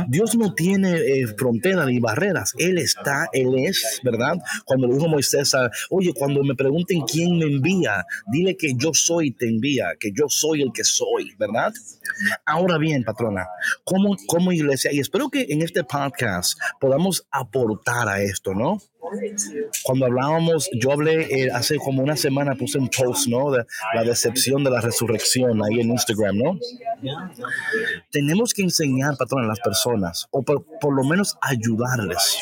Dios 0.08 0.38
no 0.38 0.54
tiene 0.54 0.96
eh, 0.96 1.28
fronteras 1.38 1.88
ni 1.88 2.00
barreras. 2.00 2.54
Él 2.58 2.78
está, 2.78 3.28
Él 3.34 3.50
es, 3.58 4.00
¿verdad? 4.04 4.38
Cuando 4.64 4.88
le 4.88 4.94
dijo 4.94 5.10
Moisés, 5.10 5.52
oye, 5.90 6.14
cuando 6.14 6.44
me 6.44 6.56
pregunten 6.56 7.02
quién 7.02 7.38
me 7.38 7.44
envía, 7.44 8.06
dile 8.28 8.56
que 8.56 8.74
yo 8.78 8.94
soy, 8.94 9.32
te 9.32 9.50
envía, 9.50 9.88
que 10.00 10.12
yo 10.14 10.30
soy 10.30 10.62
el 10.62 10.72
que 10.72 10.86
soy, 10.86 11.36
¿verdad? 11.38 11.74
Ahora 12.46 12.78
bien, 12.78 13.04
patrona, 13.04 13.48
como, 13.84 14.16
como 14.28 14.54
iglesia, 14.54 14.94
y 14.94 15.00
espero 15.00 15.30
que 15.30 15.48
en 15.50 15.62
este 15.62 15.84
podcast 15.84 16.58
podamos 16.80 17.28
aportar 17.32 18.08
a 18.08 18.22
esto, 18.22 18.54
¿no? 18.54 18.80
Cuando 19.84 20.06
hablábamos, 20.06 20.70
yo 20.74 20.92
hablé 20.92 21.24
eh, 21.24 21.50
hace 21.54 21.78
como 21.78 22.04
una 22.04 22.16
semana, 22.16 22.56
puse 22.56 22.78
un 22.78 22.90
post, 22.90 23.28
¿no? 23.28 23.52
De 23.52 23.66
la 23.94 24.04
decepción 24.04 24.64
de 24.64 24.72
la 24.72 24.82
resurrección 24.82 25.62
ahí 25.64 25.82
en 25.82 25.92
Instagram, 25.92 26.38
¿no? 26.38 26.60
Tenemos 28.12 28.54
que 28.54 28.64
enseñar, 28.64 29.16
patrón, 29.18 29.46
a 29.46 29.48
las 29.48 29.60
personas, 29.60 30.28
o 30.32 30.44
por, 30.44 30.64
lo 30.94 31.04
menos 31.04 31.38
ayudarles 31.42 32.38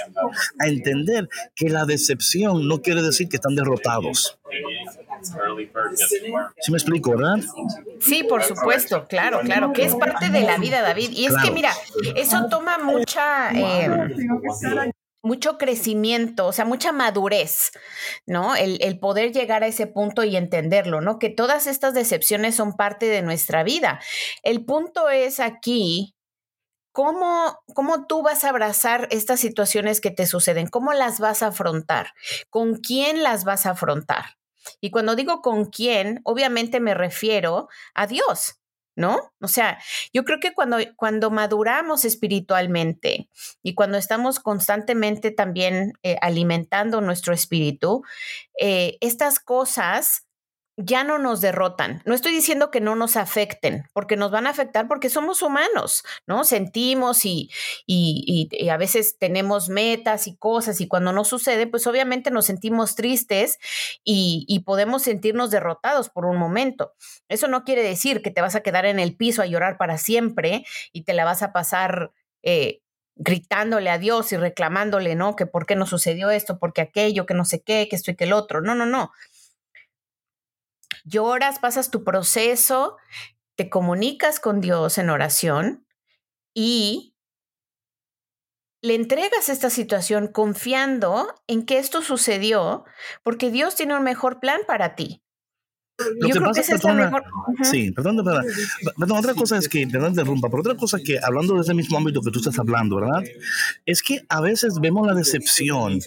a 0.59 0.67
entender 0.67 1.29
que 1.55 1.69
la 1.69 1.85
decepción 1.85 2.67
no 2.67 2.81
quiere 2.81 3.01
decir 3.01 3.29
que 3.29 3.37
están 3.37 3.55
derrotados. 3.55 4.39
¿Sí 6.59 6.71
me 6.71 6.77
explico, 6.77 7.11
verdad? 7.11 7.39
Sí, 7.99 8.23
por 8.23 8.43
supuesto, 8.43 9.07
claro, 9.07 9.39
claro, 9.41 9.71
que 9.73 9.85
es 9.85 9.95
parte 9.95 10.29
de 10.29 10.41
la 10.41 10.57
vida, 10.57 10.81
David. 10.81 11.11
Y 11.11 11.25
es 11.25 11.33
que, 11.43 11.51
mira, 11.51 11.71
eso 12.15 12.47
toma 12.49 12.77
mucha... 12.77 13.51
Eh, 13.51 14.09
mucho 15.23 15.57
crecimiento, 15.57 16.47
o 16.47 16.51
sea, 16.51 16.65
mucha 16.65 16.91
madurez, 16.91 17.71
¿no? 18.27 18.55
El, 18.55 18.99
poder 18.99 19.31
llegar 19.31 19.63
a 19.63 19.67
ese 19.67 19.87
punto 19.87 20.23
y 20.23 20.35
entenderlo, 20.35 21.01
¿no? 21.01 21.17
Que 21.17 21.29
todas 21.29 21.65
estas 21.65 21.93
decepciones 21.93 22.55
son 22.55 22.73
parte 22.75 23.07
de 23.07 23.21
nuestra 23.21 23.63
vida. 23.63 23.99
El 24.43 24.65
punto 24.65 25.09
es 25.09 25.39
aquí, 25.39 26.13
¿cómo, 26.91 27.57
cómo 27.73 28.05
tú 28.05 28.21
vas 28.21 28.43
a 28.43 28.49
abrazar 28.49 29.07
estas 29.11 29.39
situaciones 29.39 30.01
que 30.01 30.11
te 30.11 30.27
suceden? 30.27 30.67
¿Cómo 30.67 30.93
las 30.93 31.19
vas 31.19 31.41
a 31.41 31.47
afrontar? 31.47 32.11
¿Con 32.49 32.75
quién 32.75 33.23
las 33.23 33.45
vas 33.45 33.65
a 33.65 33.71
afrontar? 33.71 34.37
Y 34.81 34.91
cuando 34.91 35.15
digo 35.15 35.41
con 35.41 35.65
quién, 35.65 36.19
obviamente 36.25 36.79
me 36.79 36.93
refiero 36.93 37.69
a 37.93 38.07
Dios. 38.07 38.59
¿No? 38.95 39.33
O 39.41 39.47
sea, 39.47 39.79
yo 40.13 40.23
creo 40.23 40.39
que 40.39 40.53
cuando, 40.53 40.77
cuando 40.95 41.31
maduramos 41.31 42.05
espiritualmente 42.05 43.29
y 43.61 43.73
cuando 43.73 43.97
estamos 43.97 44.39
constantemente 44.39 45.31
también 45.31 45.93
eh, 46.03 46.17
alimentando 46.21 47.01
nuestro 47.01 47.33
espíritu, 47.33 48.03
eh, 48.59 48.97
estas 49.01 49.39
cosas 49.39 50.27
ya 50.77 51.03
no 51.03 51.19
nos 51.19 51.39
derrotan. 51.41 52.01
No 52.05 52.15
estoy 52.15 52.33
diciendo 52.33 52.71
que 52.71 52.81
no 52.81 52.95
nos 52.95 53.15
afecten, 53.15 53.83
porque 53.93 54.15
nos 54.15 54.31
van 54.31 54.47
a 54.47 54.49
afectar 54.49 54.87
porque 54.87 55.09
somos 55.09 55.41
humanos, 55.41 56.03
¿no? 56.25 56.43
Sentimos 56.43 57.25
y, 57.25 57.51
y, 57.85 58.69
a 58.69 58.77
veces 58.77 59.17
tenemos 59.19 59.69
metas 59.69 60.27
y 60.27 60.35
cosas 60.35 60.81
y 60.81 60.87
cuando 60.87 61.13
no 61.13 61.25
sucede, 61.25 61.67
pues 61.67 61.85
obviamente 61.85 62.31
nos 62.31 62.45
sentimos 62.45 62.95
tristes 62.95 63.59
y, 64.03 64.45
y, 64.47 64.61
podemos 64.61 65.03
sentirnos 65.03 65.51
derrotados 65.51 66.09
por 66.09 66.25
un 66.25 66.37
momento. 66.37 66.93
Eso 67.27 67.47
no 67.47 67.63
quiere 67.63 67.83
decir 67.83 68.21
que 68.23 68.31
te 68.31 68.41
vas 68.41 68.55
a 68.55 68.61
quedar 68.61 68.85
en 68.85 68.99
el 68.99 69.15
piso 69.15 69.41
a 69.43 69.45
llorar 69.45 69.77
para 69.77 69.97
siempre 69.97 70.65
y 70.91 71.03
te 71.03 71.13
la 71.13 71.25
vas 71.25 71.43
a 71.43 71.53
pasar... 71.53 72.11
Eh, 72.41 72.79
gritándole 73.15 73.91
a 73.91 73.99
Dios 73.99 74.31
y 74.31 74.37
reclamándole, 74.37 75.13
¿no? 75.13 75.35
Que 75.35 75.45
por 75.45 75.67
qué 75.67 75.75
no 75.75 75.85
sucedió 75.85 76.31
esto, 76.31 76.57
porque 76.57 76.81
aquello, 76.81 77.27
que 77.27 77.35
no 77.35 77.45
sé 77.45 77.61
qué, 77.61 77.87
que 77.87 77.95
esto 77.95 78.09
y 78.09 78.15
que 78.15 78.23
el 78.23 78.33
otro. 78.33 78.59
No, 78.59 78.73
no, 78.73 78.87
no 78.87 79.11
lloras, 81.03 81.59
pasas 81.59 81.91
tu 81.91 82.03
proceso, 82.03 82.97
te 83.55 83.69
comunicas 83.69 84.39
con 84.39 84.61
Dios 84.61 84.97
en 84.97 85.09
oración 85.09 85.85
y 86.53 87.15
le 88.81 88.95
entregas 88.95 89.47
esta 89.47 89.69
situación 89.69 90.27
confiando 90.27 91.33
en 91.47 91.65
que 91.65 91.77
esto 91.77 92.01
sucedió 92.01 92.83
porque 93.23 93.49
Dios 93.49 93.75
tiene 93.75 93.95
un 93.95 94.03
mejor 94.03 94.39
plan 94.39 94.61
para 94.67 94.95
ti. 94.95 95.22
Lo 96.19 96.27
Yo 96.27 96.33
que 96.33 96.39
creo 96.39 96.51
pasa, 96.51 96.61
que 96.63 96.75
es 96.75 96.83
la 96.83 96.93
mejor. 96.93 97.23
Sí, 97.63 97.91
perdón, 97.91 98.17
perdón, 98.17 98.45
perdón, 98.97 99.17
otra 99.17 99.33
cosa 99.33 99.57
es 99.57 99.67
que, 99.67 99.87
perdón, 99.87 100.09
interrumpa, 100.09 100.49
pero 100.49 100.61
otra 100.61 100.75
cosa 100.75 100.99
que, 100.99 101.19
hablando 101.21 101.55
de 101.55 101.61
ese 101.61 101.73
mismo 101.73 101.97
ámbito 101.97 102.21
que 102.21 102.31
tú 102.31 102.39
estás 102.39 102.57
hablando, 102.59 102.97
¿verdad? 102.97 103.23
Es 103.85 104.01
que 104.01 104.23
a 104.29 104.41
veces 104.41 104.79
vemos 104.79 105.05
la 105.07 105.13
decepción. 105.13 105.99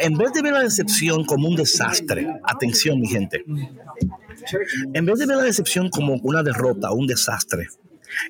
en 0.00 0.18
vez 0.18 0.32
de 0.32 0.42
ver 0.42 0.52
la 0.52 0.62
decepción 0.62 1.24
como 1.24 1.48
un 1.48 1.56
desastre, 1.56 2.26
atención, 2.44 3.00
mi 3.00 3.08
gente. 3.08 3.44
En 4.94 5.04
vez 5.04 5.18
de 5.18 5.26
ver 5.26 5.36
la 5.36 5.44
decepción 5.44 5.88
como 5.90 6.14
una 6.22 6.42
derrota, 6.42 6.92
un 6.92 7.06
desastre, 7.06 7.68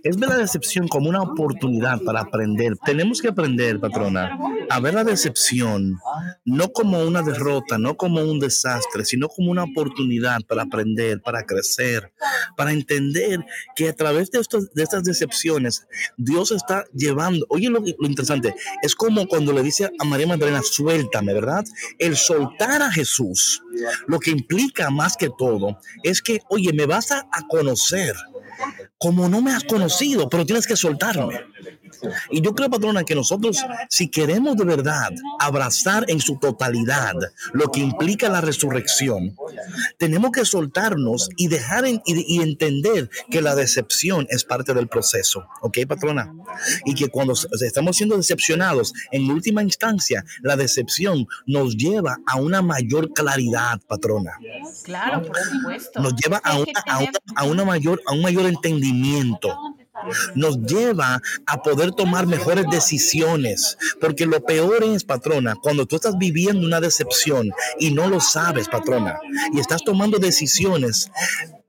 es 0.03 0.17
ver 0.17 0.29
la 0.31 0.37
decepción 0.37 0.89
como 0.89 1.09
una 1.09 1.23
oportunidad 1.23 2.01
para 2.03 2.21
aprender. 2.21 2.77
Tenemos 2.85 3.21
que 3.21 3.29
aprender, 3.29 3.81
patrona, 3.81 4.39
a 4.73 4.81
ver 4.81 4.95
la 4.95 5.05
decepción 5.05 6.01
no 6.47 6.73
como 6.73 7.03
una 7.05 7.21
derrota, 7.21 7.77
no 7.77 7.95
como 7.95 8.23
un 8.23 8.41
desastre, 8.41 9.05
sino 9.05 9.29
como 9.29 9.51
una 9.51 9.65
oportunidad 9.65 10.41
para 10.49 10.63
aprender, 10.63 11.21
para 11.21 11.45
crecer, 11.45 12.11
para 12.57 12.73
entender 12.73 13.45
que 13.77 13.91
a 13.91 13.93
través 13.95 14.31
de, 14.31 14.41
estos, 14.41 14.73
de 14.73 14.83
estas 14.83 15.05
decepciones 15.05 15.87
Dios 16.17 16.53
está 16.53 16.87
llevando. 16.95 17.45
Oye, 17.51 17.69
lo, 17.69 17.81
lo 17.81 18.09
interesante 18.09 18.55
es 18.83 18.95
como 18.95 19.29
cuando 19.29 19.53
le 19.53 19.63
dice 19.63 19.91
a 19.99 20.05
María 20.05 20.27
Magdalena, 20.27 20.63
suéltame, 20.63 21.35
¿verdad? 21.35 21.67
El 21.99 22.17
soltar 22.17 22.81
a 22.81 22.91
Jesús, 22.91 23.63
lo 24.07 24.19
que 24.21 24.31
implica 24.31 24.89
más 24.89 25.19
que 25.19 25.29
todo 25.37 25.79
es 26.03 26.23
que, 26.23 26.41
oye, 26.49 26.73
me 26.73 26.87
vas 26.87 27.13
a, 27.13 27.29
a 27.31 27.47
conocer 27.47 28.17
como 28.97 29.29
no 29.29 29.43
me 29.43 29.53
has 29.53 29.65
conocido, 29.65 30.29
pero 30.31 30.47
tienes 30.47 30.67
que 30.67 30.77
soltarme. 30.77 31.41
Y 32.31 32.41
yo 32.41 32.55
creo, 32.55 32.71
patrona, 32.71 33.05
que 33.05 33.15
nosotros, 33.15 33.59
si 33.89 34.09
queremos 34.09 34.57
de 34.57 34.65
verdad 34.65 35.11
abrazar 35.39 36.05
en 36.09 36.21
su 36.21 36.37
totalidad 36.37 37.15
lo 37.53 37.71
que 37.71 37.81
implica 37.81 38.29
la 38.29 38.41
resurrección, 38.41 39.37
tenemos 39.99 40.33
que 40.33 40.45
soltarnos 40.45 41.29
y 41.37 41.49
dejar 41.49 41.87
y, 41.87 42.01
y, 42.07 42.41
entender 42.43 43.11
que 43.31 43.43
la 43.43 43.55
decepción 43.55 44.27
es 44.31 44.45
parte 44.45 44.75
del 44.75 44.89
proceso. 44.89 45.47
¿Ok, 45.61 45.79
patrona? 45.87 46.33
Y 46.85 46.95
que 46.95 47.09
cuando 47.09 47.35
estamos 47.61 47.97
siendo 47.97 48.17
decepcionados, 48.17 48.93
en 49.11 49.31
última 49.31 49.63
instancia, 49.63 50.25
la 50.43 50.57
decepción 50.57 51.27
nos 51.47 51.77
lleva 51.77 52.19
a 52.27 52.37
una 52.37 52.63
mayor 52.63 53.13
claridad, 53.13 53.81
patrona. 53.87 54.33
Claro, 54.85 55.23
por 55.23 55.39
supuesto. 55.39 56.01
Nos 56.01 56.15
lleva 56.17 56.41
a, 56.43 56.59
una, 56.59 56.73
a, 56.87 56.99
una, 56.99 57.11
a, 57.37 57.45
una 57.45 57.65
mayor, 57.65 58.03
a 58.07 58.13
un 58.13 58.23
mayor 58.23 58.47
entendimiento 58.47 59.57
nos 60.35 60.59
lleva 60.63 61.21
a 61.47 61.63
poder 61.63 61.93
tomar 61.93 62.27
mejores 62.27 62.67
decisiones. 62.71 63.79
Porque 64.01 64.27
lo 64.27 64.45
peor 64.45 64.85
es, 64.85 65.05
patrona, 65.05 65.55
cuando 65.55 65.87
tú 65.87 65.97
estás 65.97 66.17
viviendo 66.19 66.67
una 66.67 66.81
decepción 66.81 67.51
y 67.79 67.93
no 67.93 68.09
lo 68.09 68.21
sabes, 68.21 68.69
patrona, 68.69 69.19
y 69.53 69.61
estás 69.61 69.83
tomando 69.85 70.19
decisiones 70.19 71.11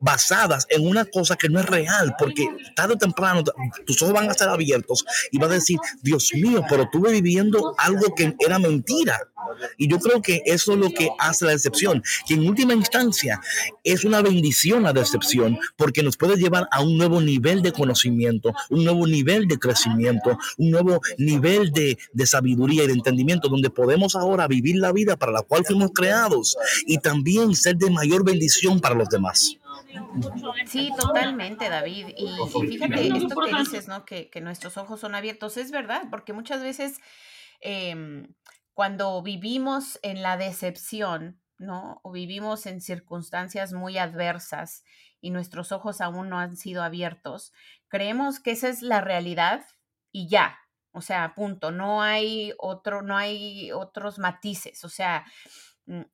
basadas 0.04 0.68
en 0.70 0.86
una 0.86 1.06
cosa 1.06 1.36
que 1.36 1.50
no 1.50 1.60
es 1.60 1.66
real, 1.66 2.16
porque 2.20 2.46
tarde 2.76 2.96
o 2.96 2.98
temprano 2.98 3.44
tus 3.86 4.02
ojos 4.02 4.14
van 4.14 4.28
a 4.28 4.32
estar 4.32 4.50
abiertos 4.50 5.06
y 5.32 5.40
vas 5.40 5.50
a 5.50 5.56
decir, 5.56 5.80
Dios 6.02 6.32
mío, 6.34 6.64
pero 6.70 6.84
estuve 6.84 7.12
viviendo 7.14 7.74
algo 7.78 8.14
que 8.14 8.36
era 8.40 8.60
mentira. 8.60 9.20
Y 9.78 9.88
yo 9.88 10.00
creo 10.00 10.22
que 10.22 10.42
eso 10.46 10.74
es 10.74 10.80
lo 10.80 10.90
que 10.90 11.10
hace 11.20 11.46
la 11.46 11.52
decepción, 11.52 12.04
que 12.28 12.34
en 12.34 12.48
última 12.48 12.74
instancia 12.74 13.40
es 13.84 14.04
una 14.04 14.22
bendición 14.22 14.84
la 14.84 14.94
decepción, 14.94 15.58
porque 15.78 16.04
nos 16.04 16.18
puede 16.18 16.38
llevar 16.38 16.68
a 16.72 16.82
un 16.82 16.98
nuevo 16.98 17.22
nivel 17.22 17.62
de 17.62 17.72
conocimiento, 17.72 18.54
un 18.70 18.84
nuevo 18.84 19.08
nivel 19.08 19.48
de 19.48 19.60
crecimiento, 19.60 20.38
un 20.58 20.72
nuevo 20.72 21.00
nivel 21.18 21.72
de, 21.72 21.98
de 22.12 22.28
sabiduría 22.28 22.84
y 22.84 22.88
de 22.88 22.94
entendimiento, 22.94 23.48
donde 23.48 23.70
podemos 23.70 24.16
ahora 24.16 24.48
vivir 24.48 24.78
la 24.78 24.92
vida 24.92 25.16
para 25.16 25.32
la 25.32 25.42
cual 25.42 25.66
fuimos 25.66 25.92
creados 25.94 26.58
y 26.86 26.98
también 26.98 27.56
ser 27.56 27.78
de 27.78 27.90
mayor 27.90 28.26
bendición 28.26 28.80
para 28.80 28.96
los 28.96 29.10
demás. 29.10 29.58
Sí, 30.66 30.92
totalmente, 30.98 31.70
David. 31.70 32.10
Y, 32.18 32.26
y 32.26 32.68
fíjate, 32.68 33.08
esto 33.08 33.36
que 33.42 33.56
dices, 33.60 33.88
¿no? 33.88 34.06
Que, 34.06 34.30
que, 34.30 34.42
nuestros 34.42 34.78
ojos 34.78 35.00
son 35.00 35.16
abiertos, 35.16 35.58
es 35.58 35.72
verdad, 35.72 36.04
porque 36.10 36.34
muchas 36.34 36.62
veces 36.62 37.00
eh, 37.62 38.28
cuando 38.74 39.22
vivimos 39.22 40.00
en 40.02 40.22
la 40.22 40.38
decepción, 40.38 41.40
¿no? 41.58 42.00
O 42.04 42.12
vivimos 42.12 42.66
en 42.66 42.82
circunstancias 42.82 43.74
muy 43.74 43.98
adversas 43.98 44.84
y 45.22 45.30
nuestros 45.30 45.72
ojos 45.72 46.02
aún 46.02 46.30
no 46.30 46.40
han 46.40 46.58
sido 46.58 46.84
abiertos, 46.84 47.54
creemos 47.88 48.40
que 48.40 48.52
esa 48.52 48.70
es 48.70 48.82
la 48.82 49.02
realidad 49.02 49.66
y 50.12 50.28
ya. 50.28 50.60
O 50.92 51.02
sea, 51.02 51.34
punto, 51.34 51.72
no 51.72 52.04
hay 52.04 52.54
otro, 52.60 53.02
no 53.02 53.18
hay 53.18 53.72
otros 53.72 54.20
matices. 54.20 54.84
O 54.84 54.90
sea, 54.90 55.26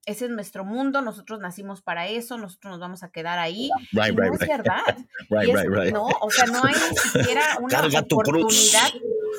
ese 0.05 0.25
es 0.25 0.31
nuestro 0.31 0.65
mundo, 0.65 1.01
nosotros 1.01 1.39
nacimos 1.39 1.81
para 1.81 2.07
eso, 2.07 2.37
nosotros 2.37 2.71
nos 2.71 2.79
vamos 2.79 3.03
a 3.03 3.11
quedar 3.11 3.39
ahí. 3.39 3.69
Right, 3.91 4.11
y 4.11 4.15
no 4.15 4.23
right, 4.23 4.33
es 4.33 4.39
right. 4.39 4.49
verdad. 4.49 4.97
Y 5.45 5.51
es-. 5.51 5.93
No, 5.93 6.07
o 6.21 6.31
sea, 6.31 6.45
no 6.45 6.63
hay 6.63 6.73
ni 6.73 6.97
siquiera 7.21 7.57
una 7.59 7.69
Carga 7.69 7.99
oportunidad 7.99 8.93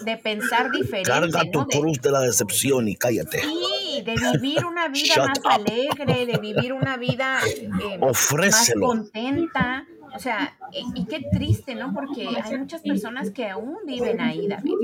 de 0.05 0.16
pensar 0.16 0.70
diferente. 0.70 1.11
Carga 1.11 1.43
tu 1.51 1.66
cruz 1.66 2.01
de 2.01 2.11
la 2.11 2.20
decepción 2.20 2.89
y 2.89 2.97
cállate. 2.97 3.43
Sí, 3.43 4.03
de 4.05 4.14
vivir 4.33 4.64
una 4.64 4.89
vida 4.89 5.26
más 5.26 5.39
up. 5.39 5.49
alegre, 5.49 6.26
de 6.26 6.39
vivir 6.39 6.72
una 6.72 6.97
vida 6.97 7.41
eh, 7.47 7.99
más 7.99 8.72
contenta. 8.81 9.85
O 10.15 10.19
sea, 10.19 10.57
y, 10.73 11.01
y 11.01 11.05
qué 11.07 11.21
triste, 11.33 11.75
¿no? 11.75 11.93
Porque 11.95 12.29
hay 12.43 12.59
muchas 12.59 12.83
personas 12.83 13.31
que 13.31 13.49
aún 13.49 13.77
viven 13.87 14.21
ahí, 14.21 14.47
David, 14.49 14.75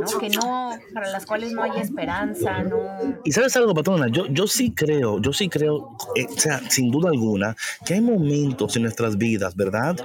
¿no? 0.00 0.18
Que 0.18 0.28
no, 0.30 0.70
para 0.94 1.10
las 1.10 1.26
cuales 1.26 1.52
no 1.52 1.62
hay 1.62 1.80
esperanza, 1.80 2.62
no. 2.62 3.20
Y 3.24 3.32
sabes 3.32 3.56
algo, 3.56 3.74
patrona, 3.74 4.08
yo, 4.08 4.26
yo 4.28 4.46
sí 4.46 4.72
creo, 4.72 5.20
yo 5.20 5.32
sí 5.32 5.48
creo, 5.48 5.96
eh, 6.14 6.26
o 6.28 6.38
sea, 6.38 6.60
sin 6.70 6.90
duda 6.90 7.10
alguna, 7.10 7.56
que 7.84 7.94
hay 7.94 8.00
momentos 8.00 8.76
en 8.76 8.82
nuestras 8.82 9.16
vidas, 9.18 9.56
¿verdad? 9.56 9.96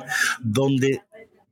Donde 0.41 1.01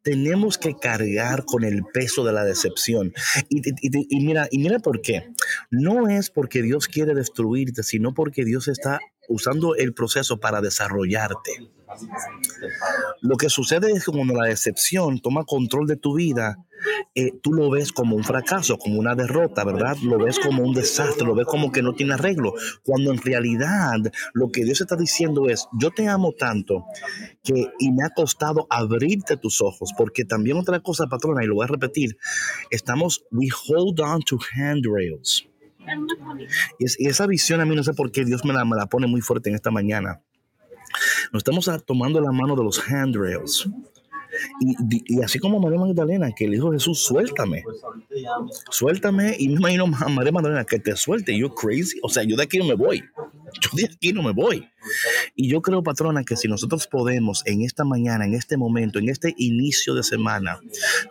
tenemos 0.02 0.58
que 0.58 0.76
cargar 0.76 1.44
con 1.46 1.64
el 1.64 1.84
peso 1.94 2.24
de 2.24 2.34
la 2.34 2.44
decepción. 2.46 3.14
Y- 3.50 3.60
y- 3.60 4.08
y 4.10 4.26
mira, 4.26 4.48
y 4.50 4.58
mira 4.60 4.80
por 4.80 5.02
qué. 5.02 5.30
No 5.70 6.08
es 6.08 6.30
porque 6.30 6.62
Dios 6.62 6.88
quiere 6.88 7.14
destruirte, 7.14 7.84
sino 7.84 8.14
porque 8.14 8.46
Dios 8.46 8.68
está 8.70 9.00
usando 9.28 9.76
el 9.76 9.94
proceso 9.94 10.40
para 10.40 10.62
desarrollarte. 10.62 11.70
Lo 13.22 13.36
que 13.38 13.50
sucede 13.50 13.92
es 13.92 14.06
que 14.06 14.12
cuando 14.12 14.34
la 14.36 14.48
decepción 14.48 15.20
toma 15.20 15.44
control 15.44 15.88
de 15.88 15.96
tu 15.98 16.16
vida, 16.16 16.58
eh, 17.16 17.32
tú 17.42 17.52
lo 17.54 17.70
ves 17.70 17.92
como 17.92 18.16
un 18.16 18.24
fracaso, 18.24 18.78
como 18.78 19.00
una 19.00 19.16
derrota, 19.16 19.64
¿verdad? 19.66 19.98
Lo 20.04 20.18
ves 20.18 20.40
como 20.40 20.64
un 20.64 20.74
desastre, 20.74 21.26
lo 21.26 21.36
ves 21.36 21.46
como 21.48 21.72
que 21.72 21.82
no 21.82 21.94
tiene 21.94 22.14
arreglo, 22.14 22.54
cuando 22.84 23.12
en 23.12 23.18
realidad 23.22 23.98
lo 24.34 24.50
que 24.52 24.64
Dios 24.64 24.80
está 24.82 24.96
diciendo 24.96 25.50
es, 25.50 25.68
yo 25.80 25.92
te 25.92 26.08
amo 26.08 26.32
tanto 26.38 26.86
que 27.44 27.68
y 27.80 27.92
me 27.92 28.04
ha 28.06 28.10
costado 28.12 28.68
abrirte 28.70 29.36
tus 29.38 29.62
ojos, 29.62 29.92
porque 29.98 30.24
también 30.26 30.58
otra 30.58 30.80
cosa, 30.82 31.08
patrona, 31.08 31.44
y 31.44 31.48
lo 31.48 31.56
voy 31.56 31.66
a 31.66 31.68
repetir, 31.68 32.18
estamos, 32.70 33.26
we 33.32 33.48
hold 33.68 34.00
on 34.00 34.22
to 34.22 34.38
handrails. 34.56 35.46
Y, 36.78 36.86
es- 36.86 37.00
y 37.00 37.08
esa 37.08 37.26
visión 37.26 37.62
a 37.62 37.66
mí 37.66 37.76
no 37.76 37.84
sé 37.84 37.94
por 37.94 38.12
qué 38.12 38.24
Dios 38.24 38.46
me 38.46 38.54
la, 38.54 38.64
me 38.64 38.76
la 38.78 38.86
pone 38.86 39.08
muy 39.08 39.22
fuerte 39.22 39.50
en 39.50 39.56
esta 39.56 39.72
mañana. 39.72 40.22
Nos 41.32 41.42
estamos 41.42 41.68
ah, 41.68 41.80
tomando 41.80 42.20
la 42.22 42.32
mano 42.32 42.56
de 42.56 42.64
los 42.64 42.80
handrails. 42.80 43.68
Y, 44.62 45.16
y 45.16 45.24
así 45.24 45.40
como 45.40 45.60
María 45.60 45.80
Magdalena, 45.80 46.32
que 46.32 46.48
le 46.48 46.56
dijo 46.56 46.72
Jesús, 46.72 47.04
suéltame, 47.04 47.64
suéltame. 48.70 49.36
Y 49.40 49.50
me 49.50 49.56
imagino 49.56 49.86
a 49.86 50.10
María 50.10 50.32
Magdalena 50.32 50.66
que 50.66 50.80
te 50.80 50.96
suelte. 50.96 51.38
Yo 51.38 51.54
crazy. 51.54 52.00
O 52.04 52.10
sea, 52.10 52.24
yo 52.24 52.36
de 52.36 52.44
aquí 52.44 52.58
no 52.60 52.66
me 52.66 52.76
voy. 52.76 53.04
Yo 53.62 53.70
de 53.74 53.86
aquí 53.86 54.14
no 54.14 54.22
me 54.22 54.32
voy. 54.32 54.68
Y 55.36 55.50
yo 55.50 55.62
creo, 55.62 55.84
patrona, 55.84 56.24
que 56.24 56.36
si 56.36 56.48
nosotros 56.48 56.88
podemos 56.88 57.44
en 57.46 57.64
esta 57.64 57.84
mañana, 57.84 58.26
en 58.26 58.34
este 58.34 58.58
momento, 58.58 59.00
en 59.00 59.10
este 59.10 59.34
inicio 59.38 59.96
de 59.96 60.04
semana, 60.04 60.60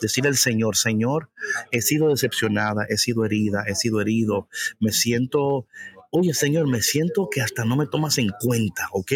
decir 0.00 0.26
al 0.26 0.36
Señor, 0.36 0.76
Señor, 0.76 1.30
he 1.70 1.82
sido 1.82 2.08
decepcionada, 2.08 2.86
he 2.88 2.96
sido 2.96 3.24
herida, 3.24 3.64
he 3.66 3.74
sido 3.74 4.00
herido, 4.00 4.48
me 4.80 4.92
siento, 4.92 5.66
oye 6.10 6.34
Señor, 6.34 6.68
me 6.68 6.82
siento 6.82 7.28
que 7.30 7.40
hasta 7.40 7.64
no 7.64 7.76
me 7.76 7.86
tomas 7.86 8.18
en 8.18 8.30
cuenta, 8.40 8.88
¿ok? 8.92 9.12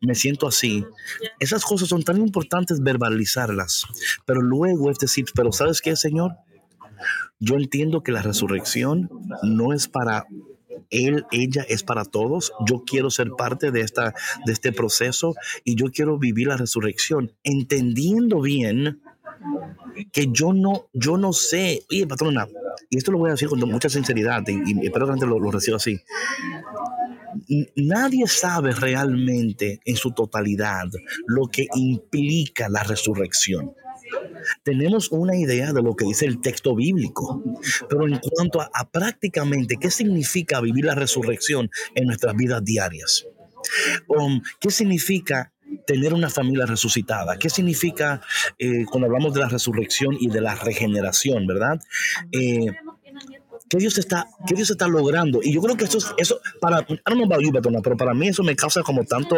Me 0.00 0.14
siento 0.14 0.46
así. 0.46 0.84
Esas 1.38 1.64
cosas 1.64 1.88
son 1.88 2.02
tan 2.02 2.18
importantes 2.18 2.82
verbalizarlas, 2.82 3.84
pero 4.24 4.40
luego 4.40 4.90
es 4.90 4.98
decir, 4.98 5.26
pero 5.34 5.52
¿sabes 5.52 5.80
qué, 5.80 5.96
Señor? 5.96 6.32
Yo 7.38 7.56
entiendo 7.56 8.02
que 8.02 8.12
la 8.12 8.22
resurrección 8.22 9.10
no 9.42 9.72
es 9.72 9.88
para 9.88 10.26
él, 10.90 11.26
ella 11.30 11.64
es 11.68 11.82
para 11.82 12.04
todos. 12.04 12.52
Yo 12.66 12.84
quiero 12.86 13.10
ser 13.10 13.30
parte 13.30 13.70
de, 13.70 13.80
esta, 13.80 14.14
de 14.46 14.52
este 14.52 14.72
proceso 14.72 15.34
y 15.64 15.74
yo 15.74 15.86
quiero 15.86 16.18
vivir 16.18 16.48
la 16.48 16.56
resurrección 16.56 17.32
entendiendo 17.42 18.40
bien 18.40 19.02
que 20.12 20.28
yo 20.32 20.52
no, 20.52 20.88
yo 20.92 21.18
no 21.18 21.32
sé, 21.32 21.82
oye 21.90 22.06
patrona, 22.06 22.48
y 22.94 22.98
esto 22.98 23.10
lo 23.10 23.18
voy 23.18 23.30
a 23.30 23.32
decir 23.32 23.48
con 23.48 23.58
mucha 23.58 23.88
sinceridad 23.88 24.44
y, 24.46 24.52
y 24.52 24.86
espero 24.86 25.06
que 25.06 25.10
la 25.10 25.14
gente 25.14 25.26
lo, 25.26 25.40
lo 25.40 25.50
reciba 25.50 25.78
así. 25.78 26.00
Nadie 27.74 28.28
sabe 28.28 28.70
realmente 28.70 29.80
en 29.84 29.96
su 29.96 30.12
totalidad 30.12 30.84
lo 31.26 31.48
que 31.48 31.66
implica 31.74 32.68
la 32.68 32.84
resurrección. 32.84 33.74
Tenemos 34.62 35.10
una 35.10 35.36
idea 35.36 35.72
de 35.72 35.82
lo 35.82 35.96
que 35.96 36.04
dice 36.04 36.26
el 36.26 36.40
texto 36.40 36.76
bíblico, 36.76 37.42
pero 37.88 38.06
en 38.06 38.20
cuanto 38.20 38.60
a, 38.60 38.70
a 38.72 38.88
prácticamente 38.88 39.76
qué 39.80 39.90
significa 39.90 40.60
vivir 40.60 40.84
la 40.84 40.94
resurrección 40.94 41.70
en 41.96 42.06
nuestras 42.06 42.36
vidas 42.36 42.64
diarias, 42.64 43.26
Um, 44.08 44.42
qué 44.60 44.70
significa 44.70 45.53
tener 45.86 46.14
una 46.14 46.30
familia 46.30 46.66
resucitada, 46.66 47.38
qué 47.38 47.50
significa 47.50 48.20
eh, 48.58 48.84
cuando 48.90 49.06
hablamos 49.06 49.34
de 49.34 49.40
la 49.40 49.48
resurrección 49.48 50.16
y 50.18 50.28
de 50.28 50.40
la 50.40 50.54
regeneración, 50.54 51.46
¿verdad? 51.46 51.80
Eh, 52.32 52.66
¿Qué 53.68 53.78
Dios 53.78 53.96
está, 53.98 54.28
qué 54.46 54.54
Dios 54.54 54.70
está 54.70 54.86
logrando? 54.86 55.40
Y 55.42 55.52
yo 55.52 55.62
creo 55.62 55.76
que 55.76 55.84
eso, 55.84 55.98
es- 55.98 56.12
eso 56.18 56.38
para, 56.60 56.80
I 56.80 56.84
don't 57.06 57.16
know 57.16 57.24
about 57.24 57.40
you, 57.42 57.50
Patrona, 57.52 57.80
pero 57.82 57.96
para 57.96 58.12
mí 58.12 58.28
eso 58.28 58.42
me 58.42 58.54
causa 58.54 58.82
como 58.82 59.04
tanto, 59.04 59.36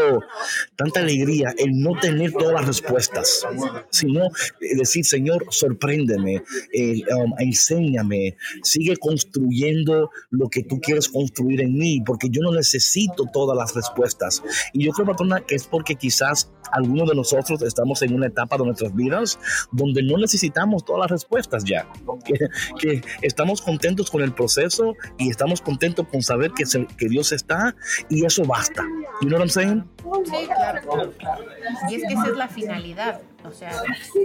tanta 0.75 1.01
alegría 1.01 1.55
el 1.57 1.79
no 1.79 1.93
tener 2.01 2.33
todas 2.33 2.53
las 2.53 2.67
respuestas, 2.67 3.47
sino 3.91 4.25
eh, 4.61 4.77
decir, 4.77 5.05
Señor, 5.05 5.47
sorpréndeme, 5.51 6.43
eh, 6.73 7.03
um, 7.15 7.35
enséñame, 7.39 8.37
sigue 8.63 8.97
construyendo 8.97 10.11
lo 10.31 10.49
que 10.49 10.65
tú 10.65 10.81
quieres 10.81 11.09
construir 11.09 11.61
en 11.61 11.75
mí, 11.79 12.01
porque 12.05 12.29
yo 12.29 12.43
no 12.43 12.53
necesito 12.53 13.25
todas 13.33 13.57
las 13.57 13.75
respuestas. 13.75 14.43
Y 14.73 14.85
yo 14.85 14.93
creo, 14.93 15.07
Patrona, 15.07 15.41
que 15.41 15.55
es 15.55 15.67
porque 15.67 15.95
quizás 15.95 16.51
algunos 16.73 17.09
de 17.09 17.15
nosotros 17.15 17.63
estamos 17.63 18.03
en 18.03 18.13
una 18.13 18.27
etapa 18.27 18.59
de 18.59 18.65
nuestras 18.65 18.93
vidas 18.93 19.39
donde 19.71 20.03
no 20.03 20.19
necesitamos 20.19 20.85
todas 20.85 21.03
las 21.03 21.11
respuestas 21.13 21.63
ya, 21.65 21.89
que, 22.25 22.35
que 22.81 23.03
estamos 23.23 23.63
contentos 23.63 24.11
con 24.11 24.16
con 24.17 24.25
el 24.25 24.33
proceso 24.33 24.97
y 25.19 25.29
estamos 25.29 25.61
contentos 25.61 26.07
con 26.09 26.23
saber 26.23 26.53
que, 26.53 26.65
que 26.97 27.09
Dios 27.09 27.33
está 27.33 27.77
y 28.09 28.25
eso 28.25 28.45
basta. 28.45 28.83
You 29.21 29.29
know 29.29 29.39
what 29.39 29.41
I'm 29.41 29.51
saying? 29.51 29.85
Sí, 30.25 30.47
claro, 30.47 30.81
claro, 30.89 31.13
claro. 31.19 31.45
Y 31.91 31.97
es 31.97 32.03
que 32.09 32.15
esa 32.15 32.29
es 32.29 32.37
la 32.37 32.49
finalidad. 32.49 33.21
O 33.47 33.53
sea, 33.53 33.73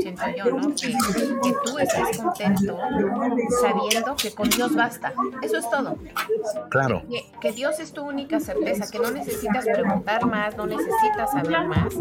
siento 0.01 0.23
yo, 0.35 0.45
¿no? 0.45 0.75
Que, 0.75 0.87
que, 0.87 1.53
tú 1.63 1.77
estés 1.77 2.17
contento 2.17 2.77
sabiendo 3.61 4.15
que 4.15 4.33
con 4.33 4.49
Dios 4.49 4.75
basta. 4.75 5.13
Eso 5.41 5.57
es 5.57 5.69
todo. 5.69 5.97
Claro. 6.69 7.03
Que, 7.09 7.31
que, 7.39 7.51
Dios 7.51 7.79
es 7.79 7.93
tu 7.93 8.03
única 8.03 8.39
certeza, 8.39 8.89
que 8.89 8.99
no 8.99 9.11
necesitas 9.11 9.65
preguntar 9.65 10.25
más, 10.25 10.57
no 10.57 10.65
necesitas 10.65 11.31
saber 11.31 11.67
más, 11.67 11.93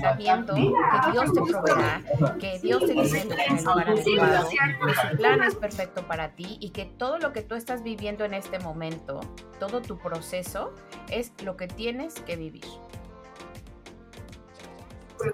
sabiendo 0.00 0.54
que 0.54 1.12
Dios 1.12 1.32
te 1.32 1.40
proveerá, 1.40 2.02
que 2.38 2.58
Dios 2.60 2.80
te 2.84 2.94
tiene 2.94 3.22
en 3.22 3.58
el 3.58 3.64
lugar 3.64 3.90
adecuado, 3.90 4.48
que 4.48 5.10
su 5.10 5.16
plan 5.16 5.42
es 5.42 5.54
perfecto 5.54 6.06
para 6.06 6.34
ti 6.34 6.58
y 6.60 6.70
que 6.70 6.84
todo 6.84 7.18
lo 7.18 7.32
que 7.32 7.42
tú 7.42 7.54
estás 7.54 7.82
viviendo 7.82 8.24
en 8.24 8.34
este 8.34 8.58
momento, 8.58 9.20
todo 9.58 9.80
tu 9.80 9.98
proceso, 9.98 10.72
es 11.10 11.32
lo 11.42 11.56
que 11.56 11.66
tienes 11.66 12.14
que 12.20 12.36
vivir. 12.36 12.64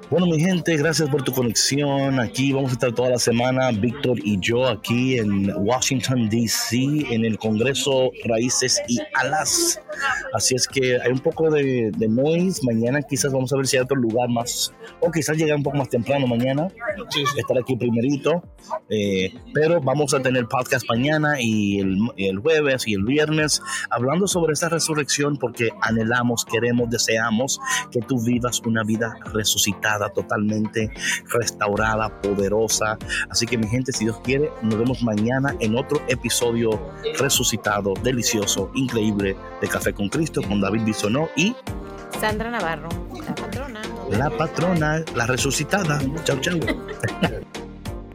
Bueno, 0.08 0.26
mi 0.26 0.40
gente, 0.40 0.76
gracias 0.76 1.10
por 1.10 1.22
tu 1.22 1.32
conexión. 1.32 2.18
Aquí 2.18 2.52
vamos 2.52 2.70
a 2.70 2.74
estar 2.74 2.92
toda 2.92 3.10
la 3.10 3.18
semana, 3.18 3.70
Víctor 3.70 4.18
y 4.22 4.38
yo, 4.40 4.66
aquí 4.66 5.18
en 5.18 5.52
Washington, 5.56 6.28
D.C., 6.30 6.76
en 7.10 7.24
el 7.24 7.38
Congreso 7.38 8.10
Raíces 8.24 8.80
y 8.88 8.98
Alas. 9.14 9.80
Así 10.32 10.54
es 10.54 10.66
que 10.66 10.98
hay 11.00 11.10
un 11.10 11.18
poco 11.18 11.50
de, 11.50 11.92
noise. 12.08 12.62
Mañana 12.64 13.02
quizás 13.02 13.32
vamos 13.32 13.52
a 13.52 13.56
ver 13.56 13.66
si 13.66 13.76
hay 13.76 13.82
otro 13.82 13.96
lugar 13.96 14.28
más, 14.30 14.72
o 15.00 15.10
quizás 15.10 15.36
llegar 15.36 15.56
un 15.56 15.62
poco 15.62 15.76
más 15.76 15.88
temprano 15.88 16.26
mañana, 16.26 16.68
estar 17.36 17.58
aquí 17.58 17.76
primerito. 17.76 18.42
Eh, 18.88 19.34
pero 19.52 19.80
vamos 19.80 20.14
a 20.14 20.20
tener 20.20 20.46
podcast 20.46 20.88
mañana 20.88 21.36
y 21.38 21.80
el, 21.80 21.98
el 22.16 22.38
jueves 22.38 22.88
y 22.88 22.94
el 22.94 23.04
viernes 23.04 23.60
hablando 23.90 24.26
sobre 24.26 24.54
esta 24.54 24.70
resurrección 24.70 25.36
porque 25.36 25.70
anhelamos, 25.82 26.46
queremos, 26.46 26.88
deseamos 26.88 27.60
que 27.90 28.00
tú 28.00 28.22
vivas 28.24 28.60
una 28.64 28.82
vida 28.82 29.14
resucitada 29.32 29.73
totalmente 30.14 30.90
restaurada, 31.32 32.20
poderosa. 32.20 32.98
Así 33.30 33.46
que 33.46 33.58
mi 33.58 33.66
gente, 33.66 33.92
si 33.92 34.04
Dios 34.04 34.18
quiere, 34.22 34.50
nos 34.62 34.78
vemos 34.78 35.02
mañana 35.02 35.54
en 35.60 35.76
otro 35.76 36.02
episodio 36.08 36.80
resucitado, 37.18 37.94
delicioso, 38.02 38.70
increíble 38.74 39.36
de 39.60 39.68
Café 39.68 39.92
con 39.92 40.08
Cristo 40.08 40.42
con 40.42 40.60
David 40.60 40.82
Bisonó 40.84 41.28
y 41.36 41.54
Sandra 42.20 42.50
Navarro, 42.50 42.88
la 43.12 43.34
patrona. 43.34 43.82
La 44.10 44.30
patrona, 44.30 45.04
la 45.14 45.26
resucitada. 45.26 46.00
Chau, 46.24 46.38
chau. 46.40 46.58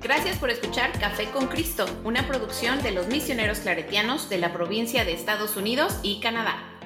Gracias 0.01 0.37
por 0.37 0.49
escuchar 0.49 0.91
Café 0.99 1.29
con 1.31 1.47
Cristo, 1.47 1.85
una 2.03 2.25
producción 2.27 2.81
de 2.81 2.91
los 2.91 3.07
misioneros 3.07 3.59
claretianos 3.59 4.29
de 4.29 4.37
la 4.37 4.53
provincia 4.53 5.03
de 5.03 5.13
Estados 5.13 5.57
Unidos 5.57 5.99
y 6.01 6.19
Canadá. 6.21 6.78